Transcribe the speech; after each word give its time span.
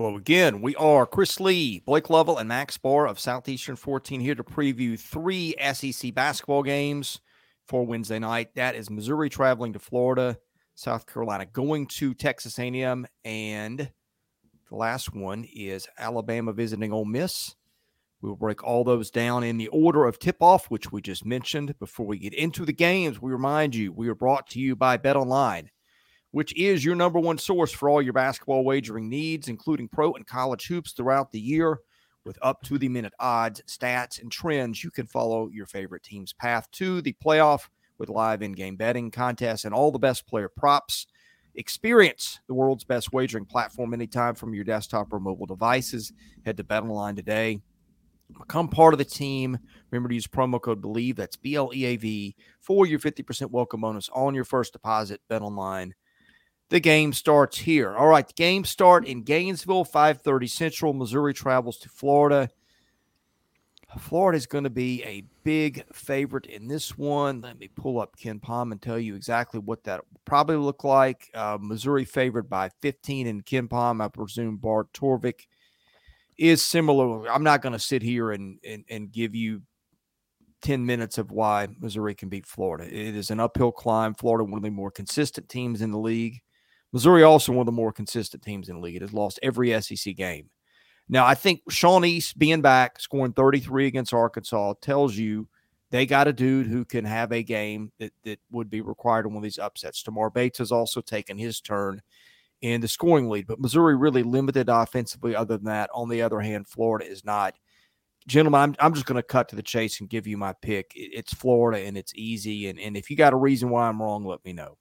Hello 0.00 0.16
again. 0.16 0.62
We 0.62 0.74
are 0.76 1.04
Chris 1.04 1.38
Lee, 1.40 1.80
Blake 1.80 2.08
Lovell, 2.08 2.38
and 2.38 2.48
Max 2.48 2.78
Barr 2.78 3.06
of 3.06 3.20
Southeastern 3.20 3.76
14 3.76 4.18
here 4.18 4.34
to 4.34 4.42
preview 4.42 4.98
three 4.98 5.54
SEC 5.74 6.14
basketball 6.14 6.62
games 6.62 7.20
for 7.68 7.84
Wednesday 7.84 8.18
night. 8.18 8.54
That 8.54 8.74
is 8.74 8.88
Missouri 8.88 9.28
traveling 9.28 9.74
to 9.74 9.78
Florida, 9.78 10.38
South 10.74 11.04
Carolina 11.04 11.44
going 11.44 11.86
to 11.98 12.14
Texas 12.14 12.58
A&M, 12.58 13.06
and 13.26 13.78
the 14.70 14.74
last 14.74 15.14
one 15.14 15.44
is 15.54 15.86
Alabama 15.98 16.54
visiting 16.54 16.94
Ole 16.94 17.04
Miss. 17.04 17.54
We 18.22 18.30
will 18.30 18.36
break 18.36 18.64
all 18.64 18.84
those 18.84 19.10
down 19.10 19.44
in 19.44 19.58
the 19.58 19.68
order 19.68 20.06
of 20.06 20.18
tip 20.18 20.38
off, 20.40 20.70
which 20.70 20.90
we 20.90 21.02
just 21.02 21.26
mentioned. 21.26 21.78
Before 21.78 22.06
we 22.06 22.18
get 22.18 22.32
into 22.32 22.64
the 22.64 22.72
games, 22.72 23.20
we 23.20 23.32
remind 23.32 23.74
you 23.74 23.92
we 23.92 24.08
are 24.08 24.14
brought 24.14 24.46
to 24.52 24.60
you 24.60 24.74
by 24.74 24.96
Bet 24.96 25.16
Online, 25.16 25.68
which 26.32 26.56
is 26.56 26.84
your 26.84 26.94
number 26.94 27.18
one 27.18 27.38
source 27.38 27.72
for 27.72 27.88
all 27.88 28.02
your 28.02 28.12
basketball 28.12 28.64
wagering 28.64 29.08
needs, 29.08 29.48
including 29.48 29.88
pro 29.88 30.12
and 30.14 30.26
college 30.26 30.66
hoops 30.66 30.92
throughout 30.92 31.30
the 31.32 31.40
year. 31.40 31.78
With 32.24 32.38
up 32.42 32.60
to 32.62 32.76
the 32.76 32.88
minute 32.88 33.14
odds, 33.18 33.62
stats, 33.66 34.20
and 34.20 34.30
trends, 34.30 34.84
you 34.84 34.90
can 34.90 35.06
follow 35.06 35.48
your 35.48 35.66
favorite 35.66 36.02
team's 36.02 36.34
path 36.34 36.70
to 36.72 37.00
the 37.00 37.14
playoff 37.24 37.68
with 37.98 38.10
live 38.10 38.42
in 38.42 38.52
game 38.52 38.76
betting 38.76 39.10
contests 39.10 39.64
and 39.64 39.74
all 39.74 39.90
the 39.90 39.98
best 39.98 40.26
player 40.26 40.48
props. 40.48 41.06
Experience 41.54 42.38
the 42.46 42.54
world's 42.54 42.84
best 42.84 43.12
wagering 43.12 43.46
platform 43.46 43.94
anytime 43.94 44.34
from 44.34 44.54
your 44.54 44.64
desktop 44.64 45.12
or 45.12 45.18
mobile 45.18 45.46
devices. 45.46 46.12
Head 46.44 46.58
to 46.58 46.64
Bet 46.64 46.82
Online 46.82 47.16
today 47.16 47.60
Become 48.38 48.68
part 48.68 48.94
of 48.94 48.98
the 48.98 49.04
team. 49.04 49.58
Remember 49.90 50.08
to 50.08 50.14
use 50.14 50.26
promo 50.26 50.60
code 50.60 50.82
BLEAV, 50.82 51.16
that's 51.16 51.36
B 51.36 51.54
L 51.54 51.70
E 51.74 51.84
A 51.86 51.96
V, 51.96 52.36
for 52.60 52.86
your 52.86 52.98
50% 52.98 53.50
welcome 53.50 53.80
bonus 53.80 54.08
on 54.12 54.34
your 54.34 54.44
first 54.44 54.72
deposit. 54.72 55.20
Bet 55.28 55.42
online. 55.42 55.94
The 56.70 56.80
game 56.80 57.12
starts 57.12 57.58
here. 57.58 57.96
All 57.96 58.06
right, 58.06 58.26
the 58.26 58.32
game 58.32 58.64
start 58.64 59.04
in 59.04 59.22
Gainesville, 59.22 59.84
5:30 59.84 60.46
Central. 60.48 60.92
Missouri 60.92 61.34
travels 61.34 61.78
to 61.78 61.88
Florida. 61.88 62.48
Florida 63.98 64.36
is 64.36 64.46
going 64.46 64.62
to 64.62 64.70
be 64.70 65.02
a 65.02 65.24
big 65.42 65.84
favorite 65.92 66.46
in 66.46 66.68
this 66.68 66.96
one. 66.96 67.40
Let 67.40 67.58
me 67.58 67.66
pull 67.66 68.00
up 68.00 68.16
KenPom 68.16 68.70
and 68.70 68.80
tell 68.80 69.00
you 69.00 69.16
exactly 69.16 69.58
what 69.58 69.82
that 69.82 70.02
probably 70.24 70.54
look 70.56 70.84
like. 70.84 71.28
Uh, 71.34 71.58
Missouri 71.60 72.04
favored 72.04 72.48
by 72.48 72.68
15 72.82 73.26
in 73.26 73.42
KenPom. 73.42 74.00
I 74.00 74.06
presume 74.06 74.58
Bart 74.58 74.92
Torvik 74.92 75.48
is 76.38 76.64
similar. 76.64 77.28
I'm 77.28 77.42
not 77.42 77.62
going 77.62 77.72
to 77.72 77.80
sit 77.80 78.02
here 78.02 78.30
and, 78.30 78.60
and 78.64 78.84
and 78.88 79.10
give 79.10 79.34
you 79.34 79.62
10 80.62 80.86
minutes 80.86 81.18
of 81.18 81.32
why 81.32 81.66
Missouri 81.80 82.14
can 82.14 82.28
beat 82.28 82.46
Florida. 82.46 82.84
It 82.84 83.16
is 83.16 83.32
an 83.32 83.40
uphill 83.40 83.72
climb. 83.72 84.14
Florida, 84.14 84.44
one 84.44 84.58
of 84.58 84.62
the 84.62 84.70
more 84.70 84.92
consistent 84.92 85.48
teams 85.48 85.82
in 85.82 85.90
the 85.90 85.98
league. 85.98 86.40
Missouri, 86.92 87.22
also 87.22 87.52
one 87.52 87.60
of 87.60 87.66
the 87.66 87.72
more 87.72 87.92
consistent 87.92 88.42
teams 88.42 88.68
in 88.68 88.76
the 88.76 88.80
league. 88.80 88.96
It 88.96 89.02
has 89.02 89.12
lost 89.12 89.38
every 89.42 89.78
SEC 89.80 90.16
game. 90.16 90.50
Now, 91.08 91.26
I 91.26 91.34
think 91.34 91.62
Sean 91.68 92.04
East 92.04 92.38
being 92.38 92.62
back, 92.62 93.00
scoring 93.00 93.32
33 93.32 93.86
against 93.86 94.14
Arkansas, 94.14 94.74
tells 94.80 95.16
you 95.16 95.48
they 95.90 96.06
got 96.06 96.28
a 96.28 96.32
dude 96.32 96.68
who 96.68 96.84
can 96.84 97.04
have 97.04 97.32
a 97.32 97.42
game 97.42 97.90
that, 97.98 98.12
that 98.24 98.38
would 98.52 98.70
be 98.70 98.80
required 98.80 99.26
in 99.26 99.32
one 99.32 99.38
of 99.38 99.42
these 99.42 99.58
upsets. 99.58 100.02
Tamar 100.02 100.30
Bates 100.30 100.58
has 100.58 100.70
also 100.70 101.00
taken 101.00 101.36
his 101.36 101.60
turn 101.60 102.00
in 102.62 102.80
the 102.80 102.88
scoring 102.88 103.28
lead. 103.28 103.46
But 103.46 103.60
Missouri 103.60 103.96
really 103.96 104.22
limited 104.22 104.68
offensively. 104.68 105.34
Other 105.34 105.56
than 105.56 105.66
that, 105.66 105.90
on 105.92 106.08
the 106.08 106.22
other 106.22 106.40
hand, 106.40 106.68
Florida 106.68 107.06
is 107.06 107.24
not. 107.24 107.54
Gentlemen, 108.28 108.60
I'm, 108.60 108.76
I'm 108.78 108.94
just 108.94 109.06
going 109.06 109.16
to 109.16 109.22
cut 109.22 109.48
to 109.48 109.56
the 109.56 109.62
chase 109.62 110.00
and 110.00 110.08
give 110.08 110.26
you 110.26 110.36
my 110.36 110.52
pick. 110.62 110.92
It's 110.94 111.34
Florida 111.34 111.84
and 111.84 111.96
it's 111.96 112.14
easy. 112.14 112.68
And, 112.68 112.78
and 112.78 112.96
if 112.96 113.10
you 113.10 113.16
got 113.16 113.32
a 113.32 113.36
reason 113.36 113.70
why 113.70 113.88
I'm 113.88 114.00
wrong, 114.00 114.24
let 114.24 114.44
me 114.44 114.52
know. 114.52 114.76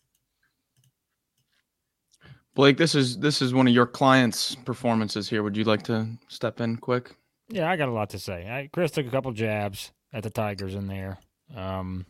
Blake, 2.60 2.76
this 2.76 2.94
is 2.94 3.20
this 3.20 3.42
is 3.42 3.54
one 3.54 3.70
of 3.70 3.74
your 3.74 3.86
clients' 3.86 4.54
performances 4.54 5.30
here. 5.30 5.44
Would 5.44 5.56
you 5.56 5.64
like 5.64 5.84
to 5.84 6.10
step 6.28 6.60
in 6.60 6.76
quick? 6.76 7.16
Yeah, 7.48 7.72
I 7.72 7.78
got 7.78 7.88
a 7.88 7.94
lot 7.94 8.10
to 8.10 8.20
say. 8.20 8.50
I, 8.50 8.68
Chris 8.74 8.92
took 8.92 9.08
a 9.08 9.10
couple 9.10 9.32
jabs 9.32 9.94
at 10.12 10.24
the 10.24 10.30
Tigers 10.30 10.76
in 10.76 10.88
there. 10.88 11.20
Um, 11.56 12.06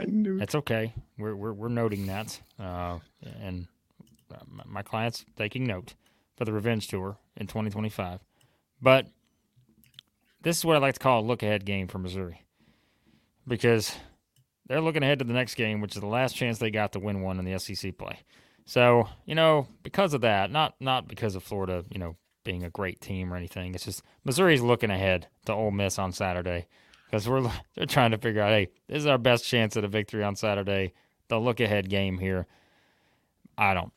I 0.00 0.06
knew 0.06 0.40
that's 0.40 0.56
okay. 0.56 0.92
We're, 1.18 1.36
we're 1.36 1.52
we're 1.52 1.68
noting 1.68 2.06
that, 2.06 2.40
uh, 2.58 2.98
and 3.40 3.68
my 4.66 4.82
clients 4.82 5.24
taking 5.36 5.68
note 5.68 5.94
for 6.36 6.46
the 6.46 6.52
revenge 6.52 6.88
tour 6.88 7.16
in 7.36 7.46
2025. 7.46 8.18
But 8.80 9.06
this 10.40 10.58
is 10.58 10.64
what 10.64 10.74
I 10.74 10.80
like 10.80 10.94
to 10.94 11.00
call 11.00 11.20
a 11.20 11.24
look 11.24 11.44
ahead 11.44 11.64
game 11.64 11.86
for 11.86 11.98
Missouri 11.98 12.42
because 13.46 13.94
they're 14.66 14.80
looking 14.80 15.04
ahead 15.04 15.20
to 15.20 15.24
the 15.24 15.32
next 15.32 15.54
game, 15.54 15.80
which 15.80 15.94
is 15.94 16.00
the 16.00 16.08
last 16.08 16.34
chance 16.34 16.58
they 16.58 16.72
got 16.72 16.90
to 16.94 16.98
win 16.98 17.22
one 17.22 17.38
in 17.38 17.44
the 17.44 17.56
SEC 17.60 17.96
play. 17.96 18.18
So, 18.64 19.08
you 19.26 19.34
know, 19.34 19.66
because 19.82 20.14
of 20.14 20.20
that, 20.20 20.50
not 20.50 20.74
not 20.80 21.08
because 21.08 21.34
of 21.34 21.42
Florida, 21.42 21.84
you 21.90 21.98
know, 21.98 22.16
being 22.44 22.64
a 22.64 22.70
great 22.70 23.00
team 23.00 23.32
or 23.32 23.36
anything. 23.36 23.74
It's 23.74 23.84
just 23.84 24.02
Missouri's 24.24 24.62
looking 24.62 24.90
ahead 24.90 25.28
to 25.46 25.52
Ole 25.52 25.70
Miss 25.70 25.98
on 25.98 26.12
Saturday 26.12 26.66
because 27.06 27.28
we're 27.28 27.42
they're 27.74 27.86
trying 27.86 28.12
to 28.12 28.18
figure 28.18 28.42
out, 28.42 28.50
hey, 28.50 28.68
this 28.88 28.98
is 28.98 29.06
our 29.06 29.18
best 29.18 29.44
chance 29.44 29.76
at 29.76 29.84
a 29.84 29.88
victory 29.88 30.22
on 30.22 30.36
Saturday. 30.36 30.94
The 31.28 31.38
look 31.38 31.60
ahead 31.60 31.88
game 31.88 32.18
here. 32.18 32.46
I 33.56 33.74
don't 33.74 33.92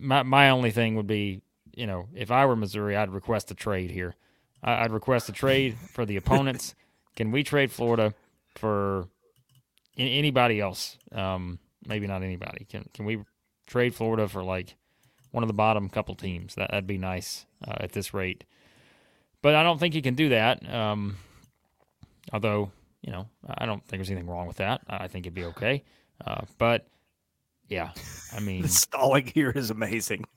my 0.00 0.22
my 0.22 0.50
only 0.50 0.70
thing 0.70 0.96
would 0.96 1.06
be, 1.06 1.42
you 1.74 1.86
know, 1.86 2.08
if 2.14 2.30
I 2.30 2.46
were 2.46 2.56
Missouri, 2.56 2.96
I'd 2.96 3.10
request 3.10 3.50
a 3.50 3.54
trade 3.54 3.90
here. 3.90 4.14
I'd 4.62 4.92
request 4.92 5.28
a 5.28 5.32
trade 5.32 5.76
for 5.92 6.06
the 6.06 6.16
opponents. 6.16 6.74
Can 7.16 7.30
we 7.30 7.42
trade 7.42 7.70
Florida 7.70 8.14
for 8.56 9.08
anybody 9.96 10.60
else? 10.60 10.98
Um, 11.12 11.58
maybe 11.86 12.06
not 12.06 12.22
anybody. 12.22 12.66
Can 12.68 12.88
can 12.92 13.04
we 13.04 13.18
trade 13.66 13.94
Florida 13.94 14.28
for 14.28 14.42
like 14.42 14.76
one 15.30 15.42
of 15.42 15.48
the 15.48 15.54
bottom 15.54 15.88
couple 15.88 16.14
teams? 16.14 16.54
That 16.54 16.70
that'd 16.70 16.86
be 16.86 16.98
nice 16.98 17.46
uh, 17.66 17.76
at 17.80 17.92
this 17.92 18.14
rate. 18.14 18.44
But 19.42 19.54
I 19.54 19.62
don't 19.62 19.78
think 19.78 19.94
you 19.94 20.02
can 20.02 20.14
do 20.14 20.30
that. 20.30 20.68
Um, 20.72 21.16
although 22.32 22.70
you 23.02 23.12
know, 23.12 23.28
I 23.46 23.66
don't 23.66 23.84
think 23.84 23.98
there's 23.98 24.10
anything 24.10 24.28
wrong 24.28 24.46
with 24.46 24.56
that. 24.56 24.80
I 24.88 25.08
think 25.08 25.26
it'd 25.26 25.34
be 25.34 25.44
okay. 25.44 25.84
Uh, 26.24 26.42
but 26.56 26.86
yeah, 27.68 27.90
I 28.34 28.40
mean, 28.40 28.62
the 28.62 28.68
stalling 28.68 29.26
here 29.26 29.50
is 29.50 29.70
amazing. 29.70 30.24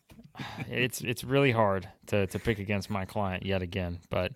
It's 0.69 1.01
it's 1.01 1.23
really 1.23 1.51
hard 1.51 1.89
to 2.07 2.27
to 2.27 2.37
pick 2.37 2.59
against 2.59 2.91
my 2.91 3.05
client 3.05 3.43
yet 3.43 3.63
again, 3.63 3.97
but 4.11 4.33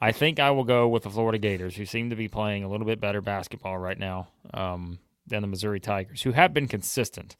I 0.00 0.12
think 0.12 0.38
I 0.38 0.50
will 0.50 0.64
go 0.64 0.88
with 0.88 1.04
the 1.04 1.10
Florida 1.10 1.38
Gators, 1.38 1.76
who 1.76 1.86
seem 1.86 2.10
to 2.10 2.16
be 2.16 2.28
playing 2.28 2.64
a 2.64 2.68
little 2.68 2.86
bit 2.86 3.00
better 3.00 3.20
basketball 3.20 3.78
right 3.78 3.98
now 3.98 4.28
um, 4.52 4.98
than 5.26 5.40
the 5.40 5.48
Missouri 5.48 5.80
Tigers, 5.80 6.22
who 6.22 6.32
have 6.32 6.52
been 6.52 6.68
consistent. 6.68 7.36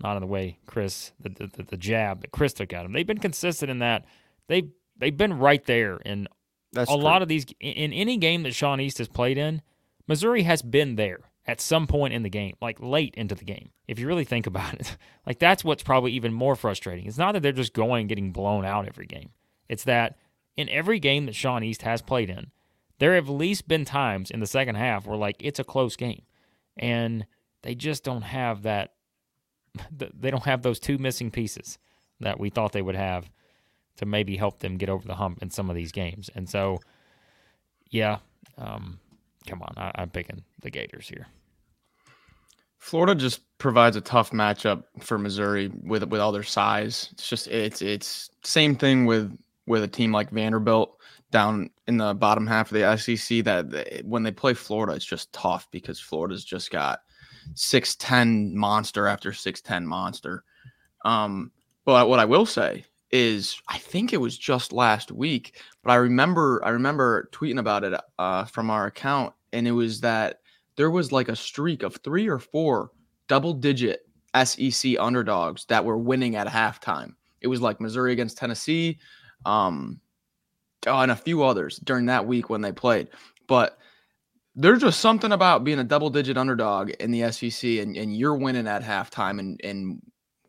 Not 0.00 0.16
in 0.16 0.20
the 0.20 0.26
way 0.26 0.58
Chris 0.66 1.12
the, 1.20 1.28
the 1.28 1.62
the 1.62 1.76
jab 1.76 2.20
that 2.22 2.32
Chris 2.32 2.52
took 2.52 2.72
at 2.72 2.82
them. 2.82 2.92
They've 2.92 3.06
been 3.06 3.18
consistent 3.18 3.70
in 3.70 3.78
that 3.78 4.04
they 4.48 4.70
they've 4.96 5.16
been 5.16 5.34
right 5.38 5.64
there 5.64 5.96
in 5.98 6.28
That's 6.72 6.90
a 6.90 6.94
true. 6.94 7.02
lot 7.02 7.22
of 7.22 7.28
these 7.28 7.46
in 7.60 7.92
any 7.92 8.16
game 8.16 8.42
that 8.42 8.54
Sean 8.54 8.80
East 8.80 8.98
has 8.98 9.08
played 9.08 9.38
in. 9.38 9.62
Missouri 10.06 10.42
has 10.42 10.62
been 10.62 10.96
there 10.96 11.20
at 11.46 11.60
some 11.60 11.86
point 11.86 12.14
in 12.14 12.22
the 12.22 12.30
game, 12.30 12.56
like 12.60 12.78
late 12.80 13.14
into 13.16 13.34
the 13.34 13.44
game. 13.44 13.70
If 13.86 13.98
you 13.98 14.06
really 14.06 14.24
think 14.24 14.46
about 14.48 14.74
it, 14.74 14.96
like 15.26 15.38
that's 15.38 15.64
what's 15.64 15.82
probably 15.82 16.12
even 16.12 16.32
more 16.32 16.56
frustrating. 16.56 17.06
It's 17.06 17.18
not 17.18 17.32
that 17.32 17.42
they're 17.42 17.52
just 17.52 17.72
going 17.72 18.06
getting 18.06 18.32
blown 18.32 18.64
out 18.64 18.86
every 18.86 19.06
game. 19.06 19.30
It's 19.68 19.84
that 19.84 20.16
in 20.56 20.68
every 20.68 20.98
game 20.98 21.26
that 21.26 21.34
Sean 21.34 21.62
East 21.64 21.82
has 21.82 22.02
played 22.02 22.30
in, 22.30 22.50
there 22.98 23.14
have 23.14 23.28
at 23.28 23.34
least 23.34 23.66
been 23.66 23.84
times 23.84 24.30
in 24.30 24.40
the 24.40 24.46
second 24.46 24.76
half 24.76 25.06
where 25.06 25.16
like 25.16 25.36
it's 25.40 25.58
a 25.58 25.64
close 25.64 25.96
game, 25.96 26.22
and 26.76 27.26
they 27.62 27.74
just 27.74 28.04
don't 28.04 28.22
have 28.22 28.62
that. 28.62 28.92
They 30.20 30.30
don't 30.30 30.44
have 30.44 30.62
those 30.62 30.78
two 30.78 30.98
missing 30.98 31.30
pieces 31.30 31.78
that 32.20 32.38
we 32.38 32.50
thought 32.50 32.72
they 32.72 32.82
would 32.82 32.94
have 32.94 33.30
to 33.96 34.06
maybe 34.06 34.36
help 34.36 34.58
them 34.60 34.76
get 34.76 34.88
over 34.88 35.06
the 35.06 35.14
hump 35.14 35.42
in 35.42 35.50
some 35.50 35.70
of 35.70 35.76
these 35.76 35.92
games. 35.92 36.30
And 36.34 36.48
so, 36.48 36.80
yeah, 37.90 38.18
um, 38.58 38.98
come 39.46 39.62
on, 39.62 39.74
I, 39.76 39.92
I'm 39.96 40.10
picking 40.10 40.42
the 40.62 40.70
Gators 40.70 41.08
here. 41.08 41.26
Florida 42.78 43.14
just 43.14 43.40
provides 43.56 43.96
a 43.96 44.00
tough 44.00 44.30
matchup 44.30 44.84
for 45.00 45.16
Missouri 45.16 45.70
with 45.82 46.04
with 46.04 46.20
all 46.20 46.32
their 46.32 46.42
size. 46.42 47.08
It's 47.12 47.26
just 47.26 47.48
it's 47.48 47.80
it's 47.80 48.28
same 48.42 48.76
thing 48.76 49.06
with 49.06 49.34
with 49.66 49.82
a 49.82 49.88
team 49.88 50.12
like 50.12 50.28
Vanderbilt 50.28 51.00
down 51.30 51.70
in 51.86 51.96
the 51.96 52.12
bottom 52.12 52.46
half 52.46 52.70
of 52.70 52.78
the 52.78 52.96
SEC. 52.98 53.42
That 53.44 53.70
they, 53.70 54.02
when 54.04 54.22
they 54.22 54.32
play 54.32 54.52
Florida, 54.52 54.92
it's 54.92 55.04
just 55.04 55.32
tough 55.32 55.66
because 55.70 55.98
Florida's 55.98 56.44
just 56.44 56.70
got 56.70 57.00
six 57.54 57.96
ten 57.96 58.56
monster 58.56 59.06
after 59.06 59.32
six 59.32 59.60
ten 59.60 59.86
monster. 59.86 60.44
Um, 61.04 61.50
but 61.84 62.08
what 62.08 62.20
I 62.20 62.24
will 62.24 62.46
say 62.46 62.84
is 63.10 63.60
I 63.68 63.78
think 63.78 64.12
it 64.12 64.20
was 64.20 64.36
just 64.36 64.72
last 64.72 65.12
week, 65.12 65.60
but 65.82 65.92
I 65.92 65.96
remember 65.96 66.60
I 66.64 66.70
remember 66.70 67.28
tweeting 67.32 67.58
about 67.58 67.84
it 67.84 68.00
uh, 68.18 68.44
from 68.44 68.70
our 68.70 68.86
account, 68.86 69.34
and 69.52 69.68
it 69.68 69.72
was 69.72 70.00
that 70.00 70.40
there 70.76 70.90
was 70.90 71.12
like 71.12 71.28
a 71.28 71.36
streak 71.36 71.82
of 71.82 71.96
three 71.96 72.28
or 72.28 72.38
four 72.38 72.90
double 73.28 73.54
digit 73.54 74.08
SEC 74.44 74.96
underdogs 74.98 75.64
that 75.66 75.84
were 75.84 75.98
winning 75.98 76.36
at 76.36 76.46
halftime. 76.46 77.14
It 77.40 77.48
was 77.48 77.60
like 77.60 77.80
Missouri 77.80 78.12
against 78.12 78.38
Tennessee, 78.38 78.98
um, 79.46 80.00
oh, 80.86 80.98
and 80.98 81.12
a 81.12 81.16
few 81.16 81.44
others 81.44 81.78
during 81.84 82.06
that 82.06 82.26
week 82.26 82.50
when 82.50 82.62
they 82.62 82.72
played. 82.72 83.08
But 83.46 83.78
there's 84.56 84.80
just 84.80 85.00
something 85.00 85.32
about 85.32 85.64
being 85.64 85.80
a 85.80 85.84
double 85.84 86.10
digit 86.10 86.36
underdog 86.36 86.90
in 86.90 87.10
the 87.10 87.30
SEC 87.32 87.68
and, 87.78 87.96
and 87.96 88.16
you're 88.16 88.36
winning 88.36 88.68
at 88.68 88.82
halftime 88.82 89.40
and, 89.40 89.60
and 89.64 90.00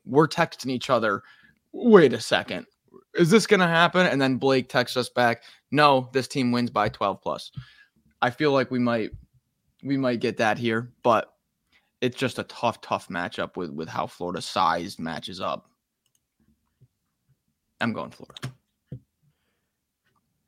we're 0.06 0.28
texting 0.28 0.70
each 0.70 0.90
other, 0.90 1.24
wait 1.72 2.14
a 2.14 2.20
second, 2.20 2.68
is 3.16 3.30
this 3.30 3.48
going 3.48 3.62
to 3.62 3.68
happen? 3.68 4.06
And 4.06 4.22
then 4.22 4.38
Blake 4.38 4.70
texts 4.70 4.98
us 4.98 5.10
back, 5.10 5.44
no, 5.72 6.10
this 6.14 6.28
team 6.28 6.52
wins 6.52 6.70
by 6.70 6.90
12 6.90 7.22
plus. 7.22 7.52
I 8.22 8.30
feel 8.30 8.52
like 8.52 8.70
we 8.70 8.80
might, 8.80 9.10
we 9.84 9.98
might 9.98 10.20
get 10.20 10.38
that 10.38 10.58
here, 10.58 10.92
but 11.02 11.34
it's 12.02 12.18
just 12.18 12.38
a 12.38 12.44
tough, 12.44 12.82
tough 12.82 13.08
matchup 13.08 13.58
with, 13.58 13.72
with 13.72 13.90
how 13.90 14.06
Florida 14.06 14.42
sized 14.42 15.00
matches 15.00 15.42
up. 15.42 15.70
I'm 17.82 17.94
going 17.94 18.12
Florida. 18.12 18.54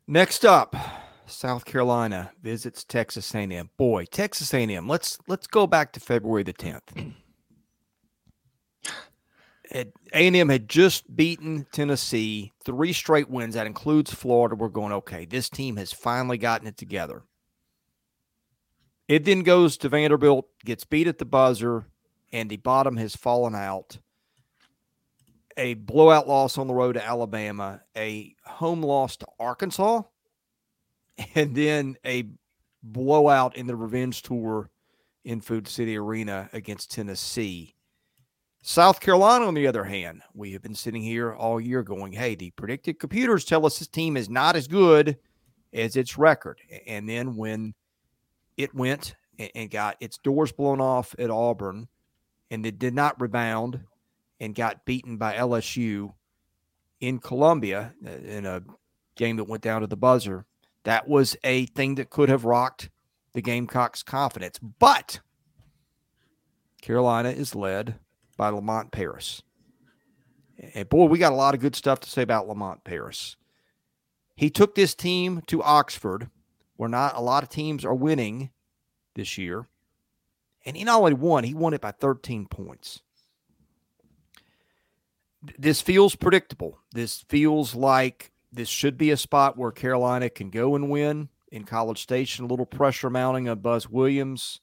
Next 0.08 0.46
up, 0.46 0.76
South 1.28 1.66
Carolina 1.66 2.32
visits 2.42 2.84
Texas 2.84 3.34
A&M. 3.36 3.70
Boy, 3.78 4.06
Texas 4.06 4.54
A&M. 4.54 4.88
Let's 4.88 5.20
let's 5.28 5.48
go 5.48 5.68
back 5.68 5.92
to 5.94 6.00
February 6.00 6.44
the 6.44 6.54
10th. 6.54 7.14
A&M 10.14 10.50
had 10.50 10.70
just 10.70 11.14
beaten 11.16 11.68
Tennessee, 11.72 12.54
three 12.64 12.94
straight 12.94 13.30
wins. 13.30 13.56
That 13.56 13.68
includes 13.68 14.14
Florida. 14.14 14.56
We're 14.56 14.70
going, 14.70 14.94
okay, 14.94 15.26
this 15.26 15.50
team 15.50 15.76
has 15.76 15.92
finally 15.92 16.38
gotten 16.38 16.68
it 16.68 16.78
together. 16.78 17.24
It 19.08 19.26
then 19.26 19.44
goes 19.44 19.78
to 19.78 19.90
Vanderbilt, 19.90 20.48
gets 20.66 20.86
beat 20.86 21.08
at 21.08 21.18
the 21.18 21.26
buzzer, 21.26 21.86
and 22.32 22.50
the 22.50 22.58
bottom 22.58 22.98
has 22.98 23.16
fallen 23.16 23.56
out. 23.56 24.00
A 25.56 25.74
blowout 25.74 26.28
loss 26.28 26.58
on 26.58 26.68
the 26.68 26.74
road 26.74 26.94
to 26.94 27.06
Alabama, 27.06 27.82
a 27.96 28.36
home 28.46 28.84
loss 28.84 29.18
to 29.18 29.28
Arkansas, 29.40 30.04
and 31.36 31.56
then 31.56 31.98
a 32.06 32.30
blowout 32.84 33.56
in 33.56 33.68
the 33.68 33.76
revenge 33.76 34.22
tour 34.22 34.70
in 35.26 35.42
Food 35.42 35.68
City 35.68 35.98
Arena 35.98 36.50
against 36.54 36.92
Tennessee. 36.92 37.76
South 38.64 39.00
Carolina, 39.00 39.46
on 39.46 39.54
the 39.54 39.68
other 39.68 39.84
hand, 39.84 40.22
we 40.34 40.52
have 40.54 40.62
been 40.62 40.76
sitting 40.76 41.02
here 41.02 41.34
all 41.34 41.60
year 41.60 41.84
going, 41.84 42.12
hey, 42.12 42.36
the 42.36 42.52
predicted 42.52 43.00
computers 43.00 43.46
tell 43.46 43.66
us 43.66 43.80
this 43.80 43.88
team 43.88 44.18
is 44.18 44.30
not 44.30 44.56
as 44.56 44.68
good 44.68 45.18
as 45.74 45.96
its 45.96 46.18
record. 46.18 46.60
And 46.86 47.08
then 47.08 47.36
when 47.36 47.74
it 48.58 48.74
went 48.74 49.16
and 49.56 49.70
got 49.70 49.98
its 50.00 50.18
doors 50.18 50.52
blown 50.52 50.82
off 50.82 51.16
at 51.20 51.30
Auburn 51.30 51.88
and 52.52 52.66
it 52.66 52.80
did 52.80 52.94
not 52.94 53.20
rebound 53.22 53.80
and 54.40 54.56
got 54.56 54.86
beaten 54.86 55.18
by 55.18 55.36
LSU 55.36 56.14
in 57.00 57.20
Columbia 57.20 57.94
uh, 58.06 58.10
in 58.10 58.46
a 58.46 58.64
game 59.16 59.38
that 59.38 59.46
went 59.46 59.64
down 59.64 59.82
to 59.82 59.88
the 59.88 59.98
buzzer, 59.98 60.46
that 60.88 61.06
was 61.06 61.36
a 61.44 61.66
thing 61.66 61.96
that 61.96 62.10
could 62.10 62.30
have 62.30 62.46
rocked 62.46 62.90
the 63.34 63.42
Gamecocks' 63.42 64.04
confidence. 64.04 64.58
But 64.58 65.20
Carolina 66.82 67.28
is 67.28 67.54
led 67.54 67.96
by 68.38 68.48
Lamont 68.48 68.94
Paris. 68.94 69.42
And 70.74 70.88
boy, 70.88 71.04
we 71.08 71.20
got 71.20 71.34
a 71.34 71.36
lot 71.36 71.54
of 71.54 71.60
good 71.60 71.76
stuff 71.76 72.00
to 72.00 72.10
say 72.10 72.22
about 72.22 72.48
Lamont 72.48 72.86
Paris. 72.86 73.36
He 74.38 74.50
took 74.50 74.76
this 74.76 74.96
team 74.96 75.42
to 75.48 75.62
Oxford, 75.62 76.30
where 76.78 76.88
not 76.88 77.18
a 77.18 77.22
lot 77.22 77.44
of 77.44 77.50
teams 77.50 77.84
are 77.84 77.94
winning 77.94 78.52
this 79.14 79.38
year. 79.38 79.68
And 80.66 80.78
he 80.78 80.86
not 80.86 81.00
only 81.00 81.16
won, 81.16 81.44
he 81.44 81.54
won 81.54 81.74
it 81.74 81.82
by 81.82 81.92
13 81.92 82.46
points. 82.48 83.02
This 85.60 85.82
feels 85.82 86.16
predictable. 86.16 86.80
This 86.94 87.26
feels 87.28 87.76
like 87.76 88.32
this 88.58 88.68
should 88.68 88.98
be 88.98 89.12
a 89.12 89.18
spot 89.18 89.56
where 89.56 89.72
Carolina 89.72 90.30
can 90.30 90.50
go 90.50 90.76
and 90.76 90.90
win 90.90 91.30
in 91.52 91.64
College 91.64 92.02
Station. 92.02 92.46
A 92.46 92.48
little 92.48 92.66
pressure 92.66 93.10
mounting 93.10 93.48
on 93.48 93.60
Buzz 93.60 93.88
Williams. 93.88 94.60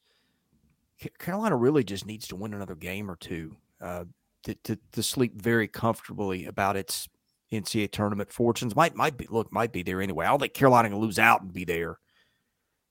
Carolina 1.19 1.56
really 1.56 1.85
just 1.85 2.05
needs 2.05 2.26
to 2.29 2.37
win 2.37 2.55
another 2.55 2.75
game 2.75 3.11
or 3.11 3.17
two 3.17 3.56
uh, 3.81 4.05
to, 4.43 4.55
to, 4.64 4.79
to 4.93 5.02
sleep 5.02 5.41
very 5.41 5.69
comfortably 5.69 6.46
about 6.46 6.76
its 6.76 7.08
NCAA 7.52 7.93
tournament 7.93 8.32
fortunes. 8.32 8.75
Might 8.75 8.96
might 8.96 9.17
be 9.17 9.26
look 9.31 9.52
might 9.52 9.73
be 9.73 9.82
there 9.82 10.02
anyway. 10.02 10.26
I 10.26 10.31
don't 10.31 10.41
think 10.41 10.55
Carolina 10.55 10.88
can 10.88 10.99
lose 10.99 11.19
out 11.19 11.43
and 11.43 11.52
be 11.52 11.64
there. 11.64 11.99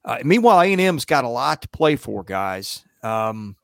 Uh, 0.05 0.19
meanwhile, 0.23 0.61
A 0.61 0.71
and 0.71 0.81
M's 0.81 1.05
got 1.05 1.23
a 1.23 1.29
lot 1.29 1.61
to 1.63 1.69
play 1.69 1.95
for, 1.95 2.23
guys. 2.23 2.85
Um, 3.01 3.55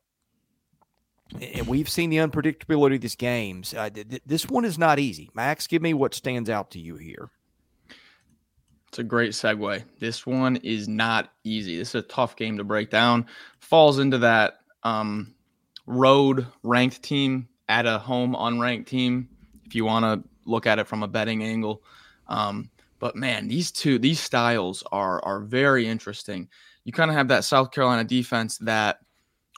and 1.40 1.66
we've 1.66 1.88
seen 1.88 2.10
the 2.10 2.18
unpredictability 2.18 2.96
of 2.96 3.00
these 3.00 3.16
games. 3.16 3.74
Uh, 3.74 3.90
th- 3.90 4.08
th- 4.08 4.22
this 4.26 4.48
one 4.48 4.64
is 4.64 4.78
not 4.78 4.98
easy. 4.98 5.30
Max, 5.34 5.66
give 5.66 5.82
me 5.82 5.94
what 5.94 6.14
stands 6.14 6.50
out 6.50 6.70
to 6.72 6.78
you 6.78 6.96
here. 6.96 7.30
It's 8.88 8.98
a 8.98 9.04
great 9.04 9.32
segue. 9.32 9.84
This 10.00 10.26
one 10.26 10.56
is 10.56 10.88
not 10.88 11.32
easy. 11.44 11.76
This 11.76 11.90
is 11.90 11.94
a 11.96 12.02
tough 12.02 12.34
game 12.34 12.56
to 12.58 12.64
break 12.64 12.90
down. 12.90 13.26
Falls 13.60 14.00
into 14.00 14.18
that 14.18 14.60
um, 14.82 15.34
road 15.86 16.46
ranked 16.64 17.00
team 17.02 17.48
at 17.68 17.86
a 17.86 17.98
home 17.98 18.34
unranked 18.34 18.86
team. 18.86 19.28
If 19.64 19.76
you 19.76 19.84
want 19.84 20.04
to 20.04 20.28
look 20.44 20.66
at 20.66 20.80
it 20.80 20.88
from 20.88 21.04
a 21.04 21.08
betting 21.08 21.44
angle, 21.44 21.84
um, 22.26 22.68
but 22.98 23.14
man, 23.14 23.46
these 23.46 23.70
two 23.70 24.00
these 24.00 24.18
styles 24.18 24.82
are 24.90 25.24
are 25.24 25.38
very 25.38 25.86
interesting. 25.86 26.48
You 26.84 26.92
kind 26.92 27.10
of 27.10 27.16
have 27.16 27.28
that 27.28 27.44
South 27.44 27.70
Carolina 27.70 28.02
defense 28.02 28.58
that 28.58 28.98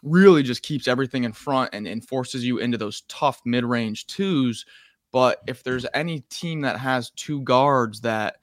really 0.03 0.43
just 0.43 0.63
keeps 0.63 0.89
everything 0.89 1.25
in 1.25 1.33
front 1.33 1.71
and, 1.73 1.87
and 1.87 2.07
forces 2.07 2.45
you 2.45 2.59
into 2.59 2.77
those 2.77 3.03
tough 3.03 3.41
mid-range 3.45 4.07
twos. 4.07 4.67
But 5.13 5.41
if 5.47 5.63
there's 5.63 5.87
any 5.95 6.21
team 6.31 6.63
that 6.63 6.79
has 6.79 7.11
two 7.11 7.43
guards 7.43 8.01
that 8.01 8.37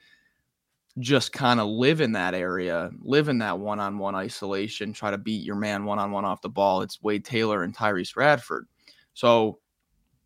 just 0.99 1.31
kind 1.31 1.59
of 1.59 1.67
live 1.67 2.01
in 2.01 2.11
that 2.13 2.33
area, 2.33 2.91
live 3.01 3.29
in 3.29 3.39
that 3.39 3.59
one-on-one 3.59 4.15
isolation, 4.15 4.93
try 4.93 5.11
to 5.11 5.17
beat 5.17 5.45
your 5.45 5.55
man 5.55 5.85
one-on-one 5.85 6.25
off 6.25 6.41
the 6.41 6.49
ball, 6.49 6.81
it's 6.81 7.01
Wade 7.01 7.25
Taylor 7.25 7.63
and 7.63 7.75
Tyrece 7.75 8.15
Radford. 8.15 8.67
So 9.13 9.59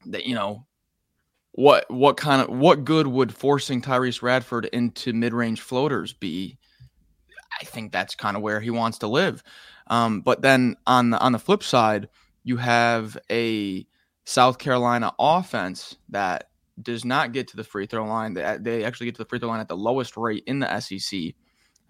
that 0.06 0.26
you 0.26 0.36
know, 0.36 0.66
what 1.54 1.90
what 1.90 2.18
kind 2.18 2.42
of 2.42 2.50
what 2.50 2.84
good 2.84 3.08
would 3.08 3.34
forcing 3.34 3.82
Tyrece 3.82 4.22
Radford 4.22 4.66
into 4.66 5.14
mid-range 5.14 5.62
floaters 5.62 6.14
be? 6.14 6.58
I 7.62 7.66
think 7.66 7.92
that's 7.92 8.16
kind 8.16 8.36
of 8.36 8.42
where 8.42 8.60
he 8.60 8.72
wants 8.72 8.98
to 9.00 9.08
live. 9.08 9.44
Um, 9.88 10.22
but 10.22 10.42
then 10.42 10.76
on 10.88 11.12
the 11.12 11.20
on 11.20 11.32
the 11.32 11.40
flip 11.40 11.64
side, 11.64 12.10
you 12.44 12.58
have 12.58 13.18
a 13.30 13.86
South 14.26 14.58
Carolina 14.58 15.14
offense 15.20 15.98
that 16.10 16.50
does 16.82 17.06
not 17.06 17.34
get 17.34 17.48
to 17.50 17.58
the 17.58 17.64
free 17.64 17.86
throw 17.86 18.06
line. 18.06 18.34
They, 18.34 18.58
they 18.60 18.84
actually 18.84 19.06
get 19.06 19.16
to 19.16 19.24
the 19.24 19.30
free 19.30 19.40
throw 19.40 19.50
line 19.50 19.60
at 19.60 19.68
the 19.68 19.78
lowest 19.78 20.18
rate 20.18 20.44
in 20.48 20.60
the 20.60 20.80
SEC. 20.80 21.36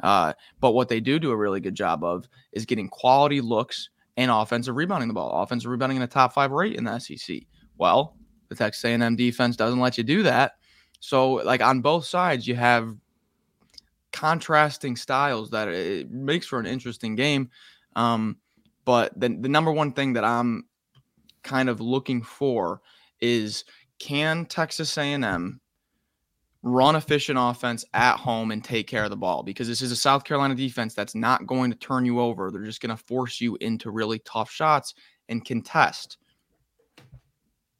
Uh, 0.02 0.34
but 0.60 0.72
what 0.72 0.90
they 0.90 1.00
do 1.00 1.20
do 1.20 1.32
a 1.32 1.38
really 1.38 1.60
good 1.60 1.76
job 1.76 2.04
of 2.04 2.28
is 2.52 2.66
getting 2.66 2.90
quality 2.90 3.40
looks 3.40 3.90
and 4.18 4.30
offensive 4.30 4.76
rebounding 4.76 5.08
the 5.08 5.14
ball. 5.14 5.42
Offensive 5.42 5.72
rebounding 5.72 5.98
in 5.98 6.02
the 6.02 6.08
top 6.08 6.34
five 6.34 6.52
rate 6.52 6.76
in 6.76 6.84
the 6.84 7.00
SEC. 7.00 7.42
Well, 7.78 8.18
the 8.50 8.56
Texas 8.56 8.84
A&M 8.84 9.16
defense 9.16 9.56
doesn't 9.56 9.80
let 9.80 9.98
you 9.98 10.04
do 10.04 10.24
that. 10.24 10.54
So, 11.00 11.34
like 11.34 11.62
on 11.62 11.82
both 11.82 12.06
sides, 12.06 12.48
you 12.48 12.56
have 12.56 12.96
contrasting 14.12 14.96
styles 14.96 15.50
that 15.50 15.68
it 15.68 16.10
makes 16.12 16.46
for 16.46 16.60
an 16.60 16.66
interesting 16.66 17.16
game. 17.16 17.50
Um, 17.96 18.38
but 18.86 19.18
the, 19.20 19.30
the 19.30 19.50
number 19.50 19.72
one 19.72 19.94
thing 19.94 20.14
that 20.14 20.24
I'm 20.24 20.66
kind 21.44 21.70
of 21.70 21.82
looking 21.82 22.22
for 22.22 22.82
is 23.22 23.64
can 24.00 24.46
Texas 24.46 24.98
A&M 24.98 25.60
run 26.64 26.96
efficient 26.96 27.38
offense 27.40 27.84
at 27.94 28.16
home 28.16 28.52
and 28.52 28.64
take 28.64 28.88
care 28.88 29.04
of 29.04 29.10
the 29.10 29.18
ball 29.18 29.44
because 29.44 29.68
this 29.68 29.82
is 29.82 29.92
a 29.92 29.96
South 29.96 30.24
Carolina 30.24 30.56
defense 30.56 30.94
that's 30.94 31.14
not 31.14 31.46
going 31.46 31.70
to 31.70 31.78
turn 31.78 32.06
you 32.06 32.22
over. 32.22 32.50
They're 32.50 32.64
just 32.64 32.82
going 32.82 32.96
to 32.96 33.04
force 33.04 33.42
you 33.42 33.58
into 33.60 33.92
really 33.92 34.20
tough 34.20 34.50
shots 34.50 34.94
and 35.28 35.44
contest. 35.44 36.18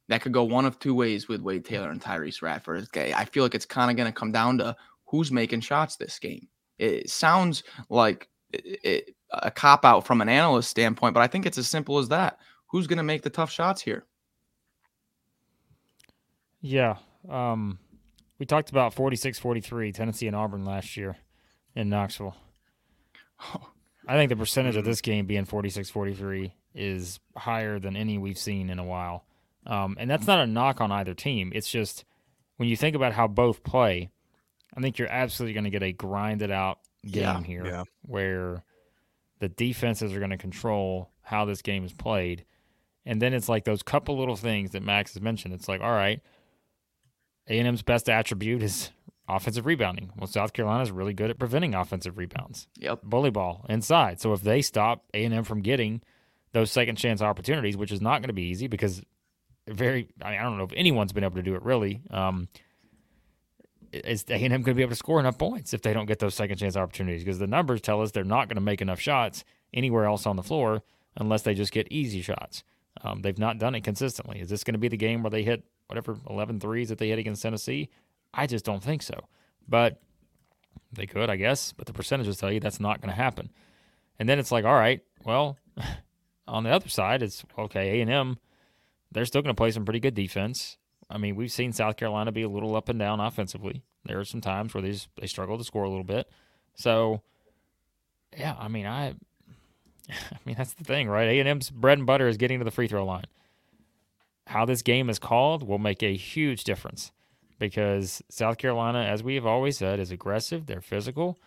That 0.10 0.22
could 0.22 0.34
go 0.34 0.44
one 0.44 0.66
of 0.66 0.80
two 0.80 0.94
ways 0.94 1.30
with 1.30 1.42
Wade 1.42 1.64
Taylor 1.64 1.90
and 1.90 2.02
Tyrece 2.02 2.42
Radford. 2.42 2.86
I 2.96 3.24
feel 3.26 3.44
like 3.44 3.56
it's 3.56 3.66
kind 3.66 3.90
of 3.90 3.96
going 3.96 4.12
to 4.12 4.20
come 4.20 4.34
down 4.34 4.58
to 4.58 4.76
who's 5.06 5.32
making 5.32 5.62
shots 5.62 5.96
this 5.96 6.20
game. 6.20 6.48
It 6.78 7.10
sounds 7.10 7.64
like 7.90 8.28
it, 8.54 9.16
a 9.32 9.52
cop 9.52 9.86
out 9.86 10.06
from 10.06 10.22
an 10.22 10.30
analyst 10.30 10.70
standpoint, 10.70 11.14
but 11.14 11.22
I 11.22 11.28
think 11.28 11.46
it's 11.46 11.58
as 11.58 11.68
simple 11.68 11.98
as 11.98 12.10
that. 12.10 12.40
Who's 12.68 12.88
going 12.88 12.98
to 12.98 13.04
make 13.04 13.22
the 13.22 13.30
tough 13.30 13.52
shots 13.52 13.82
here? 13.82 14.06
Yeah. 16.62 16.98
Um, 17.30 17.80
we 18.40 18.46
talked 18.46 18.70
about 18.70 18.94
46 18.94 19.40
43, 19.40 19.92
Tennessee 19.92 20.28
and 20.28 20.36
Auburn 20.36 20.66
last 20.66 20.98
year 20.98 21.18
in 21.76 21.90
Knoxville. 21.90 22.36
I 24.08 24.16
think 24.16 24.30
the 24.30 24.36
percentage 24.36 24.76
of 24.76 24.86
this 24.86 25.02
game 25.02 25.26
being 25.26 25.46
46 25.46 25.90
43 25.90 26.54
is 26.76 27.20
higher 27.38 27.80
than 27.80 27.96
any 27.96 28.18
we've 28.18 28.38
seen 28.38 28.70
in 28.70 28.80
a 28.80 28.84
while. 28.84 29.26
Um, 29.66 29.96
and 30.00 30.10
that's 30.10 30.28
not 30.28 30.40
a 30.40 30.48
knock 30.48 30.82
on 30.82 30.92
either 30.92 31.14
team. 31.14 31.52
It's 31.56 31.70
just 31.70 32.04
when 32.58 32.68
you 32.68 32.76
think 32.76 32.96
about 32.96 33.14
how 33.14 33.28
both 33.28 33.64
play, 33.64 34.10
I 34.76 34.82
think 34.82 34.98
you're 34.98 35.12
absolutely 35.12 35.54
going 35.54 35.64
to 35.66 35.70
get 35.70 35.84
a 35.84 35.94
grinded 35.94 36.52
out 36.52 36.80
game 37.06 37.24
Yeah, 37.24 37.42
here 37.44 37.66
yeah. 37.66 37.84
where 38.04 38.64
the 39.40 39.50
defenses 39.50 40.14
are 40.14 40.20
going 40.20 40.32
to 40.32 40.38
control 40.38 41.10
how 41.22 41.46
this 41.46 41.62
game 41.62 41.84
is 41.84 41.94
played. 41.94 42.46
And 43.06 43.22
then 43.22 43.34
it's 43.34 43.50
like 43.50 43.66
those 43.66 43.84
couple 43.84 44.18
little 44.18 44.36
things 44.38 44.72
that 44.72 44.82
Max 44.84 45.14
has 45.14 45.22
mentioned. 45.22 45.54
It's 45.54 45.68
like, 45.68 45.82
all 45.82 45.92
right, 45.92 46.22
A&M's 47.50 47.82
best 47.82 48.10
attribute 48.10 48.62
is 48.64 48.92
offensive 49.28 49.66
rebounding. 49.66 50.12
Well, 50.18 50.28
South 50.28 50.54
Carolina's 50.54 50.92
really 50.92 51.14
good 51.14 51.30
at 51.30 51.40
preventing 51.40 51.76
offensive 51.76 52.18
rebounds. 52.18 52.68
Yep. 52.80 53.02
Bully 53.04 53.32
ball 53.32 53.66
inside. 53.68 54.22
So 54.22 54.34
if 54.34 54.42
they 54.42 54.62
stop 54.62 55.04
A&M 55.14 55.44
from 55.44 55.62
getting 55.62 56.02
those 56.54 56.72
second 56.72 56.96
chance 56.98 57.22
opportunities, 57.22 57.76
which 57.76 57.92
is 57.92 58.02
not 58.02 58.20
going 58.22 58.28
to 58.30 58.34
be 58.34 58.44
easy 58.44 58.68
because 58.68 59.02
very 59.68 60.10
I, 60.22 60.32
mean, 60.32 60.40
I 60.40 60.44
don't 60.44 60.58
know 60.58 60.66
if 60.66 60.74
anyone's 60.76 61.14
been 61.14 61.24
able 61.24 61.36
to 61.38 61.42
do 61.44 61.56
it 61.56 61.64
really. 61.64 62.02
Um, 62.12 62.48
is 63.94 64.26
A&M 64.30 64.50
going 64.50 64.64
to 64.64 64.74
be 64.74 64.82
able 64.82 64.92
to 64.92 64.96
score 64.96 65.20
enough 65.20 65.38
points 65.38 65.74
if 65.74 65.82
they 65.82 65.94
don't 65.94 66.06
get 66.06 66.20
those 66.20 66.36
second 66.36 66.58
chance 66.58 66.76
opportunities? 66.76 67.24
Because 67.24 67.40
the 67.40 67.48
numbers 67.48 67.82
tell 67.82 68.02
us 68.02 68.12
they're 68.12 68.24
not 68.24 68.48
going 68.48 68.56
to 68.56 68.62
make 68.62 68.82
enough 68.82 69.00
shots 69.00 69.44
anywhere 69.74 70.06
else 70.06 70.26
on 70.26 70.36
the 70.36 70.44
floor 70.44 70.84
unless 71.16 71.44
they 71.44 71.54
just 71.54 71.72
get 71.72 71.92
easy 71.92 72.22
shots. 72.22 72.64
Um, 73.02 73.22
they've 73.22 73.38
not 73.38 73.58
done 73.58 73.76
it 73.76 73.84
consistently. 73.84 74.40
Is 74.40 74.50
this 74.50 74.64
going 74.64 74.74
to 74.74 74.80
be 74.80 74.88
the 74.88 74.98
game 74.98 75.24
where 75.24 75.32
they 75.32 75.44
hit 75.44 75.64
whatever 75.88 76.18
11 76.30 76.60
threes 76.60 76.90
that 76.90 76.98
they 76.98 77.10
hit 77.10 77.20
against 77.20 77.42
Tennessee? 77.42 77.90
I 78.34 78.48
just 78.48 78.66
don't 78.66 78.84
think 78.84 79.04
so. 79.04 79.20
But 79.68 80.02
they 80.92 81.06
could, 81.06 81.30
I 81.30 81.36
guess. 81.36 81.72
But 81.72 81.88
the 81.88 81.94
percentages 81.94 82.38
tell 82.38 82.52
you 82.52 82.60
that's 82.60 82.80
not 82.80 83.02
going 83.02 83.10
to 83.10 83.22
happen. 83.22 83.52
And 84.20 84.30
then 84.30 84.40
it's 84.40 84.52
like, 84.52 84.66
all 84.66 84.74
right, 84.74 85.02
well, 85.26 85.58
on 86.48 86.64
the 86.64 86.70
other 86.70 86.90
side, 86.90 87.24
it's 87.24 87.44
okay. 87.58 88.00
A 88.00 88.02
and 88.02 88.12
M, 88.12 88.38
they're 89.12 89.26
still 89.26 89.42
going 89.42 89.54
to 89.54 89.60
play 89.60 89.72
some 89.72 89.86
pretty 89.86 90.00
good 90.00 90.16
defense. 90.16 90.78
I 91.10 91.18
mean, 91.18 91.36
we've 91.36 91.52
seen 91.52 91.74
South 91.74 91.98
Carolina 91.98 92.32
be 92.32 92.44
a 92.44 92.50
little 92.50 92.76
up 92.76 92.90
and 92.90 93.00
down 93.00 93.20
offensively. 93.20 93.84
There 94.06 94.20
are 94.20 94.26
some 94.26 94.42
times 94.42 94.74
where 94.74 94.82
they 94.82 94.92
just, 94.92 95.10
they 95.20 95.28
struggle 95.28 95.58
to 95.58 95.64
score 95.64 95.84
a 95.84 95.90
little 95.90 96.04
bit. 96.04 96.30
So, 96.76 97.22
yeah, 98.38 98.56
I 98.60 98.68
mean, 98.68 98.86
I, 98.86 99.10
I 100.10 100.38
mean 100.46 100.56
that's 100.58 100.74
the 100.74 100.84
thing, 100.84 101.08
right? 101.08 101.28
A 101.28 101.40
and 101.40 101.48
M's 101.48 101.70
bread 101.70 101.98
and 101.98 102.08
butter 102.08 102.28
is 102.28 102.38
getting 102.38 102.60
to 102.60 102.66
the 102.66 102.72
free 102.72 102.88
throw 102.88 103.06
line. 103.06 103.26
How 104.48 104.66
this 104.66 104.82
game 104.82 105.10
is 105.10 105.20
called 105.20 105.64
will 105.64 105.78
make 105.78 106.04
a 106.04 106.16
huge 106.16 106.64
difference 106.64 107.12
because 107.60 108.22
South 108.30 108.58
Carolina, 108.58 109.00
as 109.00 109.24
we 109.24 109.36
have 109.36 109.46
always 109.46 109.78
said, 109.78 110.00
is 110.00 110.12
aggressive. 110.12 110.66
They're 110.66 110.82
physical, 110.82 111.40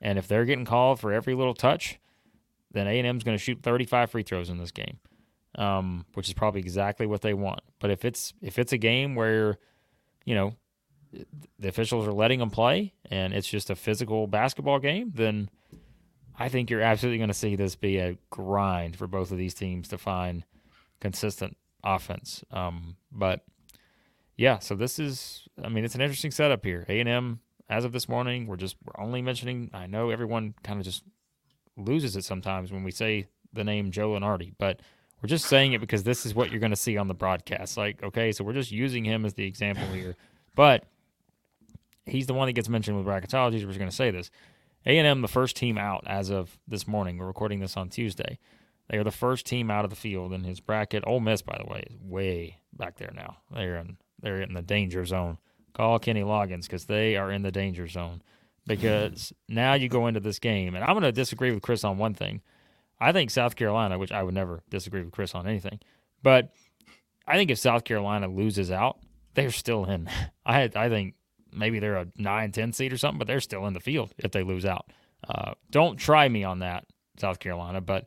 and 0.00 0.18
if 0.18 0.28
they're 0.28 0.44
getting 0.44 0.64
called 0.64 1.00
for 1.00 1.12
every 1.12 1.34
little 1.34 1.54
touch, 1.54 1.98
then 2.70 2.86
A 2.86 2.98
and 2.98 3.06
M's 3.06 3.24
going 3.24 3.36
to 3.36 3.42
shoot 3.42 3.62
35 3.62 4.10
free 4.10 4.22
throws 4.22 4.48
in 4.48 4.58
this 4.58 4.70
game, 4.70 4.98
um, 5.56 6.06
which 6.14 6.28
is 6.28 6.34
probably 6.34 6.60
exactly 6.60 7.06
what 7.06 7.22
they 7.22 7.34
want. 7.34 7.60
But 7.80 7.90
if 7.90 8.04
it's 8.04 8.32
if 8.40 8.58
it's 8.58 8.72
a 8.72 8.78
game 8.78 9.14
where, 9.14 9.58
you 10.24 10.34
know, 10.34 10.54
the 11.58 11.68
officials 11.68 12.06
are 12.06 12.12
letting 12.12 12.38
them 12.38 12.50
play 12.50 12.92
and 13.10 13.32
it's 13.32 13.48
just 13.48 13.70
a 13.70 13.76
physical 13.76 14.26
basketball 14.26 14.78
game, 14.78 15.12
then 15.14 15.50
I 16.38 16.48
think 16.48 16.70
you're 16.70 16.82
absolutely 16.82 17.18
going 17.18 17.28
to 17.28 17.34
see 17.34 17.56
this 17.56 17.76
be 17.76 17.98
a 17.98 18.18
grind 18.30 18.96
for 18.96 19.06
both 19.06 19.30
of 19.30 19.38
these 19.38 19.54
teams 19.54 19.88
to 19.88 19.98
find 19.98 20.44
consistent 21.00 21.56
offense. 21.82 22.44
Um, 22.50 22.96
but 23.10 23.44
yeah, 24.36 24.58
so 24.58 24.74
this 24.74 24.98
is, 24.98 25.48
I 25.62 25.68
mean, 25.68 25.84
it's 25.84 25.94
an 25.94 26.02
interesting 26.02 26.30
setup 26.30 26.64
here. 26.64 26.84
A 26.88 27.00
and 27.00 27.08
M, 27.08 27.40
as 27.70 27.84
of 27.84 27.92
this 27.92 28.08
morning, 28.08 28.46
we're 28.46 28.56
just 28.56 28.76
we're 28.84 29.02
only 29.02 29.22
mentioning. 29.22 29.70
I 29.72 29.86
know 29.86 30.10
everyone 30.10 30.54
kind 30.62 30.78
of 30.78 30.84
just 30.84 31.04
loses 31.76 32.16
it 32.16 32.24
sometimes 32.24 32.70
when 32.70 32.84
we 32.84 32.90
say 32.90 33.26
the 33.52 33.64
name 33.64 33.90
Joe 33.90 34.10
Lunardi, 34.10 34.52
but 34.58 34.80
we're 35.22 35.28
just 35.28 35.46
saying 35.46 35.72
it 35.72 35.80
because 35.80 36.02
this 36.02 36.26
is 36.26 36.34
what 36.34 36.50
you're 36.50 36.60
going 36.60 36.70
to 36.70 36.76
see 36.76 36.96
on 36.96 37.08
the 37.08 37.14
broadcast. 37.14 37.76
Like, 37.76 38.02
okay, 38.02 38.32
so 38.32 38.44
we're 38.44 38.52
just 38.52 38.72
using 38.72 39.04
him 39.04 39.24
as 39.24 39.34
the 39.34 39.44
example 39.44 39.86
here, 39.88 40.16
but 40.54 40.84
he's 42.04 42.26
the 42.26 42.34
one 42.34 42.46
that 42.46 42.52
gets 42.52 42.68
mentioned 42.68 42.96
with 42.96 43.06
bracketology. 43.06 43.54
We're 43.54 43.68
just 43.68 43.78
going 43.78 43.90
to 43.90 43.96
say 43.96 44.10
this. 44.10 44.30
A&M, 44.84 45.20
the 45.20 45.28
first 45.28 45.56
team 45.56 45.78
out 45.78 46.04
as 46.06 46.30
of 46.30 46.58
this 46.68 46.86
morning. 46.86 47.18
We're 47.18 47.26
recording 47.26 47.58
this 47.58 47.76
on 47.76 47.88
Tuesday. 47.88 48.38
They 48.88 48.98
are 48.98 49.04
the 49.04 49.10
first 49.10 49.46
team 49.46 49.70
out 49.70 49.84
of 49.84 49.90
the 49.90 49.96
field 49.96 50.32
in 50.32 50.44
his 50.44 50.60
bracket. 50.60 51.02
Ole 51.06 51.20
Miss, 51.20 51.42
by 51.42 51.58
the 51.58 51.68
way, 51.68 51.84
is 51.90 51.96
way 52.00 52.60
back 52.72 52.96
there 52.96 53.12
now. 53.14 53.38
They're 53.52 53.76
in 53.78 53.96
they're 54.20 54.40
in 54.40 54.54
the 54.54 54.62
danger 54.62 55.04
zone. 55.04 55.38
Call 55.74 55.98
Kenny 55.98 56.22
Loggins 56.22 56.62
because 56.62 56.86
they 56.86 57.16
are 57.16 57.30
in 57.30 57.42
the 57.42 57.50
danger 57.50 57.86
zone. 57.86 58.22
Because 58.66 59.32
now 59.48 59.74
you 59.74 59.88
go 59.88 60.06
into 60.06 60.20
this 60.20 60.38
game, 60.38 60.74
and 60.74 60.82
I'm 60.82 60.94
going 60.94 61.02
to 61.02 61.12
disagree 61.12 61.52
with 61.52 61.62
Chris 61.62 61.84
on 61.84 61.98
one 61.98 62.14
thing. 62.14 62.40
I 63.00 63.12
think 63.12 63.30
South 63.30 63.56
Carolina, 63.56 63.98
which 63.98 64.12
I 64.12 64.22
would 64.22 64.34
never 64.34 64.62
disagree 64.70 65.02
with 65.02 65.12
Chris 65.12 65.34
on 65.34 65.46
anything, 65.46 65.80
but 66.22 66.52
I 67.26 67.36
think 67.36 67.50
if 67.50 67.58
South 67.58 67.84
Carolina 67.84 68.28
loses 68.28 68.70
out, 68.70 68.98
they're 69.34 69.50
still 69.50 69.84
in. 69.84 70.08
I 70.46 70.70
I 70.74 70.88
think 70.88 71.14
maybe 71.52 71.78
they're 71.78 71.96
a 71.96 72.06
9 72.16 72.52
10 72.52 72.72
seed 72.72 72.92
or 72.92 72.98
something, 72.98 73.18
but 73.18 73.26
they're 73.26 73.40
still 73.40 73.66
in 73.66 73.72
the 73.72 73.80
field 73.80 74.14
if 74.18 74.32
they 74.32 74.42
lose 74.42 74.64
out. 74.64 74.92
Uh, 75.28 75.52
don't 75.70 75.96
try 75.96 76.28
me 76.28 76.44
on 76.44 76.60
that, 76.60 76.84
South 77.18 77.38
Carolina, 77.38 77.80
but 77.80 78.06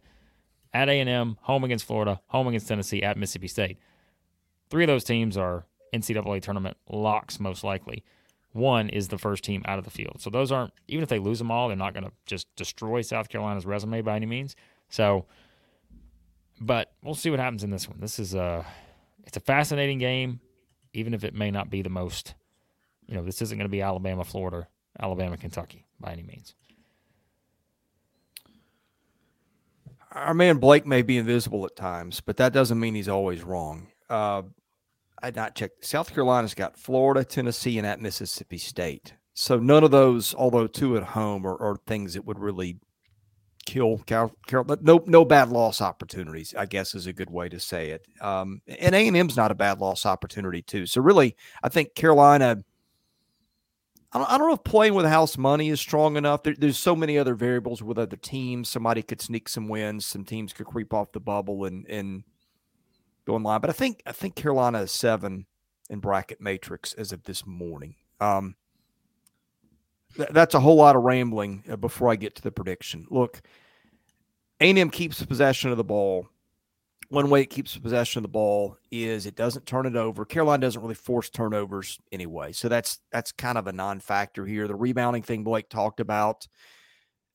at 0.74 0.88
A&M, 0.88 1.38
home 1.42 1.64
against 1.64 1.86
Florida, 1.86 2.22
home 2.28 2.48
against 2.48 2.68
Tennessee, 2.68 3.02
at 3.02 3.18
Mississippi 3.18 3.48
State. 3.48 3.80
Three 4.70 4.84
of 4.84 4.88
those 4.88 5.04
teams 5.04 5.36
are 5.36 5.66
NCAA 5.94 6.42
tournament 6.42 6.78
locks, 6.88 7.40
most 7.40 7.64
likely. 7.64 8.04
One 8.52 8.90
is 8.90 9.08
the 9.08 9.18
first 9.18 9.44
team 9.44 9.64
out 9.66 9.80
of 9.80 9.86
the 9.86 9.92
field. 9.92 10.18
So 10.20 10.30
those 10.30 10.52
aren't, 10.52 10.74
even 10.88 11.04
if 11.04 11.10
they 11.10 11.20
lose 11.20 11.40
them 11.40 11.52
all, 11.52 11.68
they're 11.68 11.78
not 11.78 11.94
going 11.94 12.06
to 12.06 12.12
just 12.26 12.48
destroy 12.56 13.02
South 13.02 13.30
Carolina's 13.30 13.66
resume 13.66 14.02
by 14.02 14.16
any 14.16 14.26
means. 14.26 14.56
So, 14.90 15.26
but 16.60 16.92
we'll 17.04 17.16
see 17.16 17.30
what 17.30 17.40
happens 17.40 17.64
in 17.64 17.70
this 17.70 17.88
one. 17.88 18.00
This 18.00 18.20
is 18.20 18.34
a, 18.34 18.66
it's 19.26 19.38
a 19.38 19.42
fascinating 19.42 20.00
game, 20.00 20.40
even 20.94 21.14
if 21.14 21.24
it 21.24 21.34
may 21.34 21.52
not 21.52 21.70
be 21.70 21.82
the 21.82 21.90
most 21.90 22.34
you 23.10 23.16
know, 23.16 23.24
this 23.24 23.42
isn't 23.42 23.58
going 23.58 23.66
to 23.66 23.72
be 23.72 23.82
Alabama, 23.82 24.24
Florida, 24.24 24.68
Alabama, 25.00 25.36
Kentucky 25.36 25.84
by 26.00 26.12
any 26.12 26.22
means. 26.22 26.54
Our 30.12 30.36
man 30.36 30.58
Blake 30.58 30.86
may 30.86 31.02
be 31.02 31.18
invisible 31.18 31.66
at 31.66 31.76
times, 31.76 32.22
but 32.22 32.38
that 32.38 32.54
doesn't 32.54 32.80
mean 32.80 32.94
he's 32.94 33.10
always 33.10 33.42
wrong. 33.42 33.88
Uh, 34.10 34.44
I 35.24 35.32
not 35.32 35.56
checked. 35.56 35.86
South 35.86 36.14
Carolina's 36.14 36.54
got 36.54 36.78
Florida, 36.78 37.24
Tennessee, 37.24 37.80
and 37.80 37.88
at 37.88 38.00
Mississippi 38.00 38.60
State. 38.60 39.14
So 39.34 39.58
none 39.58 39.84
of 39.84 39.90
those, 39.90 40.36
although 40.36 40.68
two 40.68 40.96
at 40.96 41.04
home, 41.04 41.48
are, 41.48 41.58
are 41.58 41.78
things 41.88 42.14
that 42.14 42.26
would 42.26 42.38
really 42.38 42.78
kill 43.70 44.00
Carol. 44.00 44.34
But 44.64 44.84
no, 44.84 45.04
no 45.06 45.24
bad 45.24 45.50
loss 45.50 45.80
opportunities. 45.80 46.56
I 46.58 46.66
guess 46.66 46.96
is 46.96 47.08
a 47.08 47.14
good 47.14 47.30
way 47.30 47.50
to 47.50 47.60
say 47.60 47.92
it. 47.92 48.06
Um, 48.20 48.62
and 48.68 48.96
A 48.96 49.08
and 49.08 49.16
M's 49.16 49.38
not 49.38 49.52
a 49.52 49.56
bad 49.56 49.80
loss 49.80 50.06
opportunity 50.06 50.62
too. 50.62 50.86
So 50.86 51.02
really, 51.02 51.36
I 51.64 51.70
think 51.70 51.96
Carolina. 51.96 52.58
I 54.12 54.18
don't, 54.18 54.32
I 54.32 54.40
don't 54.40 54.48
know 54.48 54.56
if 54.56 54.64
playing 54.64 54.96
with 54.96 55.06
house 55.06 55.38
money 55.38 55.70
is 55.70 55.80
strong 55.80 56.18
enough. 56.18 56.42
There, 56.42 56.56
there's 56.58 56.80
so 56.80 56.96
many 56.96 57.20
other 57.20 57.36
variables 57.36 57.84
with 57.84 58.00
other 58.00 58.18
teams. 58.18 58.68
Somebody 58.68 59.04
could 59.04 59.22
sneak 59.22 59.48
some 59.48 59.68
wins. 59.68 60.04
Some 60.08 60.26
teams 60.26 60.52
could 60.52 60.66
creep 60.66 60.96
off 60.96 61.12
the 61.12 61.20
bubble 61.20 61.66
and 61.66 61.86
and 61.88 62.24
go 63.28 63.36
in 63.36 63.44
line. 63.44 63.62
But 63.62 63.70
I 63.70 63.74
think 63.74 64.02
I 64.08 64.12
think 64.12 64.36
Carolina 64.36 64.80
is 64.82 64.92
seven 64.92 65.46
in 65.92 66.00
bracket 66.00 66.42
matrix 66.42 66.94
as 66.94 67.12
of 67.12 67.24
this 67.24 67.46
morning. 67.46 67.96
Um, 68.20 68.56
th- 70.16 70.30
that's 70.32 70.56
a 70.56 70.60
whole 70.60 70.76
lot 70.76 70.96
of 70.96 71.04
rambling 71.04 71.64
uh, 71.70 71.76
before 71.76 72.10
I 72.10 72.16
get 72.16 72.36
to 72.36 72.42
the 72.42 72.52
prediction. 72.52 73.06
Look, 73.10 73.42
A&M 74.60 74.90
keeps 74.90 75.24
possession 75.24 75.72
of 75.72 75.78
the 75.78 75.84
ball. 75.84 76.28
One 77.10 77.30
way 77.32 77.42
it 77.42 77.50
keeps 77.50 77.76
possession 77.76 78.20
of 78.20 78.24
the 78.24 78.30
ball 78.30 78.78
is 78.92 79.26
it 79.26 79.36
doesn't 79.36 79.66
turn 79.66 79.88
it 79.88 79.96
over. 79.96 80.26
Carolina 80.26 80.62
doesn't 80.62 80.82
really 80.82 80.94
force 80.94 81.30
turnovers 81.30 81.98
anyway, 82.12 82.52
so 82.52 82.70
that's 82.70 83.00
that's 83.12 83.32
kind 83.32 83.58
of 83.58 83.66
a 83.66 83.72
non-factor 83.72 84.46
here. 84.46 84.68
The 84.68 84.76
rebounding 84.76 85.24
thing 85.24 85.44
Blake 85.44 85.70
talked 85.70 86.00
about. 86.00 86.48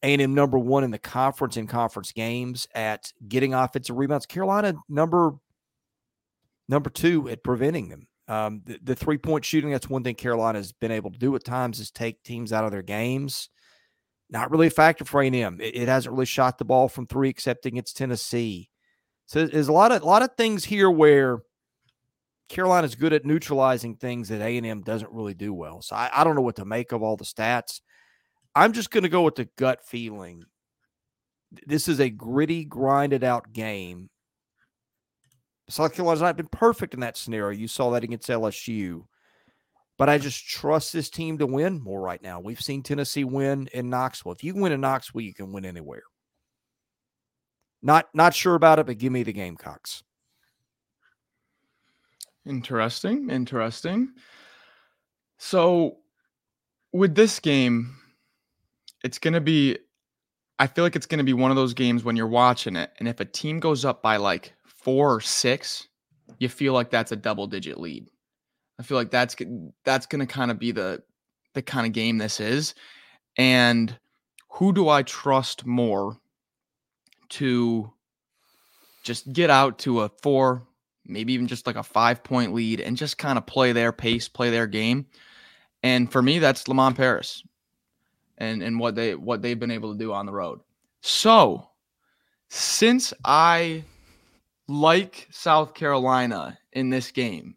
A&M 0.05 0.35
number 0.35 0.59
one 0.59 0.85
in 0.85 0.91
the 0.91 0.99
conference 0.99 1.57
in 1.57 1.67
conference 1.67 2.13
games 2.13 2.69
at 2.75 3.11
getting 3.27 3.55
offensive 3.55 3.97
rebounds. 3.97 4.27
Carolina 4.27 4.75
number 4.89 5.33
number 6.69 6.91
two 6.91 7.29
at 7.29 7.43
preventing 7.43 7.89
them. 7.89 8.07
Um, 8.27 8.63
the, 8.65 8.79
the 8.83 8.95
three 8.95 9.19
point 9.19 9.45
shooting, 9.45 9.71
that's 9.71 9.89
one 9.89 10.03
thing 10.03 10.15
Carolina 10.15 10.59
has 10.59 10.73
been 10.73 10.91
able 10.91 11.11
to 11.11 11.19
do 11.19 11.35
at 11.37 11.45
times 11.45 11.79
is 11.81 11.91
take 11.91 12.23
teams 12.23 12.53
out 12.53 12.65
of 12.65 12.71
their 12.71 12.83
games. 12.83 13.51
Not 14.31 14.51
really 14.51 14.69
a 14.69 14.71
factor 14.71 15.05
for 15.05 15.23
A&M. 15.23 15.61
It, 15.61 15.77
it 15.77 15.89
hasn't 15.89 16.15
really 16.15 16.25
shot 16.27 16.59
the 16.59 16.65
ball 16.65 16.89
from 16.89 17.07
three, 17.07 17.29
except 17.29 17.67
against 17.67 17.97
Tennessee. 17.97 18.71
So 19.27 19.47
there's 19.47 19.69
a 19.69 19.73
lot 19.73 19.93
of 19.93 20.03
a 20.03 20.07
lot 20.07 20.23
of 20.23 20.31
things 20.37 20.65
here 20.65 20.91
where 20.91 21.41
Carolina's 22.49 22.95
good 22.95 23.13
at 23.13 23.25
neutralizing 23.25 23.97
things 23.97 24.29
that 24.29 24.41
A&M 24.41 24.83
doesn't 24.83 25.13
really 25.13 25.35
do 25.35 25.53
well. 25.55 25.83
So 25.83 25.97
I, 25.97 26.11
I 26.15 26.25
don't 26.25 26.35
know 26.35 26.43
what 26.43 26.57
to 26.57 26.65
make 26.65 26.93
of 26.93 27.03
all 27.03 27.17
the 27.17 27.25
stats. 27.25 27.81
I'm 28.55 28.73
just 28.73 28.91
going 28.91 29.03
to 29.03 29.09
go 29.09 29.23
with 29.23 29.37
the 29.37 29.49
gut 29.57 29.81
feeling. 29.85 30.45
This 31.67 31.89
is 31.89 32.01
a 32.01 32.11
gritty, 32.11 32.65
grinded 32.65 33.25
out 33.25 33.53
game. 33.53 34.11
South 35.69 35.95
Carolina's 35.95 36.23
not 36.23 36.37
been 36.37 36.49
perfect 36.49 36.95
in 36.95 37.01
that 37.01 37.17
scenario. 37.17 37.59
You 37.59 37.69
saw 37.69 37.91
that 37.91 38.05
against 38.05 38.29
LSU. 38.29 39.05
But 39.97 40.09
I 40.09 40.19
just 40.19 40.47
trust 40.47 40.93
this 40.93 41.09
team 41.09 41.39
to 41.39 41.47
win 41.47 41.81
more 41.81 42.01
right 42.01 42.21
now. 42.21 42.41
We've 42.41 42.61
seen 42.61 42.83
Tennessee 42.83 43.25
win 43.25 43.69
in 43.73 43.91
Knoxville. 43.91 44.33
If 44.33 44.43
you 44.43 44.55
win 44.55 44.73
in 44.73 44.81
Knoxville, 44.81 45.21
you 45.21 45.33
can 45.33 45.53
win 45.53 45.65
anywhere. 45.65 46.03
Not 47.81 48.09
not 48.13 48.35
sure 48.35 48.55
about 48.55 48.79
it, 48.79 48.87
but 48.87 48.99
give 48.99 49.13
me 49.13 49.23
the 49.23 49.33
Gamecocks. 49.33 50.03
Interesting. 52.45 53.31
Interesting. 53.31 54.09
So 55.39 55.99
with 56.93 57.15
this 57.15 57.39
game, 57.39 57.95
it's 59.05 59.19
going 59.19 59.35
to 59.35 59.41
be 59.41 59.79
I 60.59 60.67
feel 60.67 60.85
like 60.85 60.97
it's 60.97 61.07
going 61.07 61.19
to 61.19 61.25
be 61.25 61.35
one 61.35 61.51
of 61.51 61.57
those 61.57 61.75
games 61.75 62.05
when 62.05 62.17
you're 62.17 62.27
watching 62.27 62.77
it 62.77 62.91
and 62.99 63.09
if 63.09 63.21
a 63.21 63.25
team 63.25 63.61
goes 63.61 63.85
up 63.85 64.03
by 64.03 64.17
like 64.17 64.55
4 64.85 65.15
or 65.15 65.21
6, 65.21 65.89
you 66.39 66.49
feel 66.49 66.73
like 66.73 66.91
that's 66.91 67.13
a 67.13 67.17
double 67.17 67.47
digit 67.47 67.81
lead. 67.81 68.09
I 68.79 68.83
feel 68.83 68.97
like 68.97 69.11
that's 69.11 69.37
that's 69.85 70.07
going 70.07 70.27
to 70.27 70.33
kind 70.33 70.51
of 70.51 70.59
be 70.59 70.73
the 70.73 71.03
the 71.55 71.63
kind 71.63 71.87
of 71.87 71.93
game 71.93 72.19
this 72.19 72.41
is. 72.41 72.75
And 73.37 73.97
who 74.49 74.73
do 74.73 74.89
I 74.89 75.03
trust 75.03 75.67
more 75.67 76.19
to 77.31 77.91
just 79.03 79.33
get 79.33 79.51
out 79.51 79.79
to 79.81 80.03
a 80.03 80.11
4, 80.23 80.63
maybe 81.07 81.33
even 81.33 81.47
just 81.47 81.67
like 81.67 81.77
a 81.77 81.83
5 81.83 82.23
point 82.23 82.53
lead 82.55 82.81
and 82.81 82.97
just 82.97 83.19
kind 83.19 83.39
of 83.39 83.47
play 83.47 83.73
their 83.73 83.93
pace, 83.93 84.29
play 84.29 84.51
their 84.51 84.67
game? 84.67 85.07
And 85.83 86.11
for 86.11 86.23
me 86.23 86.39
that's 86.39 86.69
Lamont 86.69 86.97
Paris 86.97 87.43
and 88.39 88.63
and 88.63 88.79
what 88.79 88.95
they 88.95 89.15
what 89.15 89.43
they've 89.43 89.59
been 89.59 89.71
able 89.71 89.93
to 89.93 89.99
do 89.99 90.13
on 90.13 90.27
the 90.27 90.33
road. 90.33 90.61
So, 91.01 91.69
since 92.49 93.13
I 93.25 93.85
like 94.69 95.29
South 95.31 95.75
Carolina 95.75 96.59
in 96.73 96.91
this 96.91 97.11
game, 97.11 97.57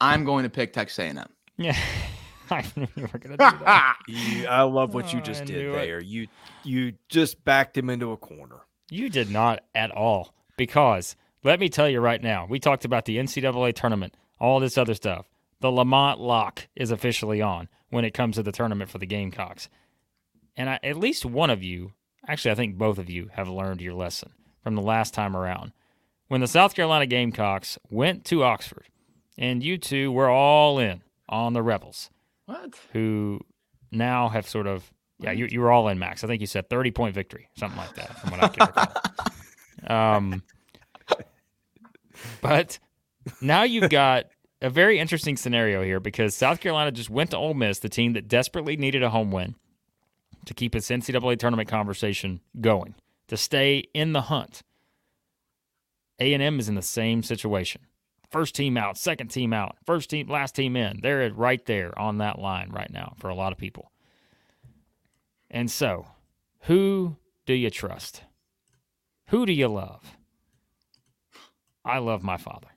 I'm 0.00 0.24
going 0.24 0.44
to 0.44 0.50
pick 0.50 0.72
Texas 0.72 0.98
A&M. 0.98 1.18
Yeah. 1.56 1.76
I 2.50 2.62
knew 2.76 2.86
you 2.96 3.02
were 3.10 3.18
going 3.18 3.36
to 3.38 3.50
do 3.50 3.58
that. 3.64 3.96
you, 4.08 4.46
I 4.46 4.62
love 4.62 4.92
what 4.92 5.12
you 5.12 5.20
Oh, 5.20 5.22
just 5.22 5.42
I 5.42 5.44
did 5.46 5.56
knew 5.56 5.72
it. 5.74 5.86
there. 5.86 6.00
You 6.00 6.26
you 6.62 6.92
just 7.08 7.42
backed 7.44 7.76
him 7.78 7.88
into 7.88 8.12
a 8.12 8.16
corner. 8.18 8.60
You 8.90 9.08
did 9.08 9.30
not 9.30 9.62
at 9.74 9.90
all. 9.90 10.34
Because 10.58 11.16
let 11.42 11.58
me 11.58 11.68
tell 11.68 11.88
you 11.88 12.00
right 12.00 12.22
now, 12.22 12.46
we 12.48 12.58
talked 12.60 12.84
about 12.84 13.06
the 13.06 13.16
NCAA 13.16 13.74
tournament, 13.74 14.14
all 14.38 14.60
this 14.60 14.76
other 14.76 14.94
stuff. 14.94 15.26
The 15.60 15.70
Lamont 15.72 16.20
lock 16.20 16.68
is 16.76 16.90
officially 16.90 17.40
on 17.40 17.68
when 17.88 18.04
it 18.04 18.12
comes 18.14 18.36
to 18.36 18.42
the 18.42 18.52
tournament 18.52 18.90
for 18.90 18.98
the 18.98 19.06
Gamecocks. 19.06 19.68
And 20.56 20.68
I, 20.68 20.78
at 20.82 20.96
least 20.98 21.24
one 21.24 21.50
of 21.50 21.62
you, 21.62 21.92
actually, 22.28 22.50
I 22.52 22.56
think 22.56 22.76
both 22.76 22.98
of 22.98 23.08
you 23.08 23.30
have 23.32 23.48
learned 23.48 23.80
your 23.80 23.94
lesson 23.94 24.32
from 24.62 24.74
the 24.74 24.82
last 24.82 25.14
time 25.14 25.34
around. 25.36 25.72
When 26.34 26.40
the 26.40 26.48
South 26.48 26.74
Carolina 26.74 27.06
Gamecocks 27.06 27.78
went 27.90 28.24
to 28.24 28.42
Oxford, 28.42 28.88
and 29.38 29.62
you 29.62 29.78
two 29.78 30.10
were 30.10 30.28
all 30.28 30.80
in 30.80 31.04
on 31.28 31.52
the 31.52 31.62
Rebels, 31.62 32.10
What? 32.46 32.74
who 32.92 33.38
now 33.92 34.30
have 34.30 34.48
sort 34.48 34.66
of 34.66 34.92
yeah 35.20 35.30
you, 35.30 35.46
you 35.46 35.60
were 35.60 35.70
all 35.70 35.86
in 35.86 36.00
max. 36.00 36.24
I 36.24 36.26
think 36.26 36.40
you 36.40 36.48
said 36.48 36.68
30 36.68 36.90
point 36.90 37.14
victory 37.14 37.50
something 37.56 37.78
like 37.78 37.94
that 37.94 38.18
from 38.18 38.32
what 38.32 38.42
i 38.42 38.48
can 38.48 38.66
recall. 39.86 39.96
Um 39.96 40.42
but 42.40 42.80
now 43.40 43.62
you've 43.62 43.90
got 43.90 44.24
a 44.60 44.70
very 44.70 44.98
interesting 44.98 45.36
scenario 45.36 45.84
here 45.84 46.00
because 46.00 46.34
south 46.34 46.58
carolina 46.58 46.90
just 46.90 47.10
went 47.10 47.30
to 47.30 47.36
Ole 47.36 47.54
miss 47.54 47.78
the 47.78 47.88
team 47.88 48.14
that 48.14 48.26
desperately 48.26 48.76
needed 48.76 49.04
a 49.04 49.10
home 49.10 49.30
win 49.30 49.54
to 50.46 50.52
keep 50.52 50.74
its 50.74 50.90
ncaa 50.90 51.38
tournament 51.38 51.68
conversation 51.68 52.40
going 52.60 52.96
to 53.28 53.36
stay 53.36 53.84
in 53.94 54.12
the 54.12 54.22
hunt 54.22 54.64
a&m 56.32 56.58
is 56.58 56.68
in 56.68 56.74
the 56.74 56.82
same 56.82 57.22
situation 57.22 57.82
first 58.34 58.56
team 58.56 58.76
out, 58.76 58.98
second 58.98 59.28
team 59.28 59.52
out, 59.52 59.76
first 59.86 60.10
team, 60.10 60.28
last 60.28 60.56
team 60.56 60.74
in. 60.74 60.98
They're 61.00 61.32
right 61.32 61.64
there 61.66 61.96
on 61.96 62.18
that 62.18 62.40
line 62.40 62.68
right 62.70 62.90
now 62.90 63.12
for 63.16 63.28
a 63.28 63.34
lot 63.34 63.52
of 63.52 63.58
people. 63.58 63.92
And 65.48 65.70
so, 65.70 66.08
who 66.62 67.16
do 67.46 67.54
you 67.54 67.70
trust? 67.70 68.24
Who 69.28 69.46
do 69.46 69.52
you 69.52 69.68
love? 69.68 70.16
I 71.84 71.98
love 71.98 72.24
my 72.24 72.36
father, 72.36 72.70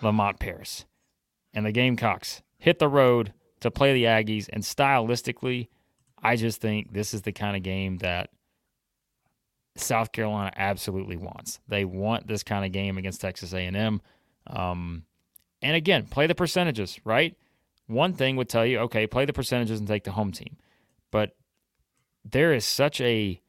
Lamont 0.00 0.38
Paris. 0.38 0.84
And 1.52 1.66
the 1.66 1.72
Gamecocks 1.72 2.42
hit 2.56 2.78
the 2.78 2.86
road 2.86 3.32
to 3.58 3.72
play 3.72 3.92
the 3.92 4.04
Aggies. 4.04 4.48
And 4.52 4.62
stylistically, 4.62 5.66
I 6.22 6.36
just 6.36 6.60
think 6.60 6.92
this 6.92 7.12
is 7.12 7.22
the 7.22 7.32
kind 7.32 7.56
of 7.56 7.64
game 7.64 7.98
that 7.98 8.30
South 9.80 10.12
Carolina 10.12 10.52
absolutely 10.56 11.16
wants. 11.16 11.60
They 11.68 11.84
want 11.84 12.26
this 12.26 12.42
kind 12.42 12.64
of 12.64 12.72
game 12.72 12.98
against 12.98 13.20
Texas 13.20 13.52
A&M. 13.52 14.00
Um, 14.46 15.04
and 15.62 15.76
again, 15.76 16.06
play 16.06 16.26
the 16.26 16.34
percentages, 16.34 17.00
right? 17.04 17.36
One 17.86 18.12
thing 18.12 18.36
would 18.36 18.48
tell 18.48 18.66
you, 18.66 18.78
okay, 18.80 19.06
play 19.06 19.24
the 19.24 19.32
percentages 19.32 19.78
and 19.78 19.88
take 19.88 20.04
the 20.04 20.12
home 20.12 20.32
team. 20.32 20.56
But 21.10 21.36
there 22.24 22.52
is 22.52 22.64
such 22.64 23.00
a 23.00 23.40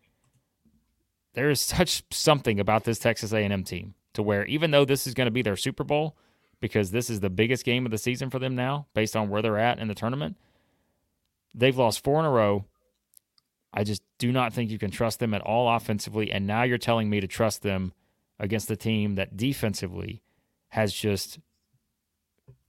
there 1.34 1.50
is 1.50 1.62
such 1.62 2.04
something 2.12 2.60
about 2.60 2.84
this 2.84 3.00
Texas 3.00 3.34
A&M 3.34 3.64
team 3.64 3.94
to 4.14 4.24
where 4.24 4.46
even 4.46 4.72
though 4.72 4.86
this 4.86 5.06
is 5.06 5.14
going 5.14 5.28
to 5.28 5.32
be 5.32 5.42
their 5.42 5.56
Super 5.56 5.84
Bowl 5.84 6.18
because 6.60 6.92
this 6.92 7.10
is 7.10 7.20
the 7.20 7.30
biggest 7.30 7.64
game 7.64 7.86
of 7.86 7.92
the 7.92 7.98
season 7.98 8.30
for 8.30 8.40
them 8.40 8.56
now 8.56 8.88
based 8.94 9.16
on 9.16 9.30
where 9.30 9.42
they're 9.42 9.58
at 9.58 9.80
in 9.80 9.88
the 9.88 9.96
tournament, 9.96 10.38
they've 11.54 11.78
lost 11.78 12.04
four 12.04 12.20
in 12.20 12.26
a 12.26 12.30
row. 12.30 12.66
I 13.74 13.84
just 13.84 14.02
do 14.18 14.32
not 14.32 14.54
think 14.54 14.72
you 14.72 14.80
can 14.80 14.92
trust 14.92 15.20
them 15.20 15.34
at 15.34 15.42
all 15.42 15.74
offensively 15.76 16.32
and 16.32 16.48
now 16.48 16.64
you're 16.64 16.78
telling 16.78 17.10
me 17.10 17.20
to 17.20 17.28
trust 17.28 17.62
them 17.62 17.94
against 18.40 18.68
the 18.68 18.76
team 18.76 19.16
that 19.16 19.38
defensively 19.38 20.22
has 20.70 20.94
just 20.94 21.40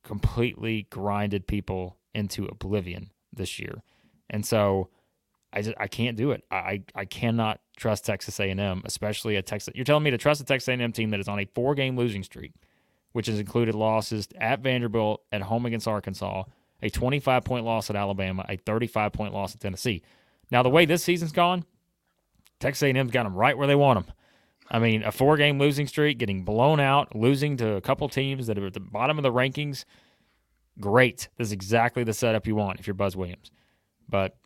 completely 0.02 0.86
grinded 0.90 1.46
people 1.46 1.96
into 2.14 2.46
oblivion 2.46 3.10
this 3.32 3.58
year. 3.58 3.82
And 4.28 4.44
so 4.44 4.88
I 5.52 5.62
just 5.62 5.76
I 5.78 5.86
can't 5.88 6.16
do 6.16 6.30
it. 6.30 6.44
I 6.50 6.82
I 6.94 7.04
cannot 7.04 7.60
trust 7.76 8.04
Texas 8.04 8.38
A&M, 8.38 8.82
especially 8.84 9.36
a 9.36 9.42
Texas. 9.42 9.74
You're 9.74 9.84
telling 9.84 10.04
me 10.04 10.10
to 10.10 10.18
trust 10.18 10.40
a 10.40 10.44
Texas 10.44 10.68
A&M 10.68 10.92
team 10.92 11.10
that 11.10 11.20
is 11.20 11.28
on 11.28 11.40
a 11.40 11.46
four-game 11.54 11.96
losing 11.96 12.22
streak, 12.22 12.52
which 13.12 13.26
has 13.26 13.38
included 13.38 13.74
losses 13.74 14.28
at 14.38 14.60
Vanderbilt, 14.60 15.22
at 15.32 15.42
home 15.42 15.66
against 15.66 15.88
Arkansas, 15.88 16.44
a 16.82 16.90
25-point 16.90 17.64
loss 17.64 17.90
at 17.90 17.96
Alabama, 17.96 18.44
a 18.48 18.56
35-point 18.58 19.34
loss 19.34 19.54
at 19.54 19.60
Tennessee. 19.60 20.02
Now 20.50 20.62
the 20.62 20.70
way 20.70 20.84
this 20.84 21.02
season's 21.02 21.32
gone, 21.32 21.64
Texas 22.58 22.82
A&M's 22.82 23.10
got 23.10 23.24
them 23.24 23.34
right 23.34 23.56
where 23.56 23.66
they 23.66 23.74
want 23.74 24.04
them. 24.04 24.14
I 24.70 24.78
mean, 24.78 25.02
a 25.02 25.10
four-game 25.10 25.58
losing 25.58 25.86
streak, 25.86 26.18
getting 26.18 26.44
blown 26.44 26.78
out, 26.78 27.16
losing 27.16 27.56
to 27.56 27.74
a 27.74 27.80
couple 27.80 28.08
teams 28.08 28.46
that 28.46 28.58
are 28.58 28.66
at 28.66 28.74
the 28.74 28.80
bottom 28.80 29.18
of 29.18 29.22
the 29.24 29.32
rankings. 29.32 29.84
Great. 30.78 31.28
This 31.36 31.48
is 31.48 31.52
exactly 31.52 32.04
the 32.04 32.12
setup 32.12 32.46
you 32.46 32.54
want 32.54 32.78
if 32.78 32.86
you're 32.86 32.94
Buzz 32.94 33.16
Williams. 33.16 33.50
But 34.08 34.36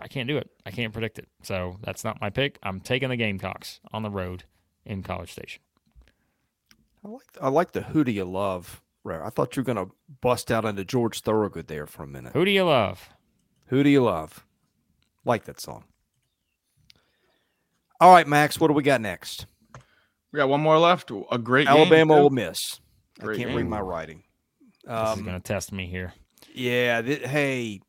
I 0.00 0.08
can't 0.08 0.26
do 0.26 0.36
it. 0.36 0.50
I 0.66 0.70
can't 0.70 0.92
predict 0.92 1.18
it. 1.18 1.28
So 1.42 1.76
that's 1.82 2.02
not 2.02 2.20
my 2.20 2.30
pick. 2.30 2.58
I'm 2.62 2.80
taking 2.80 3.08
the 3.10 3.16
Gamecocks 3.16 3.80
on 3.92 4.02
the 4.02 4.10
road 4.10 4.44
in 4.84 5.02
College 5.02 5.30
Station. 5.30 5.62
I 7.04 7.08
like 7.08 7.26
I 7.40 7.48
like 7.48 7.72
the 7.72 7.82
who 7.82 8.04
do 8.04 8.12
you 8.12 8.24
love? 8.24 8.80
Rare. 9.04 9.24
I 9.24 9.30
thought 9.30 9.56
you 9.56 9.62
were 9.62 9.66
gonna 9.66 9.88
bust 10.20 10.52
out 10.52 10.64
into 10.64 10.84
George 10.84 11.20
Thorogood 11.20 11.66
there 11.66 11.86
for 11.86 12.04
a 12.04 12.06
minute. 12.06 12.32
Who 12.32 12.44
do 12.44 12.50
you 12.50 12.64
love? 12.64 13.10
Who 13.66 13.82
do 13.82 13.90
you 13.90 14.04
love? 14.04 14.44
Like 15.24 15.44
that 15.44 15.60
song. 15.60 15.84
All 18.00 18.12
right, 18.12 18.26
Max. 18.26 18.58
What 18.58 18.68
do 18.68 18.74
we 18.74 18.82
got 18.82 19.00
next? 19.00 19.46
We 20.32 20.38
got 20.38 20.48
one 20.48 20.60
more 20.60 20.78
left. 20.78 21.10
A 21.30 21.38
great 21.38 21.68
Alabama, 21.68 22.14
too. 22.14 22.20
Ole 22.20 22.30
Miss. 22.30 22.80
I 23.20 23.34
can't 23.36 23.54
read 23.54 23.66
my 23.68 23.80
writing. 23.80 24.22
This 24.84 24.92
is 24.92 25.18
Um, 25.18 25.22
going 25.24 25.36
to 25.36 25.40
test 25.40 25.72
me 25.72 25.86
here. 25.86 26.12
yeah. 26.54 27.00
th- 27.02 27.22
hey, 27.28 27.80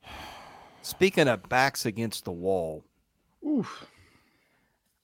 speaking 0.84 1.28
of 1.28 1.48
backs 1.50 1.86
against 1.86 2.26
the 2.26 2.32
wall, 2.32 2.84
Oof. 3.48 3.86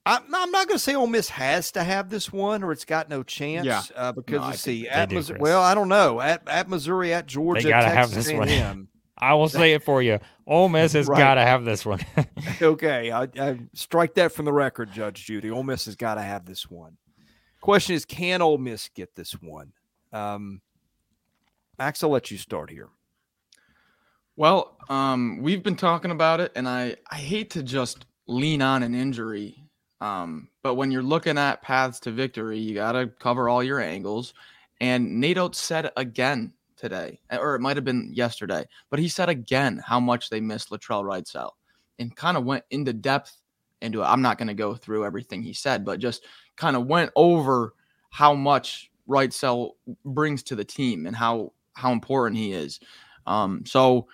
I'm, 0.06 0.22
I'm 0.34 0.52
not 0.52 0.68
going 0.68 0.76
to 0.78 0.84
say 0.84 0.96
Ole 0.96 1.08
Miss 1.08 1.30
has 1.30 1.72
to 1.72 1.84
have 1.84 2.10
this 2.10 2.32
one 2.32 2.64
or 2.64 2.72
it's 2.72 2.86
got 2.86 3.10
no 3.10 3.24
chance. 3.24 3.66
Yeah. 3.66 3.82
Uh, 3.96 4.12
because 4.12 4.38
No, 4.40 4.44
I 4.44 4.50
let's 4.52 4.62
see, 4.62 4.88
at 4.88 5.10
do, 5.10 5.16
Missouri, 5.16 5.40
Chris. 5.40 5.44
well, 5.50 5.62
I 5.62 5.74
don't 5.76 5.90
know. 5.90 6.22
At, 6.22 6.48
at 6.48 6.70
Missouri, 6.70 7.14
at 7.14 7.26
Georgia, 7.26 7.70
gotta 7.70 7.88
have 7.90 8.10
Texas 8.12 8.28
this 8.28 8.34
one. 8.34 8.48
A&M. 8.50 8.88
I 9.20 9.34
will 9.34 9.50
say 9.50 9.74
it 9.74 9.84
for 9.84 10.02
you. 10.02 10.20
Ole 10.48 10.70
Miss 10.70 10.94
has 10.94 11.08
Right. 11.08 11.18
got 11.18 11.36
to 11.36 11.42
have 11.42 11.66
this 11.66 11.86
one. 11.86 12.00
okay, 12.62 13.12
I, 13.12 13.24
I 13.38 13.60
strike 13.74 14.14
that 14.16 14.32
from 14.32 14.46
the 14.46 14.54
record, 14.54 14.92
Judge 14.92 15.26
Judy. 15.26 15.52
Ole 15.52 15.64
Miss 15.64 15.86
has 15.86 15.96
got 15.96 16.16
to 16.16 16.22
have 16.22 16.46
this 16.46 16.70
one. 16.70 16.98
Question 17.62 17.96
is, 17.96 18.06
can 18.06 18.42
Ole 18.42 18.58
Miss 18.58 18.90
get 18.96 19.16
this 19.16 19.34
one? 19.34 19.74
Um, 20.14 20.62
Max, 21.78 22.04
I'll 22.04 22.10
let 22.10 22.32
you 22.32 22.38
start 22.38 22.70
here. 22.70 22.90
Well, 24.36 24.78
um, 24.90 25.40
we've 25.42 25.64
been 25.64 25.76
talking 25.76 26.12
about 26.12 26.40
it, 26.40 26.54
and 26.56 26.68
I, 26.68 26.96
I 27.12 27.16
hate 27.16 27.50
to 27.52 27.64
just 27.64 28.06
lean 28.28 28.62
on 28.62 28.84
an 28.84 28.96
injury. 28.96 29.66
Um, 30.02 30.48
but 30.64 30.76
when 30.76 30.92
you're 30.92 31.04
looking 31.04 31.38
at 31.38 31.62
paths 31.62 32.00
to 32.02 32.12
victory, 32.12 32.58
you 32.58 32.74
got 32.74 32.94
to 32.94 33.08
cover 33.08 33.50
all 33.50 33.62
your 33.62 33.82
angles. 33.82 34.34
And 34.80 35.20
Nate 35.20 35.38
Oats 35.38 35.60
said 35.60 35.92
again 35.98 36.54
today, 36.80 37.20
or 37.32 37.56
it 37.56 37.60
might 37.60 37.78
have 37.78 37.86
been 37.86 38.12
yesterday, 38.14 38.66
but 38.90 39.00
he 39.00 39.08
said 39.08 39.30
again 39.30 39.82
how 39.86 40.00
much 40.00 40.30
they 40.30 40.40
miss 40.40 40.68
Latrell 40.68 41.04
Wrightsell 41.04 41.52
and 42.00 42.16
kind 42.16 42.38
of 42.38 42.46
went 42.46 42.64
into 42.72 42.94
depth 42.94 43.38
into 43.82 44.02
it. 44.02 44.06
I'm 44.06 44.22
not 44.22 44.38
going 44.38 44.48
to 44.48 44.54
go 44.54 44.76
through 44.76 45.06
everything 45.06 45.42
he 45.42 45.54
said, 45.54 45.86
but 45.86 46.00
just 46.00 46.26
kind 46.56 46.76
of 46.76 46.88
went 46.88 47.12
over 47.16 47.74
how 48.10 48.34
much 48.34 48.92
Wrightsell 49.08 49.72
brings 50.06 50.44
to 50.44 50.56
the 50.56 50.66
team 50.66 51.06
and 51.06 51.16
how 51.16 51.54
how 51.74 51.92
important 51.92 52.38
he 52.38 52.54
is. 52.54 52.80
Um, 53.28 53.64
so 53.66 54.08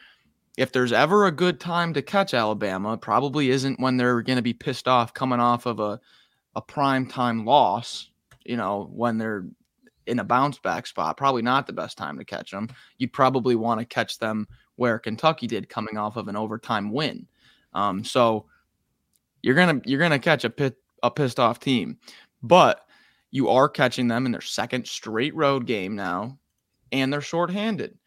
if 0.58 0.72
there's 0.72 0.92
ever 0.92 1.26
a 1.26 1.32
good 1.32 1.60
time 1.60 1.94
to 1.94 2.02
catch 2.02 2.34
Alabama, 2.34 2.98
probably 2.98 3.50
isn't 3.50 3.80
when 3.80 3.98
they're 3.98 4.22
going 4.22 4.38
to 4.38 4.44
be 4.44 4.54
pissed 4.54 4.88
off 4.88 5.14
coming 5.14 5.40
off 5.40 5.66
of 5.66 5.80
a 5.80 6.00
a 6.56 6.62
prime 6.62 7.06
time 7.06 7.46
loss. 7.46 8.10
You 8.46 8.58
know, 8.58 8.90
when 8.94 9.18
they're 9.18 9.46
in 10.08 10.20
a 10.20 10.24
bounce 10.24 10.60
back 10.60 10.88
spot, 10.88 11.18
probably 11.18 11.42
not 11.42 11.68
the 11.68 11.74
best 11.74 11.98
time 11.98 12.18
to 12.18 12.26
catch 12.26 12.52
them. 12.52 12.70
You'd 12.98 13.14
probably 13.14 13.56
want 13.56 13.80
to 13.80 13.86
catch 13.86 14.20
them 14.20 14.48
where 14.76 15.00
Kentucky 15.00 15.48
did 15.48 15.70
coming 15.70 15.98
off 15.98 16.18
of 16.18 16.28
an 16.28 16.36
overtime 16.36 16.92
win. 16.92 17.28
Um, 17.74 18.04
so 18.04 18.46
you're 19.42 19.56
gonna 19.56 19.82
you're 19.86 20.00
gonna 20.00 20.20
catch 20.20 20.44
a 20.44 20.50
pit, 20.50 20.78
a 21.04 21.12
pissed 21.12 21.40
off 21.40 21.60
team, 21.60 21.98
but 22.42 22.86
you 23.32 23.50
are 23.50 23.70
catching 23.70 24.08
them 24.08 24.26
in 24.26 24.32
their 24.32 24.42
second 24.42 24.88
straight 24.88 25.36
road 25.36 25.66
game 25.66 25.96
now, 25.96 26.40
and 26.92 27.12
they're 27.12 27.22
shorthanded. 27.22 27.98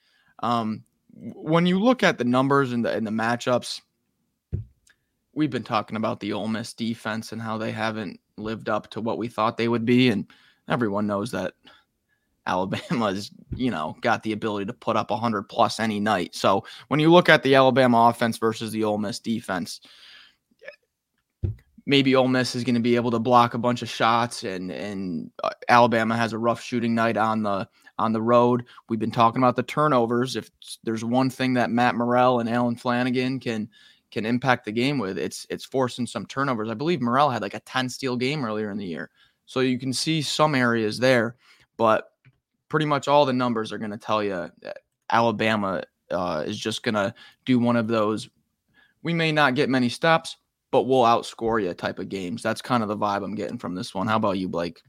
Um, 0.42 0.84
when 1.14 1.66
you 1.66 1.78
look 1.78 2.02
at 2.02 2.18
the 2.18 2.24
numbers 2.24 2.72
and 2.72 2.84
the 2.84 2.92
and 2.92 3.06
the 3.06 3.10
matchups, 3.10 3.80
we've 5.32 5.50
been 5.50 5.64
talking 5.64 5.96
about 5.96 6.20
the 6.20 6.32
Ole 6.32 6.48
Miss 6.48 6.72
defense 6.72 7.32
and 7.32 7.42
how 7.42 7.58
they 7.58 7.72
haven't 7.72 8.18
lived 8.36 8.68
up 8.68 8.90
to 8.90 9.00
what 9.00 9.18
we 9.18 9.28
thought 9.28 9.56
they 9.56 9.68
would 9.68 9.84
be, 9.84 10.08
and 10.08 10.26
everyone 10.68 11.06
knows 11.06 11.30
that 11.32 11.54
Alabama's, 12.48 13.30
you 13.54 13.70
know, 13.70 13.96
got 14.00 14.22
the 14.22 14.32
ability 14.32 14.66
to 14.66 14.72
put 14.72 14.96
up 14.96 15.10
100 15.10 15.44
plus 15.44 15.78
any 15.80 16.00
night. 16.00 16.34
So 16.34 16.64
when 16.88 17.00
you 17.00 17.10
look 17.10 17.28
at 17.28 17.42
the 17.42 17.54
Alabama 17.54 18.08
offense 18.08 18.38
versus 18.38 18.72
the 18.72 18.84
Ole 18.84 18.98
Miss 18.98 19.18
defense, 19.18 19.80
maybe 21.88 22.14
Ole 22.14 22.28
Miss 22.28 22.54
is 22.54 22.64
going 22.64 22.74
to 22.74 22.80
be 22.80 22.94
able 22.94 23.10
to 23.10 23.18
block 23.18 23.54
a 23.54 23.58
bunch 23.58 23.82
of 23.82 23.88
shots, 23.88 24.44
and 24.44 24.70
and 24.70 25.30
uh, 25.42 25.50
Alabama 25.68 26.16
has 26.16 26.32
a 26.32 26.38
rough 26.38 26.60
shooting 26.60 26.94
night 26.94 27.16
on 27.16 27.42
the 27.42 27.68
on 27.98 28.12
the 28.12 28.22
road. 28.22 28.64
We've 28.88 29.00
been 29.00 29.10
talking 29.10 29.42
about 29.42 29.56
the 29.56 29.62
turnovers. 29.64 30.36
If 30.36 30.50
there's 30.84 31.04
one 31.04 31.30
thing 31.30 31.54
that 31.54 31.70
Matt 31.70 31.96
Murrell 31.96 32.40
and 32.40 32.48
Allen 32.48 32.76
Flanagan 32.76 33.40
can 33.40 33.68
can 34.10 34.24
impact 34.24 34.64
the 34.64 34.72
game 34.72 34.98
with, 34.98 35.18
it's 35.18 35.46
it's 35.50 35.64
forcing 35.64 36.06
some 36.06 36.26
turnovers. 36.26 36.70
I 36.70 36.74
believe 36.74 37.00
Murrell 37.00 37.30
had 37.30 37.42
like 37.42 37.54
a 37.54 37.60
10 37.60 37.88
steal 37.88 38.16
game 38.16 38.44
earlier 38.44 38.70
in 38.70 38.78
the 38.78 38.86
year. 38.86 39.10
So 39.46 39.60
you 39.60 39.78
can 39.78 39.94
see 39.94 40.20
some 40.20 40.54
areas 40.54 40.98
there, 40.98 41.36
but 41.78 42.12
pretty 42.68 42.86
much 42.86 43.08
all 43.08 43.26
the 43.26 43.32
numbers 43.32 43.72
are 43.72 43.78
going 43.78 43.90
to 43.90 43.98
tell 43.98 44.22
you 44.22 44.50
that 44.62 44.78
Alabama 45.10 45.82
uh, 46.10 46.44
is 46.46 46.58
just 46.58 46.82
going 46.82 46.94
to 46.94 47.14
do 47.44 47.58
one 47.58 47.76
of 47.76 47.88
those. 47.88 48.28
We 49.02 49.14
may 49.14 49.32
not 49.32 49.54
get 49.54 49.68
many 49.68 49.88
stops, 49.88 50.36
but 50.70 50.82
we'll 50.82 51.04
outscore 51.04 51.62
you 51.62 51.72
type 51.74 51.98
of 51.98 52.08
games. 52.08 52.42
That's 52.42 52.60
kind 52.60 52.82
of 52.82 52.88
the 52.88 52.96
vibe 52.96 53.24
I'm 53.24 53.34
getting 53.34 53.58
from 53.58 53.74
this 53.74 53.94
one. 53.94 54.06
How 54.06 54.16
about 54.16 54.38
you, 54.38 54.48
Blake? 54.48 54.82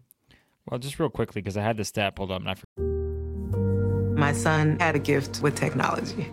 Well, 0.65 0.79
just 0.79 0.99
real 0.99 1.09
quickly, 1.09 1.41
because 1.41 1.57
I 1.57 1.61
had 1.61 1.77
the 1.77 1.85
stat 1.85 2.15
pulled 2.15 2.31
up 2.31 2.41
and 2.41 2.49
I 2.49 2.55
forgot. 2.55 4.17
My 4.17 4.33
son 4.33 4.77
had 4.79 4.95
a 4.95 4.99
gift 4.99 5.41
with 5.41 5.55
technology. 5.55 6.29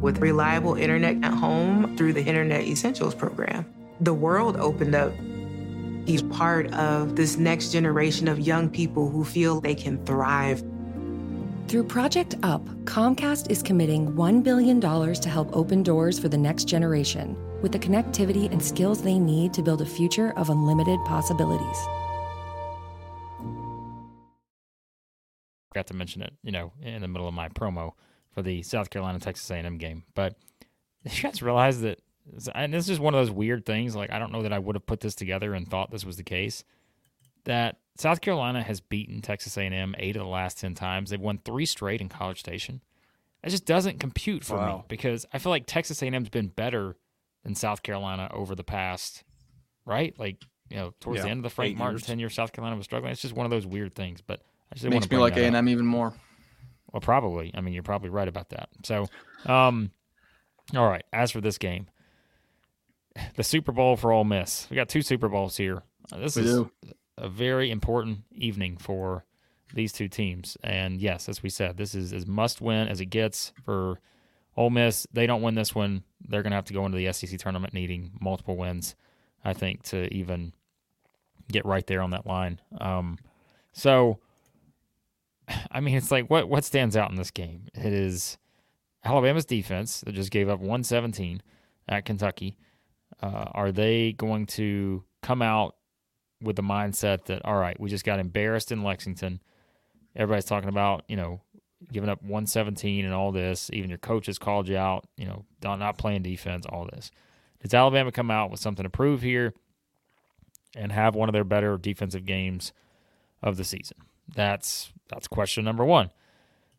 With 0.00 0.18
reliable 0.18 0.74
internet 0.74 1.22
at 1.22 1.32
home 1.32 1.96
through 1.96 2.14
the 2.14 2.24
Internet 2.24 2.62
Essentials 2.62 3.14
program, 3.14 3.66
the 4.00 4.14
world 4.14 4.56
opened 4.56 4.94
up. 4.94 5.12
He's 6.06 6.22
part 6.22 6.72
of 6.72 7.16
this 7.16 7.36
next 7.36 7.70
generation 7.72 8.28
of 8.28 8.40
young 8.40 8.68
people 8.68 9.08
who 9.08 9.24
feel 9.24 9.60
they 9.60 9.74
can 9.74 10.04
thrive. 10.04 10.62
Through 11.68 11.84
Project 11.84 12.34
UP, 12.42 12.66
Comcast 12.84 13.50
is 13.50 13.62
committing 13.62 14.12
$1 14.14 14.42
billion 14.42 14.80
to 14.80 15.28
help 15.28 15.54
open 15.54 15.84
doors 15.84 16.18
for 16.18 16.28
the 16.28 16.36
next 16.36 16.64
generation 16.64 17.36
with 17.62 17.72
the 17.72 17.78
connectivity 17.78 18.50
and 18.50 18.62
skills 18.62 19.02
they 19.02 19.18
need 19.18 19.54
to 19.54 19.62
build 19.62 19.82
a 19.82 19.86
future 19.86 20.32
of 20.36 20.50
unlimited 20.50 20.98
possibilities. 21.04 21.76
Forgot 25.72 25.86
to 25.86 25.94
mention 25.94 26.22
it, 26.22 26.32
you 26.42 26.50
know, 26.50 26.72
in 26.82 27.02
the 27.02 27.08
middle 27.08 27.28
of 27.28 27.34
my 27.34 27.48
promo 27.48 27.92
for 28.32 28.42
the 28.42 28.62
South 28.62 28.90
Carolina 28.90 29.20
Texas 29.20 29.48
A&M 29.50 29.78
game. 29.78 30.02
But 30.14 30.34
you 31.04 31.22
guys 31.22 31.42
realize 31.42 31.80
that, 31.82 32.00
and 32.54 32.72
this 32.72 32.88
is 32.88 33.00
one 33.00 33.14
of 33.14 33.20
those 33.20 33.30
weird 33.30 33.66
things. 33.66 33.96
Like 33.96 34.10
I 34.10 34.18
don't 34.18 34.32
know 34.32 34.42
that 34.42 34.52
I 34.52 34.58
would 34.58 34.76
have 34.76 34.86
put 34.86 35.00
this 35.00 35.14
together 35.14 35.54
and 35.54 35.68
thought 35.68 35.90
this 35.90 36.04
was 36.04 36.16
the 36.16 36.22
case. 36.22 36.64
That 37.44 37.78
South 37.96 38.20
Carolina 38.20 38.62
has 38.62 38.80
beaten 38.80 39.22
Texas 39.22 39.56
A&M 39.56 39.94
eight 39.98 40.16
of 40.16 40.22
the 40.22 40.28
last 40.28 40.58
ten 40.58 40.74
times. 40.74 41.10
They've 41.10 41.20
won 41.20 41.38
three 41.44 41.66
straight 41.66 42.00
in 42.00 42.08
College 42.08 42.40
Station. 42.40 42.82
It 43.42 43.50
just 43.50 43.64
doesn't 43.64 44.00
compute 44.00 44.44
for 44.44 44.56
wow. 44.56 44.76
me 44.78 44.84
because 44.88 45.24
I 45.32 45.38
feel 45.38 45.50
like 45.50 45.64
Texas 45.66 46.02
A&M's 46.02 46.28
been 46.28 46.48
better 46.48 46.96
than 47.42 47.54
South 47.54 47.82
Carolina 47.82 48.30
over 48.34 48.54
the 48.54 48.64
past, 48.64 49.24
right? 49.86 50.14
Like 50.18 50.44
you 50.68 50.76
know, 50.76 50.94
towards 51.00 51.18
yeah, 51.18 51.24
the 51.24 51.30
end 51.30 51.38
of 51.38 51.44
the 51.44 51.50
Frank 51.50 51.76
Martin 51.76 52.00
tenure, 52.00 52.30
South 52.30 52.52
Carolina 52.52 52.76
was 52.76 52.84
struggling. 52.84 53.12
It's 53.12 53.22
just 53.22 53.34
one 53.34 53.44
of 53.44 53.50
those 53.50 53.66
weird 53.66 53.94
things. 53.94 54.20
But 54.20 54.40
I 54.72 54.76
just 54.76 54.88
makes 54.88 55.10
me 55.10 55.16
like 55.18 55.36
A 55.36 55.44
and 55.44 55.56
M 55.56 55.68
even 55.68 55.86
more. 55.86 56.14
Well, 56.92 57.00
probably. 57.00 57.50
I 57.54 57.60
mean, 57.60 57.74
you're 57.74 57.82
probably 57.82 58.10
right 58.10 58.28
about 58.28 58.50
that. 58.50 58.68
So, 58.84 59.06
um, 59.46 59.90
all 60.74 60.88
right. 60.88 61.04
As 61.12 61.30
for 61.30 61.40
this 61.40 61.58
game, 61.58 61.86
the 63.36 63.42
Super 63.44 63.72
Bowl 63.72 63.96
for 63.96 64.12
Ole 64.12 64.24
Miss. 64.24 64.66
We 64.70 64.76
got 64.76 64.88
two 64.88 65.02
Super 65.02 65.28
Bowls 65.28 65.56
here. 65.56 65.82
Uh, 66.12 66.18
this 66.18 66.36
we 66.36 66.42
is 66.42 66.50
do. 66.50 66.70
a 67.16 67.28
very 67.28 67.70
important 67.70 68.20
evening 68.32 68.76
for 68.76 69.24
these 69.74 69.92
two 69.92 70.08
teams. 70.08 70.56
And 70.62 71.00
yes, 71.00 71.28
as 71.28 71.42
we 71.42 71.48
said, 71.48 71.76
this 71.76 71.94
is 71.94 72.12
as 72.12 72.26
must 72.26 72.60
win 72.60 72.88
as 72.88 73.00
it 73.00 73.06
gets 73.06 73.52
for 73.64 74.00
Ole 74.56 74.70
Miss. 74.70 75.06
They 75.12 75.26
don't 75.26 75.42
win 75.42 75.54
this 75.54 75.74
one, 75.74 76.02
they're 76.26 76.42
going 76.42 76.50
to 76.50 76.56
have 76.56 76.64
to 76.66 76.74
go 76.74 76.84
into 76.86 76.98
the 76.98 77.12
SEC 77.12 77.38
tournament 77.38 77.72
needing 77.72 78.12
multiple 78.20 78.56
wins, 78.56 78.94
I 79.44 79.52
think, 79.52 79.82
to 79.84 80.12
even 80.12 80.52
get 81.50 81.64
right 81.64 81.86
there 81.86 82.02
on 82.02 82.10
that 82.10 82.26
line. 82.26 82.60
Um, 82.80 83.18
so 83.72 84.18
I 85.70 85.80
mean, 85.80 85.96
it's 85.96 86.10
like 86.10 86.28
what 86.28 86.48
what 86.48 86.64
stands 86.64 86.96
out 86.96 87.10
in 87.10 87.16
this 87.16 87.30
game? 87.30 87.66
It 87.74 87.92
is 87.92 88.38
Alabama's 89.04 89.44
defense 89.44 90.00
that 90.02 90.14
just 90.14 90.30
gave 90.30 90.48
up 90.48 90.60
117 90.60 91.42
at 91.88 92.04
Kentucky. 92.04 92.56
Uh, 93.22 93.46
are 93.52 93.72
they 93.72 94.12
going 94.12 94.46
to 94.46 95.04
come 95.22 95.42
out 95.42 95.76
with 96.42 96.56
the 96.56 96.62
mindset 96.62 97.26
that 97.26 97.44
all 97.44 97.56
right, 97.56 97.78
we 97.78 97.90
just 97.90 98.04
got 98.04 98.18
embarrassed 98.18 98.72
in 98.72 98.82
Lexington? 98.82 99.40
Everybody's 100.16 100.46
talking 100.46 100.68
about 100.68 101.04
you 101.08 101.16
know 101.16 101.40
giving 101.92 102.10
up 102.10 102.22
117 102.22 103.04
and 103.04 103.14
all 103.14 103.32
this. 103.32 103.70
Even 103.72 103.90
your 103.90 103.98
coaches 103.98 104.38
called 104.38 104.68
you 104.68 104.76
out. 104.76 105.06
You 105.16 105.26
know, 105.26 105.44
not 105.62 105.98
playing 105.98 106.22
defense. 106.22 106.66
All 106.66 106.88
this. 106.92 107.10
Does 107.62 107.74
Alabama 107.74 108.10
come 108.10 108.30
out 108.30 108.50
with 108.50 108.60
something 108.60 108.84
to 108.84 108.90
prove 108.90 109.22
here 109.22 109.52
and 110.74 110.90
have 110.92 111.14
one 111.14 111.28
of 111.28 111.32
their 111.32 111.44
better 111.44 111.76
defensive 111.76 112.24
games 112.24 112.72
of 113.42 113.56
the 113.56 113.64
season? 113.64 113.98
That's 114.34 114.92
that's 115.08 115.28
question 115.28 115.64
number 115.64 115.84
one. 115.84 116.10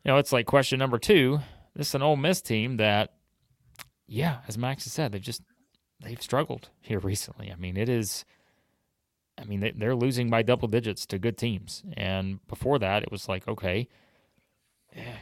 You 0.04 0.12
know, 0.12 0.18
it's 0.18 0.32
like 0.32 0.46
question 0.46 0.80
number 0.80 0.98
two. 0.98 1.40
This 1.76 1.90
is 1.90 1.96
an 1.96 2.02
Ole 2.02 2.18
Miss 2.18 2.42
team 2.42 2.78
that, 2.78 3.14
yeah, 4.08 4.40
as 4.48 4.58
Max 4.58 4.84
has 4.84 4.94
said, 4.94 5.12
they've 5.12 5.22
just 5.22 5.42
they've 6.04 6.22
struggled 6.22 6.70
here 6.82 7.00
recently. 7.00 7.52
I 7.52 7.56
mean, 7.56 7.78
it 7.78 7.90
is. 7.90 8.26
I 9.38 9.46
mean, 9.46 9.74
they're 9.78 9.96
losing 9.96 10.30
by 10.30 10.44
double 10.44 10.68
digits 10.68 11.06
to 11.08 11.18
good 11.18 11.38
teams, 11.38 11.84
and 11.96 12.46
before 12.48 12.78
that, 12.80 13.02
it 13.02 13.12
was 13.12 13.28
like, 13.28 13.48
okay, 13.48 13.88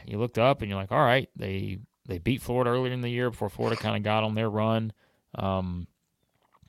you 0.06 0.18
looked 0.18 0.38
up 0.38 0.60
and 0.60 0.68
you're 0.68 0.80
like, 0.80 0.92
all 0.92 1.04
right, 1.04 1.28
they 1.36 1.78
they 2.06 2.18
beat 2.18 2.42
Florida 2.42 2.70
earlier 2.70 2.92
in 2.92 3.00
the 3.00 3.08
year 3.08 3.30
before 3.30 3.48
Florida 3.48 3.80
kind 3.80 3.96
of 3.96 4.02
got 4.02 4.24
on 4.24 4.34
their 4.34 4.50
run. 4.50 4.92
Um, 5.34 5.86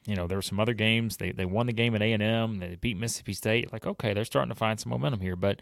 you 0.06 0.15
know, 0.15 0.28
there 0.28 0.38
were 0.38 0.43
some 0.43 0.60
other 0.60 0.74
games. 0.74 1.17
They 1.17 1.32
they 1.32 1.45
won 1.45 1.67
the 1.67 1.74
game 1.74 1.95
at 1.95 2.02
A 2.02 2.13
and 2.13 2.24
M. 2.24 2.60
They 2.60 2.76
beat 2.76 2.97
Mississippi 2.97 3.34
State. 3.34 3.74
Like, 3.74 3.86
okay, 3.86 4.13
they're 4.13 4.26
starting 4.26 4.50
to 4.50 4.56
find 4.56 4.80
some 4.80 4.91
momentum 4.91 5.19
here. 5.19 5.36
But 5.36 5.62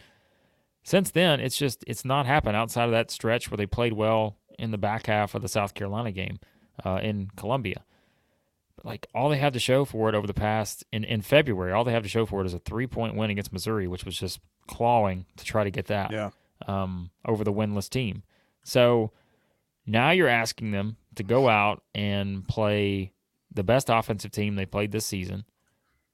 since 0.83 1.11
then, 1.11 1.39
it's 1.39 1.57
just 1.57 1.83
it's 1.87 2.05
not 2.05 2.25
happened 2.25 2.55
outside 2.55 2.85
of 2.85 2.91
that 2.91 3.11
stretch 3.11 3.49
where 3.49 3.57
they 3.57 3.65
played 3.65 3.93
well 3.93 4.37
in 4.57 4.71
the 4.71 4.77
back 4.77 5.07
half 5.07 5.35
of 5.35 5.41
the 5.41 5.47
South 5.47 5.73
Carolina 5.73 6.11
game 6.11 6.39
uh, 6.85 6.99
in 7.01 7.29
Columbia. 7.35 7.83
But 8.81 8.87
like 8.87 9.07
all 9.13 9.29
they 9.29 9.37
have 9.37 9.53
to 9.53 9.59
show 9.59 9.83
for 9.83 10.07
it 10.07 10.15
over 10.15 10.25
the 10.25 10.33
past 10.33 10.85
in 10.93 11.03
in 11.03 11.21
February, 11.21 11.73
all 11.73 11.83
they 11.83 11.91
have 11.91 12.03
to 12.03 12.09
show 12.09 12.25
for 12.25 12.41
it 12.41 12.45
is 12.45 12.53
a 12.53 12.59
three 12.59 12.87
point 12.87 13.15
win 13.15 13.29
against 13.29 13.51
Missouri, 13.51 13.87
which 13.87 14.05
was 14.05 14.17
just 14.17 14.39
clawing 14.67 15.25
to 15.35 15.43
try 15.43 15.63
to 15.63 15.71
get 15.71 15.87
that 15.87 16.11
yeah. 16.11 16.29
um, 16.65 17.09
over 17.25 17.43
the 17.43 17.51
winless 17.51 17.89
team. 17.89 18.23
So 18.63 19.11
now 19.85 20.11
you're 20.11 20.29
asking 20.29 20.71
them 20.71 20.95
to 21.15 21.23
go 21.23 21.49
out 21.49 21.83
and 21.93 22.47
play 22.47 23.11
the 23.53 23.63
best 23.63 23.89
offensive 23.89 24.31
team 24.31 24.55
they 24.55 24.65
played 24.65 24.91
this 24.91 25.05
season 25.05 25.43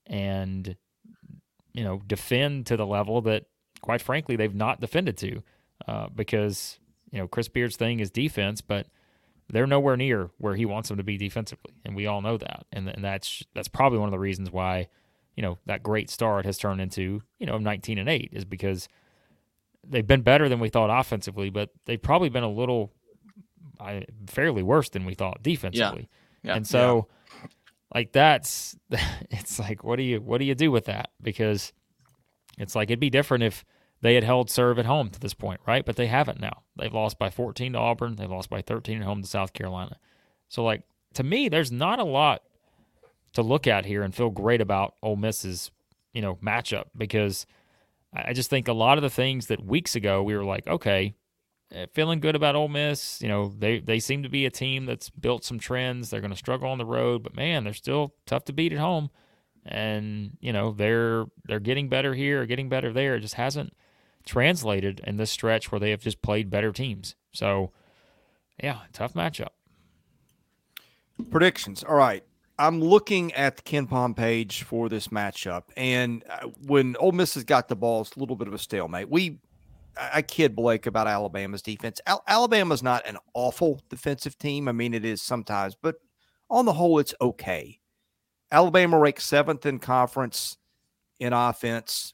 and 0.08 0.76
you 1.74 1.84
know 1.84 2.02
defend 2.08 2.66
to 2.66 2.78
the 2.78 2.86
level 2.86 3.22
that 3.22 3.46
quite 3.82 4.02
frankly 4.02 4.36
they've 4.36 4.56
not 4.56 4.80
defended 4.80 5.18
to 5.18 5.44
uh, 5.88 6.08
because 6.16 6.80
you 7.12 7.20
know 7.20 7.28
Chris 7.28 7.48
Beard's 7.48 7.76
thing 7.76 8.00
is 8.00 8.10
defense 8.10 8.62
but 8.62 8.88
they're 9.50 9.68
nowhere 9.68 9.98
near 9.98 10.30
where 10.38 10.56
he 10.56 10.66
wants 10.66 10.90
them 10.90 10.98
to 10.98 11.04
be 11.04 11.18
defensively 11.18 11.74
and 11.86 11.96
we 11.96 12.08
all 12.08 12.22
know 12.22 12.38
that 12.38 12.66
and, 12.72 12.88
and 12.90 13.04
that's 13.04 13.44
that's 13.54 13.68
probably 13.68 14.00
one 14.00 14.08
of 14.08 14.12
the 14.12 14.20
reasons 14.20 14.52
why 14.52 14.88
you 15.36 15.44
know 15.44 15.58
that 15.66 15.84
great 15.84 16.10
start 16.10 16.46
has 16.46 16.58
turned 16.58 16.82
into 16.82 17.22
you 17.40 17.46
know 17.46 17.58
19 17.58 17.98
and 17.98 18.10
8 18.10 18.30
is 18.34 18.46
because 18.46 18.88
they've 19.88 20.08
been 20.08 20.22
better 20.22 20.50
than 20.50 20.60
we 20.60 20.70
thought 20.70 20.90
offensively 20.90 21.50
but 21.50 21.70
they've 21.86 22.02
probably 22.02 22.30
been 22.30 22.44
a 22.44 22.52
little 22.52 22.92
I, 23.80 24.06
fairly 24.28 24.64
worse 24.64 24.90
than 24.90 25.06
we 25.06 25.14
thought 25.14 25.44
defensively 25.44 26.10
yeah. 26.44 26.52
Yeah. 26.52 26.58
and 26.58 26.68
so 26.68 27.08
yeah 27.10 27.16
like 27.96 28.12
that's 28.12 28.76
it's 29.32 29.58
like 29.58 29.84
what 29.84 29.96
do 29.96 30.04
you 30.04 30.22
what 30.22 30.40
do 30.40 30.46
you 30.46 30.54
do 30.54 30.70
with 30.70 30.86
that 30.86 31.10
because 31.22 31.74
it's 32.60 32.76
like 32.76 32.90
it'd 32.90 33.00
be 33.00 33.10
different 33.10 33.44
if 33.44 33.64
they 34.06 34.14
had 34.14 34.24
held 34.24 34.50
serve 34.50 34.78
at 34.78 34.86
home 34.86 35.10
to 35.10 35.20
this 35.20 35.34
point 35.34 35.60
right 35.66 35.86
but 35.86 35.96
they 35.96 36.08
haven't 36.08 36.40
now 36.40 36.62
they've 36.78 36.94
lost 36.94 37.18
by 37.18 37.30
14 37.30 37.74
to 37.74 37.80
auburn 37.80 38.16
they've 38.16 38.30
lost 38.30 38.50
by 38.50 38.62
13 38.62 39.00
at 39.00 39.04
home 39.04 39.22
to 39.22 39.28
south 39.28 39.52
carolina 39.54 39.98
so 40.48 40.64
like 40.64 40.84
to 41.14 41.24
me 41.24 41.50
there's 41.50 41.72
not 41.72 42.00
a 42.00 42.04
lot 42.04 42.44
to 43.34 43.42
look 43.42 43.68
at 43.68 43.86
here 43.86 44.04
and 44.04 44.16
feel 44.16 44.30
great 44.30 44.62
about 44.62 44.94
Ole 45.02 45.16
Miss's 45.16 45.72
you 46.14 46.22
know 46.22 46.36
matchup 46.36 46.86
because 46.96 47.46
I 48.14 48.32
just 48.32 48.50
think 48.50 48.68
a 48.68 48.74
lot 48.74 48.98
of 48.98 49.02
the 49.02 49.10
things 49.10 49.48
that 49.48 49.66
weeks 49.66 49.96
ago 49.96 50.24
we 50.24 50.36
were 50.36 50.46
like 50.46 50.68
okay 50.68 51.16
uh, 51.76 51.88
feeling 51.94 52.20
good 52.20 52.36
about 52.36 52.56
Ole 52.56 52.68
Miss. 52.68 53.22
You 53.22 53.28
know, 53.28 53.52
they 53.58 53.80
they 53.80 54.00
seem 54.00 54.24
to 54.24 54.30
be 54.30 54.46
a 54.46 54.52
team 54.52 54.86
that's 54.86 55.10
built 55.10 55.44
some 55.44 55.58
trends. 55.58 56.10
They're 56.10 56.22
going 56.22 56.32
to 56.32 56.38
struggle 56.38 56.70
on 56.70 56.78
the 56.78 56.86
road, 56.86 57.24
but 57.24 57.36
man, 57.36 57.64
they're 57.64 57.74
still 57.74 58.14
tough 58.28 58.46
to 58.46 58.54
beat 58.54 58.72
at 58.72 58.78
home. 58.80 59.10
And 59.66 60.38
you 60.40 60.54
know, 60.54 60.72
they're 60.72 61.26
they're 61.46 61.60
getting 61.60 61.90
better 61.90 62.14
here, 62.14 62.46
getting 62.46 62.70
better 62.70 62.94
there. 62.94 63.16
It 63.16 63.22
just 63.22 63.34
hasn't 63.34 63.74
translated 64.26 65.02
in 65.06 65.18
this 65.18 65.32
stretch 65.32 65.72
where 65.72 65.80
they 65.80 65.92
have 65.92 66.02
just 66.02 66.22
played 66.22 66.50
better 66.50 66.72
teams. 66.72 67.16
So, 67.32 67.72
yeah, 68.62 68.80
tough 68.94 69.14
matchup. 69.14 69.50
Predictions. 71.32 71.84
All 71.84 71.96
right. 71.96 72.24
I'm 72.58 72.82
looking 72.82 73.34
at 73.34 73.58
the 73.58 73.64
KenPom 73.64 74.16
page 74.16 74.64
for 74.64 74.88
this 74.88 75.10
matchup, 75.10 75.64
and 75.76 76.24
uh, 76.30 76.48
when 76.66 76.96
Ole 77.02 77.12
Miss 77.12 77.34
has 77.34 77.44
got 77.44 77.68
the 77.68 77.76
ball, 77.76 78.02
it's 78.02 78.16
a 78.16 78.20
little 78.20 78.38
bit 78.38 78.48
of 78.48 78.54
a 78.54 78.58
stalemate. 78.58 79.10
We, 79.10 79.40
I 79.98 80.22
kid 80.22 80.56
Blake 80.56 80.86
about 80.86 81.08
Alabama's 81.08 81.62
defense. 81.62 82.00
Al- 82.08 82.24
Alabama's 82.28 82.82
not 82.82 83.06
an 83.06 83.18
awful 83.34 83.82
defensive 83.90 84.38
team. 84.38 84.70
I 84.70 84.72
mean, 84.72 84.94
it 84.94 85.04
is 85.04 85.22
sometimes, 85.22 85.76
but 85.76 85.96
on 86.50 86.64
the 86.64 86.72
whole, 86.72 86.98
it's 87.00 87.14
okay. 87.20 87.80
Alabama 88.52 89.00
ranks 89.00 89.26
seventh 89.26 89.66
in 89.66 89.80
conference 89.80 90.56
in 91.20 91.34
offense. 91.34 92.14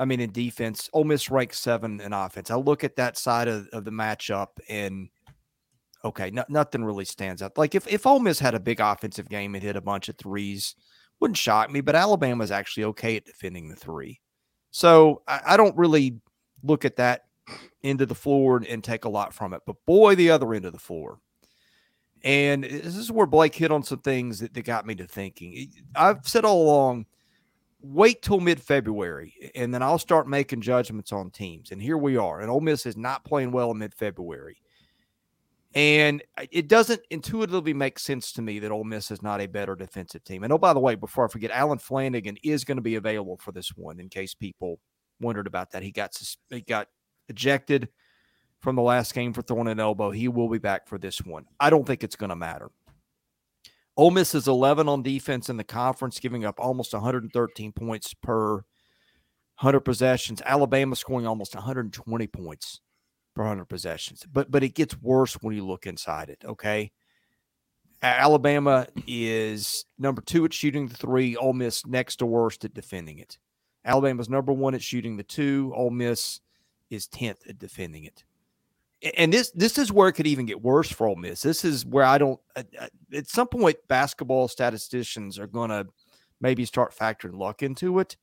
I 0.00 0.06
mean, 0.06 0.18
in 0.18 0.32
defense, 0.32 0.88
Ole 0.94 1.04
Miss 1.04 1.30
ranks 1.30 1.58
seven 1.58 2.00
in 2.00 2.14
offense. 2.14 2.50
I 2.50 2.54
look 2.54 2.84
at 2.84 2.96
that 2.96 3.18
side 3.18 3.48
of, 3.48 3.68
of 3.68 3.84
the 3.84 3.90
matchup 3.90 4.48
and 4.66 5.10
okay, 6.02 6.30
no, 6.30 6.42
nothing 6.48 6.82
really 6.82 7.04
stands 7.04 7.42
out. 7.42 7.58
Like 7.58 7.74
if, 7.74 7.86
if 7.86 8.06
Ole 8.06 8.18
Miss 8.18 8.38
had 8.38 8.54
a 8.54 8.60
big 8.60 8.80
offensive 8.80 9.28
game 9.28 9.54
and 9.54 9.62
hit 9.62 9.76
a 9.76 9.82
bunch 9.82 10.08
of 10.08 10.16
threes, 10.16 10.74
wouldn't 11.20 11.36
shock 11.36 11.70
me, 11.70 11.82
but 11.82 11.94
Alabama's 11.94 12.50
actually 12.50 12.84
okay 12.84 13.16
at 13.16 13.26
defending 13.26 13.68
the 13.68 13.76
three. 13.76 14.22
So 14.70 15.20
I, 15.28 15.40
I 15.48 15.56
don't 15.58 15.76
really 15.76 16.18
look 16.62 16.86
at 16.86 16.96
that 16.96 17.26
end 17.84 18.00
of 18.00 18.08
the 18.08 18.14
floor 18.14 18.62
and 18.66 18.82
take 18.82 19.04
a 19.04 19.10
lot 19.10 19.34
from 19.34 19.52
it. 19.52 19.60
But 19.66 19.84
boy, 19.84 20.14
the 20.14 20.30
other 20.30 20.54
end 20.54 20.64
of 20.64 20.72
the 20.72 20.78
floor. 20.78 21.18
And 22.24 22.64
this 22.64 22.96
is 22.96 23.12
where 23.12 23.26
Blake 23.26 23.54
hit 23.54 23.70
on 23.70 23.82
some 23.82 24.00
things 24.00 24.38
that, 24.38 24.54
that 24.54 24.62
got 24.62 24.86
me 24.86 24.94
to 24.94 25.06
thinking. 25.06 25.70
I've 25.94 26.26
said 26.26 26.46
all 26.46 26.62
along– 26.62 27.04
wait 27.82 28.22
till 28.22 28.40
mid 28.40 28.60
February, 28.60 29.34
and 29.54 29.72
then 29.72 29.82
I'll 29.82 29.98
start 29.98 30.28
making 30.28 30.60
judgments 30.60 31.12
on 31.12 31.30
teams. 31.30 31.70
And 31.70 31.80
here 31.80 31.98
we 31.98 32.16
are. 32.16 32.40
And 32.40 32.50
Ole 32.50 32.60
Miss 32.60 32.86
is 32.86 32.96
not 32.96 33.24
playing 33.24 33.52
well 33.52 33.70
in 33.70 33.78
mid 33.78 33.94
February. 33.94 34.58
And 35.74 36.22
it 36.50 36.66
doesn't 36.66 37.00
intuitively 37.10 37.72
make 37.72 38.00
sense 38.00 38.32
to 38.32 38.42
me 38.42 38.58
that 38.58 38.72
Ole 38.72 38.82
Miss 38.82 39.12
is 39.12 39.22
not 39.22 39.40
a 39.40 39.46
better 39.46 39.76
defensive 39.76 40.24
team. 40.24 40.42
And 40.42 40.52
oh, 40.52 40.58
by 40.58 40.72
the 40.72 40.80
way, 40.80 40.96
before 40.96 41.24
I 41.24 41.28
forget, 41.28 41.52
Allen 41.52 41.78
Flanagan 41.78 42.36
is 42.42 42.64
going 42.64 42.78
to 42.78 42.82
be 42.82 42.96
available 42.96 43.36
for 43.36 43.52
this 43.52 43.68
one 43.76 44.00
in 44.00 44.08
case 44.08 44.34
people 44.34 44.80
wondered 45.20 45.46
about 45.46 45.70
that. 45.70 45.84
He 45.84 45.92
got 45.92 46.20
he 46.48 46.62
got 46.62 46.88
ejected 47.28 47.88
from 48.60 48.76
the 48.76 48.82
last 48.82 49.14
game 49.14 49.32
for 49.32 49.42
throwing 49.42 49.68
an 49.68 49.78
elbow. 49.78 50.10
He 50.10 50.28
will 50.28 50.48
be 50.48 50.58
back 50.58 50.88
for 50.88 50.98
this 50.98 51.22
one. 51.22 51.46
I 51.60 51.70
don't 51.70 51.86
think 51.86 52.02
it's 52.02 52.16
going 52.16 52.30
to 52.30 52.36
matter. 52.36 52.70
Ole 54.00 54.10
Miss 54.10 54.34
is 54.34 54.48
11 54.48 54.88
on 54.88 55.02
defense 55.02 55.50
in 55.50 55.58
the 55.58 55.62
conference, 55.62 56.18
giving 56.18 56.46
up 56.46 56.58
almost 56.58 56.94
113 56.94 57.70
points 57.72 58.14
per 58.14 58.54
100 58.54 59.80
possessions. 59.80 60.40
Alabama 60.46 60.96
scoring 60.96 61.26
almost 61.26 61.54
120 61.54 62.26
points 62.28 62.80
per 63.34 63.42
100 63.42 63.66
possessions. 63.66 64.24
But 64.32 64.50
but 64.50 64.64
it 64.64 64.74
gets 64.74 64.96
worse 65.02 65.34
when 65.42 65.54
you 65.54 65.66
look 65.66 65.86
inside 65.86 66.30
it. 66.30 66.42
Okay, 66.46 66.92
Alabama 68.00 68.86
is 69.06 69.84
number 69.98 70.22
two 70.22 70.46
at 70.46 70.54
shooting 70.54 70.88
the 70.88 70.96
three. 70.96 71.36
Ole 71.36 71.52
Miss 71.52 71.84
next 71.84 72.16
to 72.20 72.26
worst 72.26 72.64
at 72.64 72.72
defending 72.72 73.18
it. 73.18 73.36
Alabama's 73.84 74.30
number 74.30 74.54
one 74.54 74.74
at 74.74 74.80
shooting 74.80 75.18
the 75.18 75.24
two. 75.24 75.74
Ole 75.76 75.90
Miss 75.90 76.40
is 76.88 77.06
10th 77.06 77.46
at 77.50 77.58
defending 77.58 78.04
it 78.04 78.24
and 79.16 79.32
this 79.32 79.50
this 79.52 79.78
is 79.78 79.90
where 79.90 80.08
it 80.08 80.12
could 80.12 80.26
even 80.26 80.46
get 80.46 80.62
worse 80.62 80.90
for 80.90 81.08
Ole 81.08 81.16
Miss. 81.16 81.42
This 81.42 81.64
is 81.64 81.86
where 81.86 82.04
I 82.04 82.18
don't. 82.18 82.38
Uh, 82.54 82.62
uh, 82.78 82.88
at 83.14 83.28
some 83.28 83.48
point, 83.48 83.76
basketball 83.88 84.48
statisticians 84.48 85.38
are 85.38 85.46
going 85.46 85.70
to 85.70 85.86
maybe 86.40 86.64
start 86.64 86.94
factoring 86.94 87.38
luck 87.38 87.62
into 87.62 87.98
it. 87.98 88.16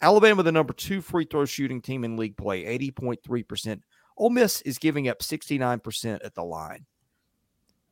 Alabama, 0.00 0.42
the 0.42 0.52
number 0.52 0.72
two 0.72 1.00
free 1.00 1.24
throw 1.24 1.44
shooting 1.44 1.80
team 1.80 2.04
in 2.04 2.16
league 2.16 2.36
play, 2.36 2.64
eighty 2.64 2.90
point 2.90 3.20
three 3.22 3.42
percent. 3.42 3.82
Ole 4.16 4.30
Miss 4.30 4.60
is 4.62 4.78
giving 4.78 5.08
up 5.08 5.22
sixty 5.22 5.58
nine 5.58 5.78
percent 5.78 6.22
at 6.22 6.34
the 6.34 6.44
line. 6.44 6.84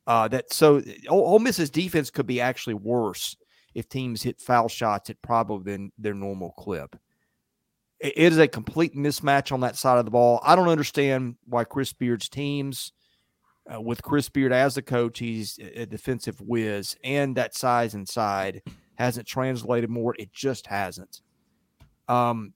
Uh, 0.07 0.29
that 0.29 0.53
so 0.53 0.79
uh, 0.79 0.83
Ole 1.09 1.39
Miss's 1.39 1.71
defense 1.71 2.11
could 2.11 2.27
be 2.27 2.41
actually 2.41 2.75
worse 2.75 3.37
if 3.75 3.89
teams 3.89 4.23
hit 4.23 4.41
foul 4.41 4.69
shots 4.69 5.11
at 5.11 5.21
probably 5.23 5.73
than 5.73 5.93
their 5.99 6.15
normal 6.15 6.53
clip 6.53 6.97
it 8.01 8.17
is 8.17 8.39
a 8.39 8.49
complete 8.49 8.95
mismatch 8.95 9.53
on 9.53 9.61
that 9.61 9.77
side 9.77 9.99
of 9.99 10.05
the 10.05 10.11
ball. 10.11 10.41
I 10.43 10.55
don't 10.57 10.69
understand 10.69 11.37
why 11.47 11.65
Chris 11.65 11.93
Beard's 11.93 12.29
teams, 12.29 12.93
uh, 13.73 13.81
with 13.81 14.03
Chris 14.03 14.29
Beard 14.29 14.53
as 14.53 14.75
the 14.75 14.83
coach, 14.83 15.19
he's 15.19 15.59
a 15.59 15.87
defensive 15.87 16.41
whiz, 16.41 16.97
and 17.03 17.37
that 17.37 17.55
size 17.55 17.95
inside 17.95 18.63
hasn't 18.97 19.27
translated 19.27 19.91
more. 19.91 20.15
It 20.19 20.33
just 20.33 20.67
hasn't. 20.67 21.23
Um, 22.09 22.53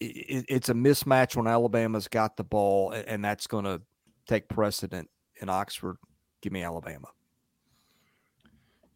it, 0.00 0.46
it's 0.48 0.68
a 0.68 0.74
mismatch 0.74 1.36
when 1.36 1.46
Alabama's 1.46 2.08
got 2.08 2.36
the 2.36 2.44
ball, 2.44 2.92
and 2.92 3.24
that's 3.24 3.46
going 3.46 3.64
to 3.64 3.82
take 4.26 4.48
precedent 4.48 5.10
in 5.40 5.48
Oxford. 5.48 5.96
Give 6.42 6.52
me 6.52 6.62
Alabama. 6.62 7.08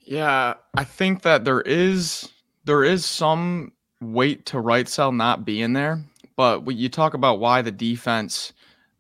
Yeah, 0.00 0.54
I 0.74 0.85
think 0.85 1.22
that 1.22 1.44
there 1.44 1.62
is 1.62 2.28
there 2.64 2.85
is 2.85 3.04
some 3.04 3.72
weight 4.12 4.46
to 4.46 4.56
Wrightsell 4.56 5.14
not 5.14 5.44
being 5.44 5.72
there. 5.72 6.04
But 6.36 6.68
you 6.72 6.88
talk 6.88 7.14
about 7.14 7.38
why 7.38 7.62
the 7.62 7.70
defense 7.70 8.52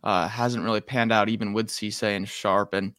uh, 0.04 0.28
hasn't 0.28 0.64
really 0.64 0.80
panned 0.80 1.12
out, 1.12 1.28
even 1.28 1.52
with 1.52 1.68
Cisse 1.68 2.02
and 2.02 2.28
Sharp. 2.28 2.74
And 2.74 2.94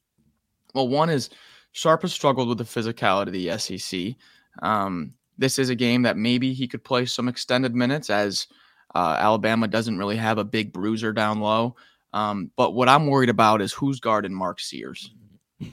well, 0.73 0.87
one 0.87 1.09
is 1.09 1.29
Sharp 1.71 2.01
has 2.01 2.13
struggled 2.13 2.49
with 2.49 2.57
the 2.57 2.63
physicality 2.63 3.27
of 3.27 3.33
the 3.33 3.57
SEC. 3.57 4.15
Um, 4.61 5.13
this 5.37 5.59
is 5.59 5.69
a 5.69 5.75
game 5.75 6.01
that 6.03 6.17
maybe 6.17 6.53
he 6.53 6.67
could 6.67 6.83
play 6.83 7.05
some 7.05 7.27
extended 7.27 7.75
minutes 7.75 8.09
as 8.09 8.47
uh, 8.93 9.17
Alabama 9.19 9.67
doesn't 9.67 9.97
really 9.97 10.15
have 10.15 10.37
a 10.37 10.43
big 10.43 10.71
bruiser 10.71 11.11
down 11.11 11.39
low. 11.39 11.75
Um, 12.13 12.49
but 12.55 12.73
what 12.73 12.87
I'm 12.87 13.07
worried 13.07 13.29
about 13.29 13.61
is 13.61 13.73
who's 13.73 13.99
guarding 13.99 14.33
Mark 14.33 14.59
Sears. 14.59 15.11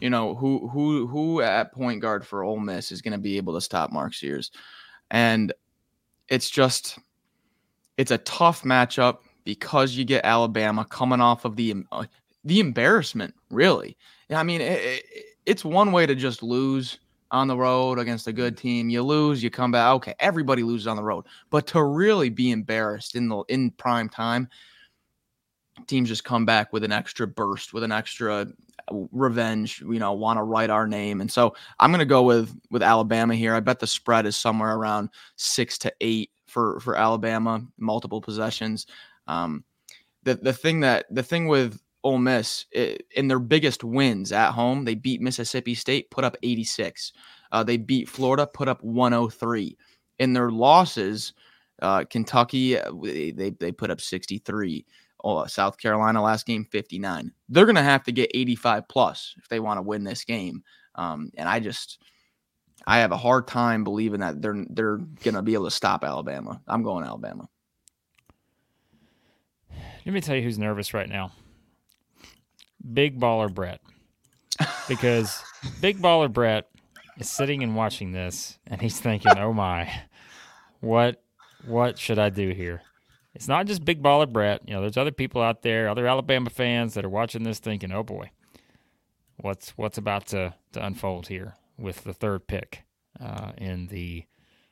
You 0.01 0.11
know 0.11 0.35
who 0.35 0.69
who 0.69 1.07
who 1.09 1.41
at 1.41 1.73
point 1.73 2.01
guard 2.01 2.25
for 2.25 2.45
Ole 2.45 2.61
Miss 2.61 2.93
is 2.93 3.03
going 3.03 3.13
to 3.13 3.19
be 3.19 3.37
able 3.37 3.55
to 3.55 3.61
stop 3.61 3.91
Mark 3.91 4.15
Sears, 4.15 4.53
and 5.11 5.53
it's 6.33 6.49
just 6.49 6.99
it's 7.99 8.11
a 8.11 8.19
tough 8.19 8.63
matchup 8.63 9.19
because 9.45 9.95
you 9.95 10.05
get 10.05 10.25
Alabama 10.25 10.87
coming 10.87 11.21
off 11.21 11.45
of 11.45 11.57
the 11.57 11.75
uh, 11.93 12.07
the 12.43 12.59
embarrassment. 12.59 13.35
Really, 13.51 13.99
I 14.31 14.43
mean, 14.43 14.63
it, 14.63 14.81
it, 14.81 15.05
it's 15.45 15.63
one 15.63 15.93
way 15.93 16.07
to 16.07 16.15
just 16.15 16.43
lose 16.43 16.99
on 17.31 17.49
the 17.49 17.57
road 17.57 17.99
against 17.99 18.27
a 18.29 18.33
good 18.33 18.57
team. 18.57 18.89
You 18.89 19.03
lose, 19.03 19.43
you 19.43 19.51
come 19.51 19.73
back. 19.73 19.93
Okay, 19.97 20.15
everybody 20.21 20.63
loses 20.63 20.87
on 20.87 20.97
the 20.97 21.03
road, 21.03 21.27
but 21.51 21.67
to 21.69 21.85
really 21.85 22.31
be 22.31 22.51
embarrassed 22.51 23.15
in 23.15 23.29
the 23.29 23.41
in 23.49 23.71
prime 23.73 24.09
time, 24.09 24.49
teams 25.87 26.09
just 26.09 26.25
come 26.25 26.47
back 26.47 26.73
with 26.73 26.83
an 26.83 26.93
extra 26.93 27.27
burst, 27.27 27.75
with 27.75 27.83
an 27.83 27.93
extra 27.93 28.47
revenge. 28.91 29.81
You 29.81 29.99
know, 29.99 30.13
want 30.13 30.39
to 30.39 30.43
write 30.43 30.71
our 30.71 30.87
name, 30.87 31.21
and 31.21 31.31
so 31.31 31.55
I'm 31.79 31.91
going 31.91 32.01
to 32.01 32.05
go 32.05 32.23
with 32.23 32.57
with 32.71 32.83
Alabama 32.83 33.35
here. 33.35 33.55
I 33.55 33.61
bet 33.61 33.81
the 33.81 33.87
spread 33.87 34.27
is 34.27 34.37
somewhere 34.37 34.75
around 34.75 35.11
six 35.37 35.79
to 35.79 35.93
eight 36.01 36.31
for 36.47 36.81
for 36.81 36.97
Alabama, 36.97 37.63
multiple 37.79 38.21
possessions. 38.21 38.87
Um, 39.27 39.65
the 40.23 40.35
the 40.35 40.53
thing 40.53 40.81
that 40.81 41.07
the 41.11 41.23
thing 41.23 41.49
with 41.49 41.81
Ole 42.05 42.19
Miss 42.19 42.67
in 42.73 43.29
their 43.29 43.39
biggest 43.39 43.85
wins 43.85 44.33
at 44.33 44.53
home, 44.53 44.85
they 44.85 44.95
beat 44.95 45.21
Mississippi 45.21 45.75
State, 45.75 46.11
put 46.11 46.25
up 46.25 46.37
86. 46.43 47.13
Uh, 47.53 47.63
they 47.63 47.77
beat 47.77 48.09
Florida, 48.09 48.47
put 48.47 48.69
up 48.69 48.83
103. 48.83 49.77
In 50.19 50.33
their 50.33 50.51
losses, 50.51 51.33
uh, 51.81 52.05
Kentucky 52.05 52.79
uh, 52.79 52.91
they 53.03 53.51
they 53.59 53.73
put 53.73 53.91
up 53.91 54.01
63 54.01 54.85
oh, 55.25 55.47
South 55.47 55.79
Carolina 55.79 56.23
last 56.23 56.47
game 56.47 56.65
59. 56.65 57.33
They're 57.49 57.67
going 57.67 57.77
to 57.77 57.83
have 57.83 58.03
to 58.05 58.13
get 58.13 58.31
85 58.35 58.89
plus 58.89 59.35
if 59.39 59.49
they 59.49 59.61
want 59.61 59.79
to 59.79 59.83
win 59.83 60.05
this 60.05 60.25
game. 60.25 60.63
Um, 60.95 61.31
and 61.37 61.49
I 61.49 61.61
just 61.61 61.99
I 62.87 62.99
have 62.99 63.13
a 63.13 63.17
hard 63.17 63.47
time 63.47 63.85
believing 63.85 64.21
that 64.21 64.43
they're 64.43 64.65
they're 64.71 64.99
going 64.99 65.35
to 65.35 65.43
be 65.43 65.55
able 65.55 65.65
to 65.65 65.71
stop 65.71 66.05
Alabama. 66.05 66.61
I'm 66.67 66.83
going 66.83 67.05
Alabama. 67.05 67.49
Let 70.05 70.13
me 70.13 70.21
tell 70.21 70.35
you 70.35 70.43
who's 70.43 70.59
nervous 70.59 70.93
right 70.93 71.09
now. 71.09 71.33
Big 72.93 73.21
baller 73.21 73.53
Brett. 73.53 73.81
Because 74.89 75.43
big 75.81 75.99
baller 75.99 76.33
Brett 76.33 76.69
is 77.19 77.31
sitting 77.31 77.63
and 77.63 77.77
watching 77.77 78.13
this 78.13 78.59
and 78.67 78.81
he's 78.81 79.01
thinking, 79.01 79.39
"Oh 79.39 79.53
my. 79.53 79.91
What 80.81 81.23
what 81.67 81.99
should 81.99 82.19
I 82.19 82.31
do 82.31 82.51
here?" 82.51 82.83
It's 83.35 83.49
not 83.49 83.67
just 83.67 83.85
big 83.85 84.03
baller 84.03 84.31
Brett. 84.31 84.63
You 84.67 84.75
know, 84.75 84.81
there's 84.81 84.97
other 84.97 85.13
people 85.13 85.43
out 85.43 85.63
there, 85.63 85.89
other 85.89 86.07
Alabama 86.07 86.51
fans 86.51 86.95
that 86.95 87.05
are 87.05 87.11
watching 87.11 87.43
this 87.43 87.59
thinking, 87.59 87.93
"Oh 87.93 88.03
boy, 88.03 88.31
what's 89.37 89.71
what's 89.71 89.99
about 89.99 90.27
to 90.29 90.55
to 90.73 90.85
unfold 90.85 91.29
here 91.29 91.55
with 91.79 92.05
the 92.05 92.13
third 92.13 92.47
pick 92.47 92.85
uh, 93.21 93.53
in 93.57 93.87
the 93.89 94.25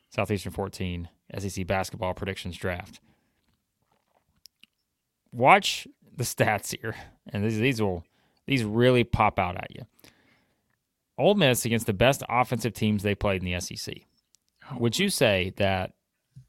Southeastern 0.09 0.51
14 0.51 1.09
SEC 1.37 1.65
basketball 1.65 2.13
predictions 2.13 2.57
draft." 2.57 2.99
Watch 5.31 5.87
the 6.15 6.23
stats 6.23 6.77
here, 6.79 6.95
and 7.31 7.43
these 7.43 7.57
these 7.57 7.81
will 7.81 8.03
these 8.45 8.63
really 8.63 9.03
pop 9.03 9.39
out 9.39 9.57
at 9.57 9.71
you. 9.73 9.85
Ole 11.17 11.35
Miss 11.35 11.65
against 11.65 11.85
the 11.85 11.93
best 11.93 12.23
offensive 12.29 12.73
teams 12.73 13.03
they 13.03 13.15
played 13.15 13.43
in 13.43 13.51
the 13.51 13.59
SEC. 13.59 13.95
Would 14.77 14.97
you 14.99 15.09
say 15.09 15.53
that 15.57 15.93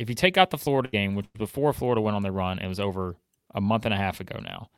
if 0.03 0.09
you 0.09 0.17
take 0.17 0.37
out 0.37 0.51
the 0.51 0.59
Florida 0.59 0.89
game, 0.89 1.15
which 1.15 1.27
before 1.39 1.73
Florida 1.73 2.01
went 2.01 2.17
on 2.17 2.25
their 2.25 2.33
run, 2.33 2.59
it 2.59 2.67
was 2.67 2.81
over 2.81 3.15
a 3.55 3.61
month 3.61 3.85
and 3.85 3.95
a 3.95 3.97
half 3.97 4.19
ago 4.19 4.41
now. 4.43 4.69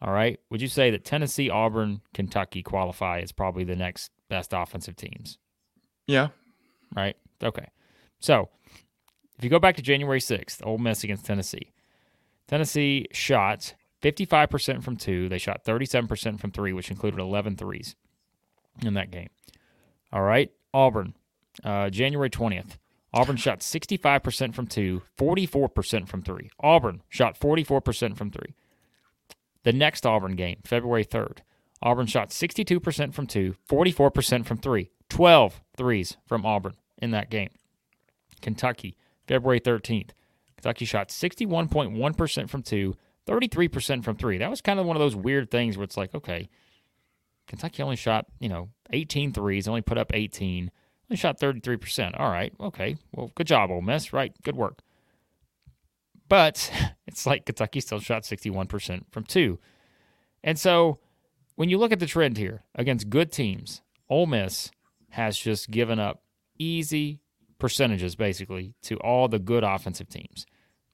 All 0.00 0.10
right. 0.10 0.40
Would 0.48 0.62
you 0.62 0.68
say 0.68 0.90
that 0.90 1.04
Tennessee, 1.04 1.50
Auburn, 1.50 2.00
Kentucky 2.14 2.62
qualify 2.62 3.20
as 3.20 3.30
probably 3.30 3.64
the 3.64 3.76
next 3.76 4.10
best 4.30 4.54
offensive 4.54 4.96
teams? 4.96 5.36
Yeah. 6.06 6.28
Right. 6.96 7.14
Okay. 7.42 7.66
So 8.20 8.48
if 9.36 9.44
you 9.44 9.50
go 9.50 9.58
back 9.58 9.76
to 9.76 9.82
January 9.82 10.20
6th, 10.20 10.64
Ole 10.64 10.78
Miss 10.78 11.04
against 11.04 11.26
Tennessee, 11.26 11.70
Tennessee 12.48 13.06
shot 13.12 13.74
55% 14.00 14.82
from 14.82 14.96
two. 14.96 15.28
They 15.28 15.38
shot 15.38 15.62
37% 15.66 16.40
from 16.40 16.52
three, 16.52 16.72
which 16.72 16.90
included 16.90 17.20
11 17.20 17.56
threes 17.56 17.96
in 18.82 18.94
that 18.94 19.10
game. 19.10 19.28
All 20.10 20.22
right. 20.22 20.50
Auburn, 20.72 21.14
uh, 21.62 21.90
January 21.90 22.30
20th. 22.30 22.78
Auburn 23.14 23.36
shot 23.36 23.60
65% 23.60 24.54
from 24.54 24.66
two, 24.66 25.02
44% 25.16 26.08
from 26.08 26.22
three. 26.22 26.50
Auburn 26.58 27.00
shot 27.08 27.38
44% 27.38 28.16
from 28.16 28.32
three. 28.32 28.54
The 29.62 29.72
next 29.72 30.04
Auburn 30.04 30.34
game, 30.34 30.58
February 30.64 31.04
3rd. 31.04 31.38
Auburn 31.80 32.06
shot 32.06 32.30
62% 32.30 33.14
from 33.14 33.28
two, 33.28 33.54
44% 33.70 34.44
from 34.44 34.56
three. 34.56 34.90
12 35.10 35.62
threes 35.76 36.16
from 36.26 36.44
Auburn 36.44 36.74
in 36.98 37.12
that 37.12 37.30
game. 37.30 37.50
Kentucky, 38.42 38.96
February 39.28 39.60
13th. 39.60 40.10
Kentucky 40.56 40.84
shot 40.84 41.10
61.1% 41.10 42.50
from 42.50 42.62
two, 42.62 42.96
33% 43.28 44.04
from 44.04 44.16
three. 44.16 44.38
That 44.38 44.50
was 44.50 44.60
kind 44.60 44.80
of 44.80 44.86
one 44.86 44.96
of 44.96 45.00
those 45.00 45.14
weird 45.14 45.52
things 45.52 45.76
where 45.76 45.84
it's 45.84 45.96
like, 45.96 46.16
okay, 46.16 46.48
Kentucky 47.46 47.80
only 47.80 47.96
shot, 47.96 48.26
you 48.40 48.48
know, 48.48 48.70
18 48.92 49.32
threes, 49.32 49.68
only 49.68 49.82
put 49.82 49.98
up 49.98 50.10
18, 50.12 50.72
only 51.10 51.16
shot 51.16 51.38
33%. 51.38 52.18
All 52.18 52.30
right, 52.30 52.52
okay. 52.60 52.96
Well, 53.12 53.30
good 53.34 53.46
job, 53.46 53.70
Ole 53.70 53.82
Miss. 53.82 54.12
Right, 54.12 54.32
good 54.42 54.56
work. 54.56 54.80
But 56.28 56.70
it's 57.06 57.26
like 57.26 57.46
Kentucky 57.46 57.80
still 57.80 58.00
shot 58.00 58.22
61% 58.22 59.02
from 59.10 59.24
two. 59.24 59.58
And 60.42 60.58
so 60.58 60.98
when 61.56 61.68
you 61.68 61.78
look 61.78 61.92
at 61.92 62.00
the 62.00 62.06
trend 62.06 62.36
here 62.36 62.64
against 62.74 63.10
good 63.10 63.32
teams, 63.32 63.82
Ole 64.08 64.26
Miss 64.26 64.70
has 65.10 65.38
just 65.38 65.70
given 65.70 65.98
up 65.98 66.22
easy 66.58 67.20
percentages 67.58 68.16
basically 68.16 68.74
to 68.82 68.96
all 68.96 69.28
the 69.28 69.38
good 69.38 69.64
offensive 69.64 70.08
teams. 70.08 70.46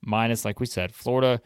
Minus, 0.02 0.44
like 0.44 0.60
we 0.60 0.66
said, 0.66 0.94
Florida 0.94 1.40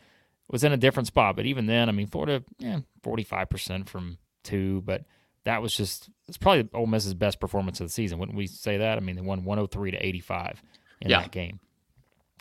was 0.51 0.65
in 0.65 0.73
a 0.73 0.77
different 0.77 1.07
spot, 1.07 1.37
but 1.37 1.47
even 1.47 1.67
then, 1.67 1.89
I 1.89 1.93
mean, 1.93 2.07
Florida, 2.07 2.45
yeah, 2.59 2.81
45% 3.03 3.89
from 3.89 4.19
two, 4.43 4.83
but 4.85 5.03
that 5.45 5.61
was 5.63 5.77
just, 5.77 6.09
it's 6.27 6.39
probably 6.39 6.69
Ole 6.75 6.87
Miss's 6.87 7.15
best 7.15 7.39
performance 7.41 7.81
of 7.81 7.87
the 7.87 7.93
season. 7.93 8.19
Wouldn't 8.19 8.37
we 8.37 8.47
say 8.47 8.79
that? 8.79 8.97
I 8.97 9.01
mean, 9.01 9.17
they 9.17 9.23
won 9.23 9.45
103 9.45 9.91
to 9.93 10.07
85 10.07 10.63
in 11.03 11.11
Yeah. 11.11 11.21
that 11.21 11.31
game. 11.33 11.61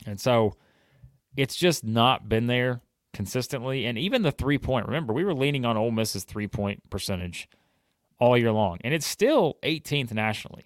And 0.06 0.18
so 0.20 0.56
it's 1.36 1.54
just 1.56 1.84
not 1.84 2.28
been 2.28 2.46
there 2.46 2.80
consistently. 3.12 3.84
And 3.86 3.98
even 3.98 4.22
the 4.22 4.32
three 4.32 4.58
point, 4.58 4.86
remember, 4.86 5.12
we 5.12 5.24
were 5.24 5.34
leaning 5.34 5.64
on 5.64 5.76
Ole 5.76 5.90
Miss's 5.90 6.24
three 6.24 6.48
point 6.48 6.88
percentage 6.90 7.48
all 8.18 8.38
year 8.38 8.52
long, 8.52 8.78
and 8.84 8.94
it's 8.94 9.06
still 9.06 9.56
18th 9.62 10.12
nationally. 10.12 10.64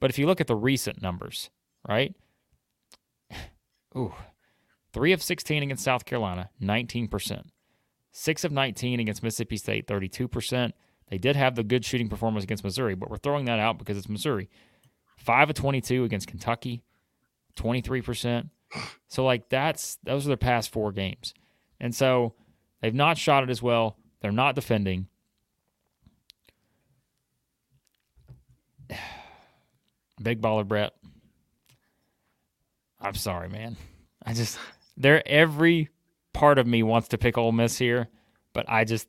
But 0.00 0.10
if 0.10 0.18
you 0.18 0.26
look 0.26 0.40
at 0.40 0.46
the 0.46 0.56
recent 0.56 1.00
numbers, 1.02 1.50
right? 1.88 2.14
Ooh, 3.96 4.14
three 4.92 5.12
of 5.12 5.22
16 5.22 5.62
against 5.62 5.84
South 5.84 6.04
Carolina, 6.04 6.50
19%. 6.60 7.42
Six 8.12 8.44
of 8.44 8.50
19 8.50 8.98
against 8.98 9.22
Mississippi 9.22 9.56
State, 9.56 9.86
32%. 9.86 10.72
They 11.10 11.18
did 11.18 11.36
have 11.36 11.56
the 11.56 11.64
good 11.64 11.84
shooting 11.84 12.08
performance 12.08 12.44
against 12.44 12.64
Missouri, 12.64 12.94
but 12.94 13.10
we're 13.10 13.18
throwing 13.18 13.44
that 13.46 13.58
out 13.58 13.78
because 13.78 13.98
it's 13.98 14.08
Missouri. 14.08 14.48
Five 15.16 15.50
of 15.50 15.56
22 15.56 16.04
against 16.04 16.28
Kentucky, 16.28 16.82
23%. 17.56 18.48
So, 19.08 19.24
like, 19.24 19.48
that's 19.48 19.98
those 20.04 20.24
are 20.24 20.28
their 20.28 20.36
past 20.36 20.72
four 20.72 20.92
games. 20.92 21.34
And 21.80 21.92
so 21.94 22.34
they've 22.80 22.94
not 22.94 23.18
shot 23.18 23.42
it 23.42 23.50
as 23.50 23.60
well. 23.60 23.96
They're 24.20 24.30
not 24.30 24.54
defending. 24.54 25.08
Big 30.22 30.40
baller 30.40 30.66
Brett. 30.66 30.92
I'm 33.00 33.14
sorry, 33.14 33.48
man. 33.48 33.76
I 34.24 34.34
just 34.34 34.58
there 34.96 35.26
every 35.26 35.88
part 36.34 36.58
of 36.58 36.66
me 36.66 36.82
wants 36.82 37.08
to 37.08 37.18
pick 37.18 37.38
Ole 37.38 37.52
Miss 37.52 37.78
here, 37.78 38.08
but 38.52 38.66
I 38.68 38.84
just 38.84 39.08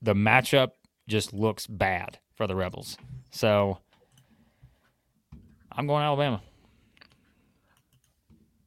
the 0.00 0.14
matchup 0.14 0.70
just 1.08 1.32
looks 1.32 1.66
bad 1.66 2.18
for 2.34 2.46
the 2.46 2.56
Rebels. 2.56 2.96
So 3.30 3.78
I'm 5.70 5.86
going 5.86 6.02
Alabama. 6.02 6.42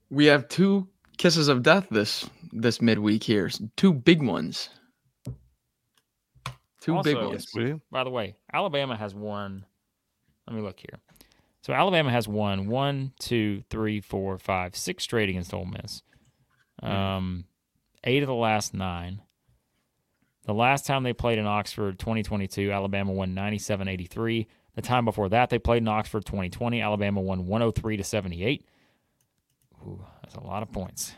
We 0.10 0.26
have 0.26 0.48
two 0.48 0.88
kisses 1.18 1.48
of 1.48 1.64
death 1.64 1.88
this 1.90 2.30
this 2.52 2.82
midweek 2.82 3.24
here. 3.24 3.50
Two 3.76 3.94
big 3.94 4.22
ones. 4.22 4.70
Two 6.82 7.02
big 7.04 7.18
ones. 7.18 7.48
we. 7.56 7.76
By 7.92 8.04
the 8.04 8.12
way, 8.12 8.36
Alabama 8.54 8.96
has 8.96 9.16
won. 9.16 9.66
Let 10.48 10.56
me 10.56 10.62
look 10.62 10.80
here. 10.80 11.00
So 11.64 11.74
Alabama 11.74 12.12
has 12.12 12.28
won 12.28 12.68
one, 12.68 13.12
two, 13.20 13.64
three, 13.72 14.00
four, 14.00 14.38
five, 14.38 14.76
six 14.76 15.04
straight 15.04 15.30
against 15.30 15.52
Ole 15.52 15.66
Miss. 15.66 16.04
Um, 16.84 17.46
eight 18.04 18.22
of 18.22 18.28
the 18.28 18.36
last 18.36 18.76
nine. 18.76 19.22
The 20.46 20.54
last 20.54 20.86
time 20.86 21.04
they 21.04 21.14
played 21.14 21.40
in 21.40 21.46
Oxford, 21.48 21.98
2022, 22.00 22.72
Alabama 22.72 23.12
won 23.12 23.34
97-83. 23.36 24.46
The 24.76 24.82
time 24.82 25.06
before 25.06 25.30
that, 25.30 25.50
they 25.50 25.58
played 25.60 25.82
in 25.82 25.88
Oxford, 25.88 26.26
2020. 26.26 26.82
Alabama 26.82 27.22
won 27.22 27.48
103 27.48 27.98
to 27.98 28.04
78. 28.04 28.66
Ooh, 29.88 30.06
that's 30.22 30.36
a 30.36 30.42
lot 30.44 30.62
of 30.64 30.72
points 30.72 31.14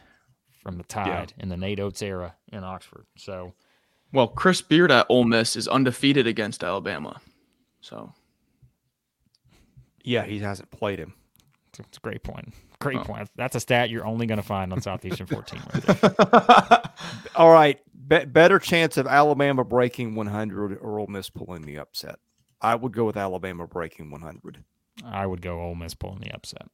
from 0.62 0.78
the 0.78 0.84
Tide 0.84 1.34
in 1.38 1.50
the 1.50 1.58
Nate 1.58 1.80
Oats 1.80 2.02
era 2.02 2.36
in 2.52 2.63
Oxford. 2.63 3.06
So 3.18 3.54
Well, 4.13 4.28
Chris 4.28 4.62
Beard 4.62 4.92
at 4.92 5.06
Ole 5.10 5.24
Miss 5.26 5.56
is 5.56 5.68
undefeated 5.68 6.28
against 6.28 6.63
Alabama. 6.63 7.20
So 7.82 8.13
Yeah, 10.04 10.24
he 10.24 10.40
hasn't 10.40 10.72
played 10.72 11.00
him. 11.00 11.13
It's 11.70 11.80
a- 11.80 11.84
it's 11.84 11.98
a 11.98 12.02
great 12.02 12.24
point. 12.24 12.54
Great 12.80 12.98
Oh. 13.00 13.04
point. 13.04 13.30
That's 13.36 13.56
a 13.56 13.60
stat 13.60 13.90
you're 13.90 14.06
only 14.06 14.26
going 14.26 14.38
to 14.38 14.44
find 14.44 14.72
on 14.72 14.82
Southeastern 14.82 15.28
14. 15.28 15.60
Right. 15.74 16.84
All 17.36 17.52
right, 17.52 17.80
be- 18.08 18.26
better 18.26 18.60
chance 18.60 18.98
of 18.98 19.08
Alabama 19.08 19.63
breaking 19.63 20.15
100 20.15 20.78
or 20.82 21.00
Ole 21.00 21.08
Miss 21.08 21.30
pulling 21.30 21.63
the 21.63 21.78
upset. 21.78 22.20
I 22.62 22.76
would 22.76 22.91
go 22.91 23.06
with 23.06 23.17
Alabama 23.17 23.67
breaking 23.67 24.10
100. 24.10 24.63
I 25.06 25.26
would 25.26 25.41
go 25.41 25.62
Ole 25.62 25.76
Miss 25.76 25.93
pulling 25.93 26.20
the 26.20 26.34
upset. 26.34 26.67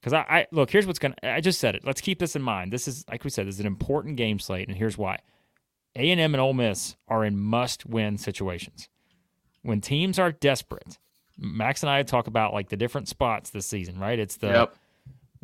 Because 0.00 0.12
I, 0.12 0.20
I 0.20 0.46
look, 0.52 0.70
here's 0.70 0.86
what's 0.86 0.98
going 0.98 1.14
to. 1.20 1.28
I 1.28 1.40
just 1.40 1.58
said 1.58 1.74
it. 1.74 1.84
Let's 1.84 2.00
keep 2.00 2.18
this 2.18 2.36
in 2.36 2.42
mind. 2.42 2.72
This 2.72 2.86
is 2.86 3.04
like 3.10 3.24
we 3.24 3.30
said, 3.30 3.46
this 3.46 3.56
is 3.56 3.60
an 3.60 3.66
important 3.66 4.16
game 4.16 4.38
slate, 4.38 4.68
and 4.68 4.76
here's 4.76 4.96
why. 4.96 5.18
A 5.96 6.10
and 6.10 6.20
M 6.20 6.34
and 6.34 6.40
Ole 6.40 6.52
Miss 6.52 6.94
are 7.08 7.24
in 7.24 7.38
must-win 7.38 8.18
situations. 8.18 8.88
When 9.62 9.80
teams 9.80 10.18
are 10.18 10.30
desperate, 10.30 10.98
Max 11.38 11.82
and 11.82 11.90
I 11.90 12.02
talk 12.02 12.28
about 12.28 12.52
like 12.52 12.68
the 12.68 12.76
different 12.76 13.08
spots 13.08 13.50
this 13.50 13.66
season, 13.66 13.98
right? 13.98 14.18
It's 14.18 14.36
the 14.36 14.48
yep. 14.48 14.76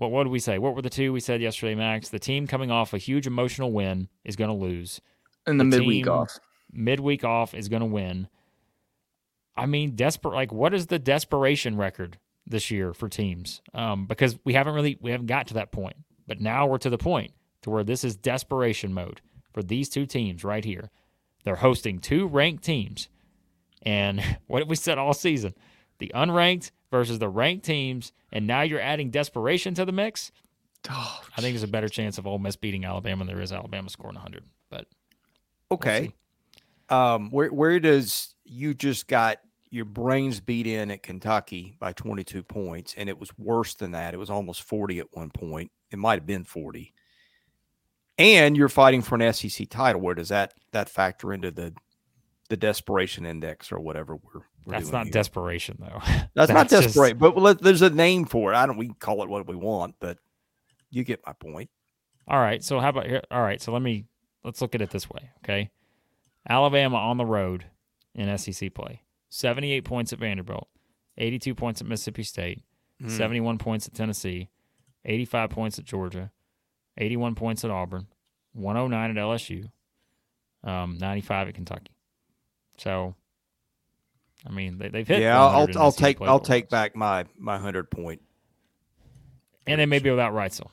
What 0.02 0.10
what 0.10 0.24
did 0.24 0.32
we 0.32 0.40
say? 0.40 0.58
What 0.58 0.74
were 0.74 0.82
the 0.82 0.90
two 0.90 1.12
we 1.12 1.20
said 1.20 1.40
yesterday, 1.40 1.74
Max? 1.74 2.08
The 2.08 2.18
team 2.18 2.46
coming 2.46 2.70
off 2.70 2.92
a 2.92 2.98
huge 2.98 3.26
emotional 3.26 3.70
win 3.70 4.08
is 4.24 4.36
going 4.36 4.50
to 4.50 4.56
lose. 4.56 5.00
And 5.46 5.58
the, 5.58 5.64
the 5.64 5.70
midweek 5.70 6.08
off. 6.08 6.38
midweek 6.72 7.24
off 7.24 7.54
is 7.54 7.68
going 7.68 7.80
to 7.80 7.86
win. 7.86 8.28
I 9.56 9.66
mean, 9.66 9.94
desperate. 9.94 10.34
Like, 10.34 10.52
what 10.52 10.74
is 10.74 10.86
the 10.86 10.98
desperation 10.98 11.76
record 11.76 12.18
this 12.46 12.70
year 12.70 12.92
for 12.92 13.08
teams? 13.08 13.62
Um, 13.74 14.06
because 14.06 14.38
we 14.44 14.54
haven't 14.54 14.74
really 14.74 14.98
we 15.00 15.12
haven't 15.12 15.26
got 15.26 15.46
to 15.48 15.54
that 15.54 15.72
point, 15.72 15.96
but 16.26 16.40
now 16.40 16.66
we're 16.66 16.78
to 16.78 16.90
the 16.90 16.98
point 16.98 17.32
to 17.62 17.70
where 17.70 17.84
this 17.84 18.02
is 18.02 18.16
desperation 18.16 18.92
mode 18.92 19.20
for 19.52 19.62
these 19.62 19.88
two 19.88 20.06
teams 20.06 20.42
right 20.42 20.64
here. 20.64 20.90
They're 21.44 21.56
hosting 21.56 22.00
two 22.00 22.26
ranked 22.26 22.64
teams, 22.64 23.08
and 23.82 24.20
what 24.48 24.60
have 24.60 24.68
we 24.68 24.76
said 24.76 24.98
all 24.98 25.14
season? 25.14 25.54
The 25.98 26.10
unranked 26.14 26.72
versus 26.92 27.18
the 27.18 27.28
ranked 27.28 27.64
teams, 27.64 28.12
and 28.30 28.46
now 28.46 28.60
you're 28.62 28.78
adding 28.78 29.10
desperation 29.10 29.74
to 29.74 29.84
the 29.84 29.90
mix. 29.90 30.30
Oh, 30.88 31.20
I 31.36 31.40
think 31.40 31.54
there's 31.54 31.64
a 31.64 31.68
better 31.68 31.88
chance 31.88 32.18
of 32.18 32.26
Ole 32.26 32.38
Miss 32.38 32.54
beating 32.54 32.84
Alabama 32.84 33.24
than 33.24 33.34
there 33.34 33.42
is 33.42 33.52
Alabama 33.52 33.88
scoring 33.90 34.14
100. 34.14 34.44
But 34.70 34.86
we'll 35.70 35.78
Okay. 35.78 36.12
Um, 36.88 37.30
where 37.30 37.48
where 37.48 37.80
does 37.80 38.34
you 38.44 38.74
just 38.74 39.08
got 39.08 39.38
your 39.70 39.86
brains 39.86 40.38
beat 40.38 40.66
in 40.66 40.90
at 40.90 41.02
Kentucky 41.02 41.74
by 41.80 41.94
22 41.94 42.42
points, 42.42 42.94
and 42.96 43.08
it 43.08 43.18
was 43.18 43.30
worse 43.38 43.74
than 43.74 43.92
that. 43.92 44.12
It 44.12 44.18
was 44.18 44.28
almost 44.28 44.62
40 44.62 44.98
at 44.98 45.06
one 45.12 45.30
point. 45.30 45.70
It 45.90 45.98
might 45.98 46.18
have 46.18 46.26
been 46.26 46.44
40. 46.44 46.92
And 48.18 48.54
you're 48.54 48.68
fighting 48.68 49.00
for 49.00 49.14
an 49.14 49.32
SEC 49.32 49.70
title. 49.70 50.02
Where 50.02 50.14
does 50.14 50.28
that 50.28 50.52
that 50.72 50.90
factor 50.90 51.32
into 51.32 51.50
the 51.50 51.72
the 52.50 52.56
desperation 52.58 53.24
index 53.24 53.72
or 53.72 53.80
whatever 53.80 54.16
we're 54.16 54.42
That's 54.66 54.90
not 54.92 55.04
here? 55.06 55.12
desperation 55.12 55.78
though. 55.80 56.00
That's, 56.34 56.50
not 56.50 56.68
just- 56.68 56.88
desperate, 56.88 57.18
but 57.18 57.36
let, 57.36 57.60
there's 57.60 57.82
a 57.82 57.90
name 57.90 58.24
for 58.24 58.52
it. 58.52 58.56
I 58.56 58.66
don't. 58.66 58.76
We 58.76 58.86
can 58.86 58.94
call 58.96 59.22
it 59.22 59.28
what 59.28 59.46
we 59.46 59.56
want, 59.56 59.96
but 60.00 60.18
you 60.90 61.04
get 61.04 61.20
my 61.26 61.32
point. 61.32 61.70
All 62.28 62.38
right. 62.38 62.62
So 62.62 62.78
how 62.80 62.90
about 62.90 63.06
here? 63.06 63.22
All 63.30 63.42
right. 63.42 63.60
So 63.60 63.72
let 63.72 63.82
me 63.82 64.06
let's 64.44 64.60
look 64.60 64.74
at 64.74 64.82
it 64.82 64.90
this 64.90 65.08
way, 65.10 65.30
okay? 65.44 65.70
Alabama 66.48 66.96
on 66.96 67.16
the 67.16 67.24
road 67.24 67.66
in 68.14 68.36
SEC 68.38 68.74
play, 68.74 69.02
78 69.30 69.84
points 69.84 70.12
at 70.12 70.18
Vanderbilt, 70.18 70.68
82 71.18 71.54
points 71.54 71.80
at 71.80 71.86
Mississippi 71.86 72.22
State, 72.24 72.62
Mm. 73.02 73.10
71 73.10 73.58
points 73.58 73.86
at 73.88 73.94
Tennessee, 73.94 74.48
85 75.04 75.50
points 75.50 75.78
at 75.78 75.84
Georgia, 75.84 76.30
81 76.98 77.34
points 77.34 77.64
at 77.64 77.70
Auburn, 77.70 78.06
109 78.52 79.10
at 79.10 79.16
LSU, 79.16 79.70
um, 80.62 80.98
95 80.98 81.48
at 81.48 81.54
Kentucky. 81.54 81.96
So, 82.78 83.16
I 84.46 84.50
mean, 84.50 84.78
they, 84.78 84.88
they've 84.88 85.06
hit. 85.06 85.20
Yeah, 85.22 85.40
I'll 85.40 85.68
I'll 85.76 85.92
take 85.92 86.20
I'll 86.20 86.38
before. 86.38 86.40
take 86.40 86.68
back 86.68 86.96
my 86.96 87.24
my 87.38 87.58
hundred 87.58 87.90
point. 87.90 88.04
point, 88.04 88.20
and 89.66 89.80
then 89.80 89.88
maybe 89.88 90.10
without 90.10 90.32
Wrightsell. 90.32 90.70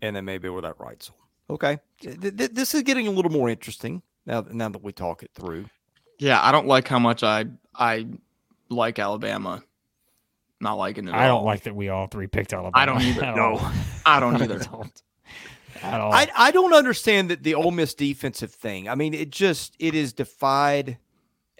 and 0.00 0.16
then 0.16 0.24
maybe 0.24 0.48
with 0.48 0.64
that 0.64 0.78
Wrightsell. 0.78 1.12
Okay, 1.50 1.78
Th- 2.00 2.18
th- 2.20 2.50
this 2.52 2.74
is 2.74 2.82
getting 2.82 3.06
a 3.06 3.10
little 3.10 3.30
more 3.30 3.48
interesting 3.48 4.02
now. 4.26 4.44
Now 4.50 4.68
that 4.70 4.82
we 4.82 4.92
talk 4.92 5.22
it 5.22 5.30
through. 5.34 5.66
Yeah, 6.18 6.40
I 6.42 6.50
don't 6.52 6.66
like 6.66 6.88
how 6.88 6.98
much 6.98 7.22
I 7.22 7.46
I 7.74 8.06
like 8.68 8.98
Alabama. 8.98 9.62
Not 10.60 10.74
liking 10.78 11.08
it. 11.08 11.10
At 11.10 11.16
I 11.20 11.26
don't 11.26 11.38
all. 11.40 11.44
like 11.44 11.62
that 11.64 11.74
we 11.76 11.88
all 11.88 12.06
three 12.06 12.26
picked 12.28 12.52
Alabama. 12.52 12.72
I 12.74 12.86
don't 12.86 13.02
either. 13.02 13.24
at 13.24 13.36
No. 13.36 13.70
I 14.06 14.20
don't 14.20 14.36
I 14.36 14.44
either. 14.44 14.58
don't 14.58 15.02
at 15.82 16.00
all. 16.00 16.12
I 16.12 16.28
I 16.36 16.50
don't 16.52 16.72
understand 16.74 17.30
that 17.30 17.42
the 17.42 17.54
Ole 17.54 17.70
Miss 17.72 17.94
defensive 17.94 18.52
thing. 18.52 18.88
I 18.88 18.94
mean, 18.94 19.14
it 19.14 19.30
just 19.30 19.74
it 19.78 19.94
is 19.94 20.12
defied 20.12 20.98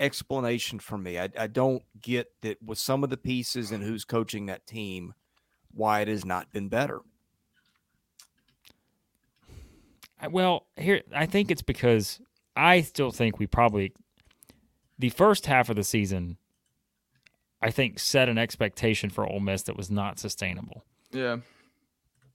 explanation 0.03 0.79
for 0.79 0.99
me. 0.99 1.19
I, 1.19 1.31
I 1.39 1.47
don't 1.47 1.83
get 2.01 2.33
that 2.43 2.63
with 2.63 2.79
some 2.79 3.05
of 3.05 3.11
the 3.11 3.17
pieces 3.17 3.71
and 3.71 3.83
who's 3.83 4.05
coaching 4.05 4.47
that 4.47 4.67
team, 4.67 5.15
why 5.73 6.01
it 6.01 6.09
has 6.09 6.25
not 6.25 6.53
been 6.53 6.69
better. 6.69 7.01
Well, 10.31 10.67
here 10.77 11.03
I 11.15 11.27
think 11.27 11.51
it's 11.51 11.63
because 11.63 12.21
I 12.55 12.83
still 12.83 13.11
think 13.11 13.39
we 13.39 13.47
probably 13.47 13.93
the 14.99 15.11
first 15.11 15.47
half 15.47 15.69
of 15.69 15.77
the 15.77 15.83
season 15.83 16.37
I 17.63 17.71
think 17.71 17.99
set 18.01 18.29
an 18.29 18.39
expectation 18.39 19.09
for 19.09 19.25
Ole 19.25 19.41
Miss 19.41 19.63
that 19.63 19.77
was 19.77 19.91
not 19.91 20.19
sustainable. 20.19 20.85
Yeah. 21.13 21.39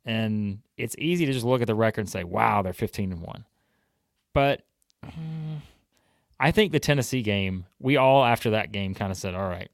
And 0.06 0.60
it's 0.78 0.96
easy 0.98 1.26
to 1.26 1.34
just 1.34 1.46
look 1.46 1.62
at 1.62 1.68
the 1.68 1.76
record 1.76 2.02
and 2.02 2.10
say, 2.10 2.24
"Wow, 2.24 2.62
they're 2.62 2.72
15 2.72 3.12
and 3.12 3.22
1." 3.22 3.46
But 4.34 4.64
mm, 5.06 5.37
I 6.40 6.52
think 6.52 6.72
the 6.72 6.80
Tennessee 6.80 7.22
game, 7.24 7.66
we 7.80 7.98
all 7.98 8.24
after 8.24 8.52
that 8.52 8.72
game 8.72 8.94
kind 8.94 9.12
of 9.12 9.18
said, 9.18 9.34
"All 9.34 9.50
right, 9.50 9.70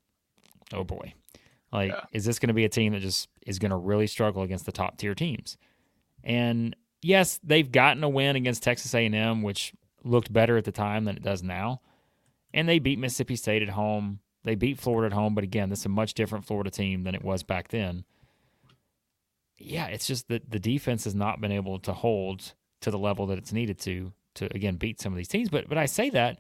oh 0.74 0.84
boy. 0.84 1.14
Like 1.72 1.92
Yeah. 1.92 2.02
is 2.14 2.26
this 2.26 2.40
going 2.40 2.48
to 2.50 2.54
be 2.54 2.66
a 2.66 2.70
team 2.70 2.94
that 2.94 3.02
just 3.02 3.28
is 3.46 3.60
going 3.60 3.72
to 3.72 3.78
really 3.78 4.08
struggle 4.08 4.44
against 4.44 4.66
the 4.66 4.72
top 4.72 4.98
tier 4.98 5.14
teams?" 5.16 5.58
And 6.24 6.76
yes, 7.02 7.40
they've 7.44 7.70
gotten 7.70 8.04
a 8.04 8.10
win 8.10 8.36
against 8.36 8.64
Texas 8.64 8.94
A&M, 8.94 9.42
which 9.42 9.74
looked 10.04 10.32
better 10.32 10.56
at 10.58 10.64
the 10.66 10.72
time 10.72 11.06
than 11.06 11.18
it 11.18 11.24
does 11.24 11.44
now. 11.44 11.82
And 12.54 12.70
they 12.70 12.80
beat 12.80 13.00
Mississippi 13.00 13.36
State 13.36 13.62
at 13.64 13.70
home. 13.70 14.20
They 14.44 14.56
beat 14.56 14.78
Florida 14.80 15.14
at 15.14 15.18
home, 15.18 15.34
but 15.36 15.44
again, 15.44 15.70
this 15.70 15.80
is 15.80 15.86
a 15.86 15.90
much 15.90 16.14
different 16.14 16.46
Florida 16.46 16.70
team 16.70 17.04
than 17.04 17.16
it 17.16 17.24
was 17.24 17.44
back 17.44 17.70
then. 17.70 18.04
Yeah, 19.58 19.88
it's 19.88 20.08
just 20.08 20.28
that 20.28 20.50
the 20.50 20.60
defense 20.60 21.04
has 21.06 21.16
not 21.16 21.40
been 21.40 21.52
able 21.52 21.80
to 21.80 21.94
hold 21.94 22.54
to 22.82 22.92
the 22.92 22.98
level 23.00 23.26
that 23.28 23.38
it's 23.38 23.54
needed 23.54 23.80
to 23.80 24.12
to 24.36 24.46
again 24.54 24.76
beat 24.78 25.00
some 25.00 25.14
of 25.14 25.18
these 25.18 25.28
teams. 25.28 25.50
But 25.50 25.70
but 25.70 25.78
I 25.78 25.86
say 25.86 26.10
that 26.10 26.40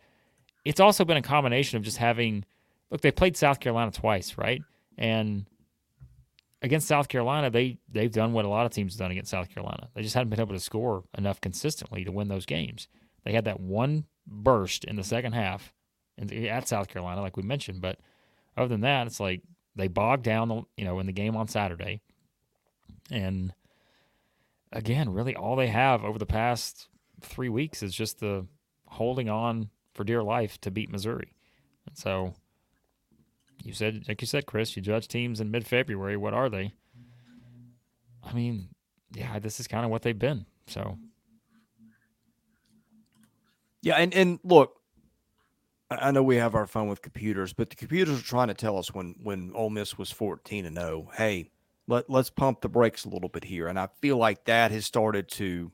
it's 0.65 0.79
also 0.79 1.05
been 1.05 1.17
a 1.17 1.21
combination 1.21 1.77
of 1.77 1.83
just 1.83 1.97
having 1.97 2.45
look, 2.89 3.01
they 3.01 3.11
played 3.11 3.35
South 3.35 3.59
Carolina 3.59 3.91
twice, 3.91 4.37
right? 4.37 4.61
And 4.97 5.45
against 6.61 6.87
South 6.87 7.09
Carolina, 7.09 7.49
they 7.49 7.77
they've 7.89 8.11
done 8.11 8.33
what 8.33 8.45
a 8.45 8.49
lot 8.49 8.65
of 8.65 8.71
teams 8.71 8.93
have 8.93 8.99
done 8.99 9.11
against 9.11 9.31
South 9.31 9.49
Carolina. 9.49 9.89
They 9.93 10.01
just 10.01 10.15
haven't 10.15 10.29
been 10.29 10.39
able 10.39 10.55
to 10.55 10.59
score 10.59 11.03
enough 11.17 11.41
consistently 11.41 12.03
to 12.05 12.11
win 12.11 12.29
those 12.29 12.45
games. 12.45 12.87
They 13.25 13.33
had 13.33 13.45
that 13.45 13.59
one 13.59 14.05
burst 14.25 14.85
in 14.85 14.95
the 14.95 15.03
second 15.03 15.33
half 15.33 15.73
at 16.17 16.67
South 16.67 16.87
Carolina, 16.87 17.21
like 17.21 17.37
we 17.37 17.43
mentioned, 17.43 17.81
but 17.81 17.99
other 18.55 18.67
than 18.67 18.81
that, 18.81 19.07
it's 19.07 19.19
like 19.19 19.41
they 19.75 19.87
bogged 19.87 20.23
down, 20.23 20.47
the, 20.47 20.61
you 20.77 20.85
know, 20.85 20.99
in 20.99 21.07
the 21.07 21.11
game 21.11 21.35
on 21.35 21.47
Saturday, 21.47 22.01
and 23.09 23.53
again, 24.71 25.11
really 25.11 25.35
all 25.35 25.55
they 25.55 25.67
have 25.67 26.03
over 26.03 26.19
the 26.19 26.25
past 26.25 26.87
three 27.21 27.49
weeks 27.49 27.81
is 27.81 27.93
just 27.93 28.19
the 28.19 28.45
holding 28.87 29.29
on 29.29 29.69
for 29.93 30.03
dear 30.03 30.23
life 30.23 30.59
to 30.61 30.71
beat 30.71 30.91
Missouri. 30.91 31.33
And 31.87 31.97
so 31.97 32.33
you 33.63 33.73
said, 33.73 34.05
like 34.07 34.21
you 34.21 34.27
said, 34.27 34.45
Chris, 34.45 34.75
you 34.75 34.81
judge 34.81 35.07
teams 35.07 35.39
in 35.39 35.51
mid 35.51 35.65
February. 35.67 36.17
What 36.17 36.33
are 36.33 36.49
they? 36.49 36.73
I 38.23 38.33
mean, 38.33 38.69
yeah, 39.13 39.39
this 39.39 39.59
is 39.59 39.67
kind 39.67 39.85
of 39.85 39.91
what 39.91 40.01
they've 40.01 40.17
been. 40.17 40.45
So 40.67 40.97
Yeah, 43.83 43.95
and 43.95 44.13
and 44.13 44.39
look, 44.43 44.79
I 45.91 46.11
know 46.11 46.23
we 46.23 46.37
have 46.37 46.55
our 46.55 46.65
fun 46.65 46.87
with 46.87 47.01
computers, 47.01 47.51
but 47.53 47.69
the 47.69 47.75
computers 47.75 48.19
are 48.19 48.23
trying 48.23 48.47
to 48.47 48.53
tell 48.53 48.77
us 48.77 48.93
when 48.93 49.15
when 49.21 49.51
Ole 49.53 49.69
Miss 49.69 49.97
was 49.97 50.09
fourteen 50.09 50.65
and 50.65 50.77
zero, 50.77 51.11
hey, 51.15 51.51
let 51.87 52.09
let's 52.09 52.29
pump 52.29 52.61
the 52.61 52.69
brakes 52.69 53.03
a 53.03 53.09
little 53.09 53.27
bit 53.29 53.43
here, 53.43 53.67
and 53.67 53.77
I 53.77 53.89
feel 54.01 54.17
like 54.17 54.45
that 54.45 54.71
has 54.71 54.85
started 54.85 55.27
to, 55.31 55.73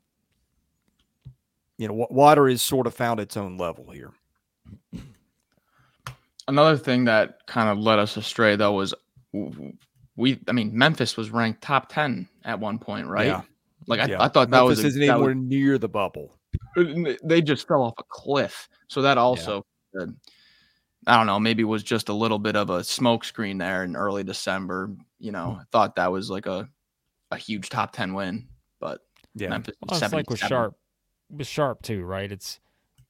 you 1.79 1.87
know, 1.87 2.05
water 2.09 2.49
has 2.49 2.61
sort 2.61 2.87
of 2.87 2.93
found 2.93 3.21
its 3.21 3.37
own 3.37 3.57
level 3.57 3.89
here. 3.89 4.11
Another 6.47 6.75
thing 6.77 7.05
that 7.05 7.45
kind 7.47 7.69
of 7.69 7.77
led 7.77 7.99
us 7.99 8.17
astray 8.17 8.55
though 8.57 8.73
was 8.73 8.93
we 10.17 10.39
I 10.47 10.51
mean 10.51 10.77
Memphis 10.77 11.15
was 11.15 11.29
ranked 11.29 11.61
top 11.61 11.87
10 11.89 12.27
at 12.43 12.59
one 12.59 12.79
point, 12.79 13.07
right? 13.07 13.27
Yeah. 13.27 13.41
Like 13.87 14.01
I, 14.01 14.05
Yeah. 14.07 14.21
I 14.21 14.27
thought 14.27 14.49
that 14.49 14.57
Memphis 14.57 14.77
was 14.77 14.83
a- 14.83 14.87
isn't 14.87 15.01
that 15.01 15.09
anywhere 15.13 15.35
was- 15.35 15.37
near 15.37 15.77
the 15.77 15.87
bubble. 15.87 16.35
they 17.23 17.41
just 17.41 17.65
fell 17.65 17.83
off 17.83 17.93
a 17.97 18.03
cliff. 18.09 18.67
So 18.89 19.01
that 19.03 19.17
also 19.17 19.65
uh, 19.97 20.07
I 21.07 21.15
don't 21.15 21.27
know, 21.27 21.39
maybe 21.39 21.63
was 21.63 21.81
just 21.81 22.09
a 22.09 22.13
little 22.13 22.39
bit 22.39 22.57
of 22.57 22.69
a 22.69 22.79
smokescreen 22.79 23.57
there 23.57 23.85
in 23.85 23.95
early 23.95 24.25
December. 24.25 24.91
You 25.17 25.31
know, 25.31 25.59
I 25.61 25.63
thought 25.71 25.95
that 25.95 26.11
was 26.11 26.29
like 26.29 26.45
a 26.45 26.67
a 27.31 27.37
huge 27.37 27.69
top 27.69 27.93
10 27.93 28.13
win, 28.13 28.49
but 28.81 28.99
Yeah, 29.33 29.47
Memphis 29.49 29.75
was 29.81 30.01
well, 30.01 30.03
it's 30.03 30.13
like 30.13 30.29
with 30.29 30.39
Sharp, 30.39 30.75
with 31.29 31.47
Sharp 31.47 31.81
too, 31.81 32.03
right? 32.03 32.31
It's 32.31 32.59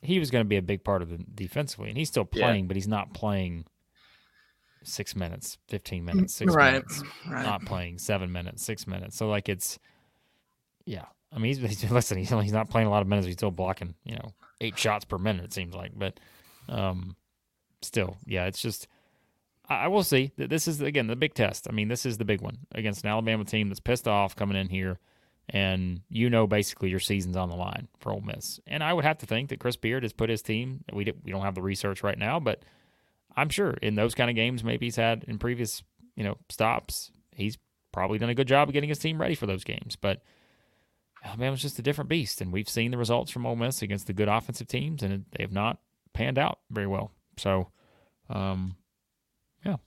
he 0.02 0.20
was 0.20 0.32
going 0.32 0.44
to 0.44 0.48
be 0.48 0.58
a 0.58 0.62
big 0.62 0.84
part 0.84 1.02
of 1.02 1.10
the 1.10 1.18
defensively, 1.18 1.90
and 1.90 1.98
he's 1.98 2.08
still 2.10 2.28
Yeah. 2.34 2.46
playing, 2.48 2.68
but 2.68 2.76
he's 2.78 2.88
not 2.88 3.14
playing 3.14 3.66
six 4.84 5.16
minutes, 5.16 5.58
fifteen 5.68 6.06
minutes, 6.06 6.34
six 6.36 6.54
right, 6.54 6.74
minutes. 6.74 7.04
right. 7.30 7.46
Not 7.46 7.66
playing 7.66 7.98
seven 7.98 8.32
minutes, 8.32 8.64
six 8.64 8.88
minutes. 8.88 9.18
So 9.18 9.28
like 9.28 9.50
it's, 9.50 9.78
yeah. 10.86 11.06
I 11.32 11.38
mean, 11.38 11.54
he's, 11.56 11.60
he's 11.82 11.92
listen. 11.92 12.18
He's 12.18 12.30
he's 12.30 12.54
not 12.54 12.70
playing 12.70 12.88
a 12.88 12.92
lot 12.92 13.02
of 13.02 13.08
minutes. 13.08 13.26
He's 13.28 13.36
still 13.36 13.52
blocking, 13.52 13.96
you 14.04 14.16
know, 14.16 14.34
eight 14.62 14.78
shots 14.78 15.06
per 15.06 15.18
minute. 15.18 15.46
It 15.46 15.54
seems 15.54 15.76
like, 15.76 15.92
but 15.96 16.20
um, 16.70 17.16
still, 17.82 18.18
yeah. 18.26 18.46
It's 18.46 18.62
just 18.62 18.88
I, 19.68 19.84
I 19.84 19.88
will 19.90 20.04
see 20.04 20.32
that 20.38 20.50
this 20.50 20.68
is 20.68 20.82
again 20.82 21.08
the 21.08 21.16
big 21.16 21.34
test. 21.34 21.68
I 21.70 21.74
mean, 21.74 21.90
this 21.90 22.06
is 22.06 22.18
the 22.18 22.26
big 22.26 22.42
one 22.42 22.60
against 22.74 23.04
an 23.04 23.10
Alabama 23.10 23.44
team 23.44 23.68
that's 23.68 23.80
pissed 23.82 24.08
off 24.08 24.36
coming 24.36 24.58
in 24.58 24.70
here, 24.70 24.98
and 25.50 26.02
you 26.10 26.30
know 26.30 26.48
basically 26.48 26.90
your 26.90 27.00
season's 27.00 27.38
on 27.38 27.50
the 27.50 27.56
line 27.56 27.88
for 28.00 28.12
Ole 28.12 28.22
Miss. 28.22 28.60
And 28.68 28.84
I 28.84 28.94
would 28.94 29.06
have 29.06 29.18
to 29.20 29.26
think 29.26 29.50
that 29.50 29.60
Chris 29.60 29.76
Beard 29.76 30.04
has 30.04 30.14
put 30.14 30.30
his 30.30 30.42
team. 30.42 30.84
We 30.94 31.06
do, 31.06 31.14
we 31.24 31.32
don't 31.32 31.44
have 31.44 31.56
the 31.56 31.62
research 31.62 32.04
right 32.04 32.18
now, 32.18 32.40
but 32.40 32.64
I'm 33.36 33.50
sure 33.50 33.72
in 33.82 33.96
those 33.96 34.16
kind 34.16 34.30
of 34.30 34.36
games, 34.36 34.64
maybe 34.64 34.86
he's 34.86 34.96
had 34.96 35.24
in 35.28 35.38
previous 35.40 35.84
you 36.16 36.24
know 36.24 36.38
stops, 36.50 37.12
he's 37.32 37.58
probably 37.92 38.20
done 38.20 38.30
a 38.30 38.36
good 38.36 38.48
job 38.48 38.70
of 38.70 38.74
getting 38.74 38.90
his 38.90 39.00
team 39.00 39.20
ready 39.20 39.36
for 39.36 39.48
those 39.48 39.64
games. 39.64 39.96
But 39.96 40.22
Alabama's 41.24 41.62
just 41.62 41.80
a 41.80 41.82
different 41.82 42.10
beast, 42.10 42.42
and 42.42 42.52
we've 42.52 42.70
seen 42.70 42.92
the 42.92 42.98
results 42.98 43.32
from 43.32 43.46
Ole 43.46 43.56
Miss 43.56 43.82
against 43.82 44.08
the 44.08 44.14
good 44.14 44.28
offensive 44.28 44.68
teams, 44.68 45.04
and 45.04 45.26
they 45.32 45.44
have 45.44 45.52
not 45.52 45.80
panned 46.14 46.38
out 46.38 46.60
very 46.70 46.88
well. 46.88 47.12
So, 47.38 47.70
um, 48.30 48.76
yeah. 49.66 49.78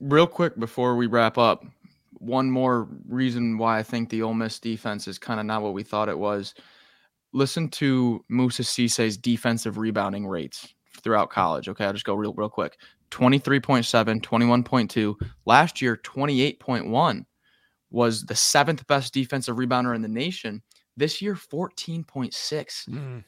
Real 0.00 0.26
quick 0.26 0.58
before 0.58 0.96
we 0.96 1.06
wrap 1.06 1.36
up, 1.38 1.64
one 2.18 2.50
more 2.50 2.88
reason 3.08 3.58
why 3.58 3.78
I 3.78 3.82
think 3.82 4.08
the 4.08 4.22
Ole 4.22 4.34
Miss 4.34 4.58
defense 4.58 5.08
is 5.08 5.18
kind 5.18 5.40
of 5.40 5.46
not 5.46 5.62
what 5.62 5.74
we 5.74 5.82
thought 5.82 6.08
it 6.08 6.18
was. 6.18 6.54
Listen 7.32 7.68
to 7.68 8.24
Moussa 8.28 8.64
Cisse's 8.64 9.16
defensive 9.16 9.78
rebounding 9.78 10.26
rates 10.26 10.74
throughout 11.02 11.30
college. 11.30 11.68
Okay, 11.68 11.84
I'll 11.84 11.92
just 11.92 12.04
go 12.04 12.14
real 12.14 12.34
real 12.34 12.48
quick. 12.48 12.78
23.7, 13.10 14.20
21.2. 14.20 15.14
Last 15.44 15.80
year, 15.80 15.96
28.1 15.96 17.24
was 17.90 18.24
the 18.24 18.34
seventh 18.34 18.86
best 18.86 19.14
defensive 19.14 19.56
rebounder 19.56 19.94
in 19.94 20.02
the 20.02 20.08
nation. 20.08 20.62
This 20.96 21.22
year, 21.22 21.34
14.6. 21.34 22.88
Mm. 22.88 23.24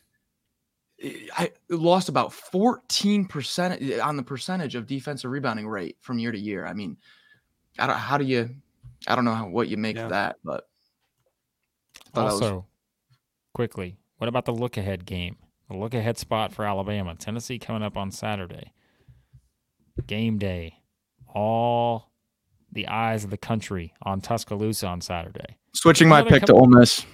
I 1.37 1.53
lost 1.69 2.09
about 2.09 2.33
14% 2.33 3.93
eh, 3.93 4.01
on 4.01 4.17
the 4.17 4.23
percentage 4.23 4.75
of 4.75 4.87
defensive 4.87 5.31
rebounding 5.31 5.69
rate 5.69 5.97
from 6.01 6.19
year 6.19 6.33
to 6.33 6.39
year. 6.39 6.67
I 6.67 6.73
mean, 6.73 6.97
I 7.79 7.87
don't, 7.87 7.97
how 7.97 8.19
do 8.19 8.25
you, 8.25 8.51
I 9.09 9.15
don't 9.17 9.25
know 9.25 9.35
how, 9.35 9.49
what 9.49 9.69
you 9.69 9.77
make 9.77 9.97
Yeah. 9.97 10.05
of 10.05 10.11
that, 10.11 10.37
but 10.45 10.69
I 12.07 12.11
thought 12.11 12.15
that 12.15 12.25
was- 12.25 12.33
also 12.43 12.67
quickly, 13.55 13.97
what 14.19 14.29
about 14.29 14.45
the 14.45 14.53
look 14.53 14.77
ahead 14.77 15.05
game? 15.07 15.37
The 15.69 15.77
look 15.77 15.95
ahead 15.95 16.17
spot 16.19 16.53
for 16.53 16.65
Alabama, 16.65 17.15
Tennessee 17.15 17.59
coming 17.59 17.83
up 17.83 17.97
on 17.97 18.11
Saturday. 18.11 18.73
Game 20.07 20.39
day, 20.39 20.81
all 21.27 22.13
the 22.71 22.87
eyes 22.87 23.25
of 23.25 23.31
the 23.31 23.37
country 23.37 23.93
on 24.03 24.21
Tuscaloosa 24.21 24.87
on 24.87 25.01
Saturday. 25.01 25.57
switching 25.75 26.09
my 26.09 26.17
Well, 26.17 26.21
I 26.21 26.25
mean, 26.25 26.31
pick 26.41 26.47
to 26.47 26.53
come- 26.53 26.61
Ole 26.63 26.67
Miss. 26.69 27.05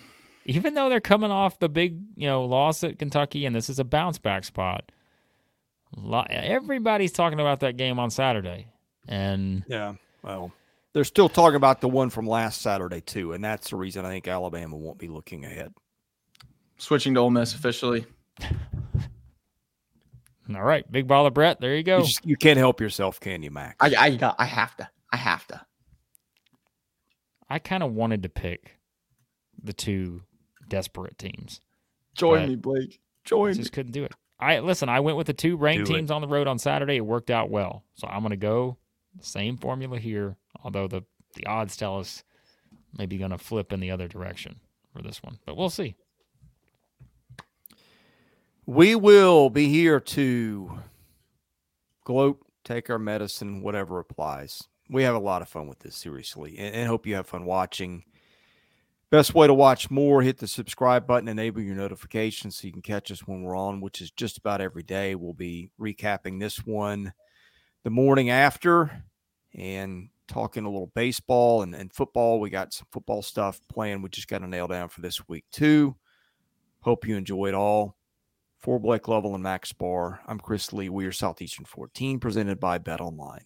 even 0.47 0.75
though 0.75 0.89
they're 0.89 1.01
coming 1.01 1.31
off 1.31 1.59
the 1.59 1.69
big, 1.69 1.99
you 2.17 2.27
know, 2.27 2.45
loss 2.45 2.85
at 2.85 2.99
Kentucky, 2.99 3.45
and 3.47 3.55
this 3.57 3.69
is 3.71 3.79
a 3.79 3.85
bounce 3.85 4.19
back 4.19 4.45
spot. 4.45 4.91
Everybody's 6.31 7.13
talking 7.13 7.41
about 7.41 7.61
that 7.61 7.77
game 7.77 7.99
on 7.99 8.11
Saturday, 8.11 8.69
and 9.09 9.65
yeah, 9.69 9.95
well, 10.23 10.53
they're 10.95 11.05
still 11.05 11.29
talking 11.29 11.57
about 11.57 11.81
the 11.81 11.89
one 11.89 12.09
from 12.09 12.27
last 12.27 12.63
Saturday 12.63 13.01
too, 13.03 13.33
and 13.33 13.45
that's 13.45 13.71
the 13.71 13.77
reason 13.77 14.07
I 14.07 14.09
think 14.09 14.27
Alabama 14.27 14.77
won't 14.77 14.99
be 14.99 15.09
looking 15.09 15.45
ahead. 15.45 15.75
Switching 16.79 17.15
to 17.15 17.21
Ole 17.21 17.31
Miss 17.31 17.55
officially. 17.55 18.07
All 20.55 20.63
right, 20.63 20.91
big 20.91 21.07
baller 21.09 21.33
Brett. 21.33 21.61
There 21.61 21.75
you 21.75 21.83
go. 21.83 21.99
You, 21.99 22.05
just, 22.05 22.27
you 22.27 22.37
can't 22.37 22.59
help 22.59 22.81
yourself, 22.81 23.19
can 23.19 23.43
you, 23.43 23.51
Max? 23.51 23.77
I 23.81 23.95
I 23.99 24.11
got. 24.17 24.37
I 24.39 24.45
have 24.45 24.77
to. 24.77 24.89
I 25.13 25.17
have 25.17 25.47
to. 25.49 25.61
I 27.49 27.59
kind 27.59 27.83
of 27.83 27.93
wanted 27.93 28.23
to 28.23 28.29
pick 28.29 28.79
the 29.63 29.73
two 29.73 30.23
desperate 30.69 31.19
teams. 31.19 31.61
Join 32.15 32.49
me, 32.49 32.57
Blake. 32.57 33.01
Join. 33.25 33.51
I 33.51 33.55
just 33.55 33.73
me. 33.73 33.75
couldn't 33.75 33.93
do 33.93 34.05
it. 34.05 34.13
I 34.39 34.61
listen. 34.61 34.89
I 34.89 35.01
went 35.01 35.17
with 35.17 35.27
the 35.27 35.33
two 35.33 35.57
ranked 35.57 35.87
do 35.87 35.95
teams 35.95 36.11
it. 36.11 36.15
on 36.15 36.21
the 36.21 36.29
road 36.29 36.47
on 36.47 36.59
Saturday. 36.59 36.97
It 36.97 37.07
worked 37.07 37.31
out 37.31 37.51
well, 37.51 37.85
so 37.95 38.07
I'm 38.07 38.21
going 38.21 38.31
to 38.31 38.37
go 38.37 38.77
same 39.21 39.57
formula 39.57 39.99
here. 39.99 40.37
Although 40.63 40.89
the 40.89 41.03
the 41.35 41.47
odds 41.47 41.77
tell 41.77 41.99
us 41.99 42.23
maybe 42.97 43.19
going 43.19 43.31
to 43.33 43.39
flip 43.39 43.73
in 43.73 43.81
the 43.81 43.91
other 43.91 44.09
direction 44.09 44.61
for 44.95 45.03
this 45.03 45.23
one, 45.23 45.39
but 45.45 45.57
we'll 45.57 45.71
see. 45.71 45.97
We 48.67 48.95
will 48.95 49.51
be 49.51 49.69
here 49.69 50.01
to 50.01 50.79
gloat, 52.05 52.41
take 52.65 52.89
our 52.89 52.99
medicine, 52.99 53.63
whatever 53.63 53.99
applies. 53.99 54.63
We 54.89 55.03
have 55.03 55.15
a 55.15 55.19
lot 55.21 55.43
of 55.43 55.49
fun 55.49 55.67
with 55.67 55.81
this, 55.81 55.97
seriously, 55.97 56.57
and, 56.59 56.75
and 56.75 56.89
hope 56.89 57.07
you 57.07 57.15
have 57.17 57.27
fun 57.27 57.45
watching. 57.45 58.05
Best 59.11 59.35
way 59.35 59.47
to 59.47 59.55
watch 59.55 59.91
more, 59.91 60.23
hit 60.23 60.39
the 60.39 60.49
subscribe 60.49 61.07
button, 61.07 61.29
enable 61.29 61.61
your 61.61 61.77
notifications 61.77 62.57
so 62.57 62.67
you 62.67 62.73
can 62.73 62.83
catch 62.83 63.11
us 63.11 63.27
when 63.27 63.43
we're 63.43 63.57
on, 63.57 63.81
which 63.81 64.01
is 64.01 64.11
just 64.11 64.39
about 64.39 64.61
every 64.61 64.83
day. 64.83 65.15
We'll 65.15 65.35
be 65.35 65.71
recapping 65.79 66.41
this 66.41 66.65
one 66.67 67.13
the 67.83 67.91
morning 67.91 68.31
after 68.31 69.05
and 69.55 70.09
talking 70.29 70.65
a 70.65 70.71
little 70.71 70.93
baseball 70.95 71.63
and, 71.63 71.75
and 71.75 71.93
football. 71.93 72.41
We 72.41 72.51
got 72.51 72.73
some 72.73 72.87
football 72.91 73.23
stuff 73.23 73.61
planned. 73.69 74.03
We 74.03 74.09
just 74.09 74.29
got 74.29 74.39
to 74.39 74.47
nail 74.47 74.69
down 74.69 74.89
for 74.89 75.01
this 75.01 75.29
week, 75.29 75.45
too. 75.53 75.97
Hope 76.81 77.07
you 77.07 77.17
enjoy 77.17 77.47
it 77.47 77.55
all. 77.55 77.97
For 78.61 78.81
Blake 78.81 79.09
Lovell 79.09 79.35
and 79.35 79.43
Max 79.43 79.75
Barr, 79.75 80.21
I'm 80.27 80.41
Chris 80.41 80.73
Lee. 80.73 80.89
We 80.89 81.05
are 81.05 81.13
Southeastern 81.13 81.67
14, 81.67 82.19
presented 82.19 82.59
by 82.59 82.79
BetOnline. 82.79 83.43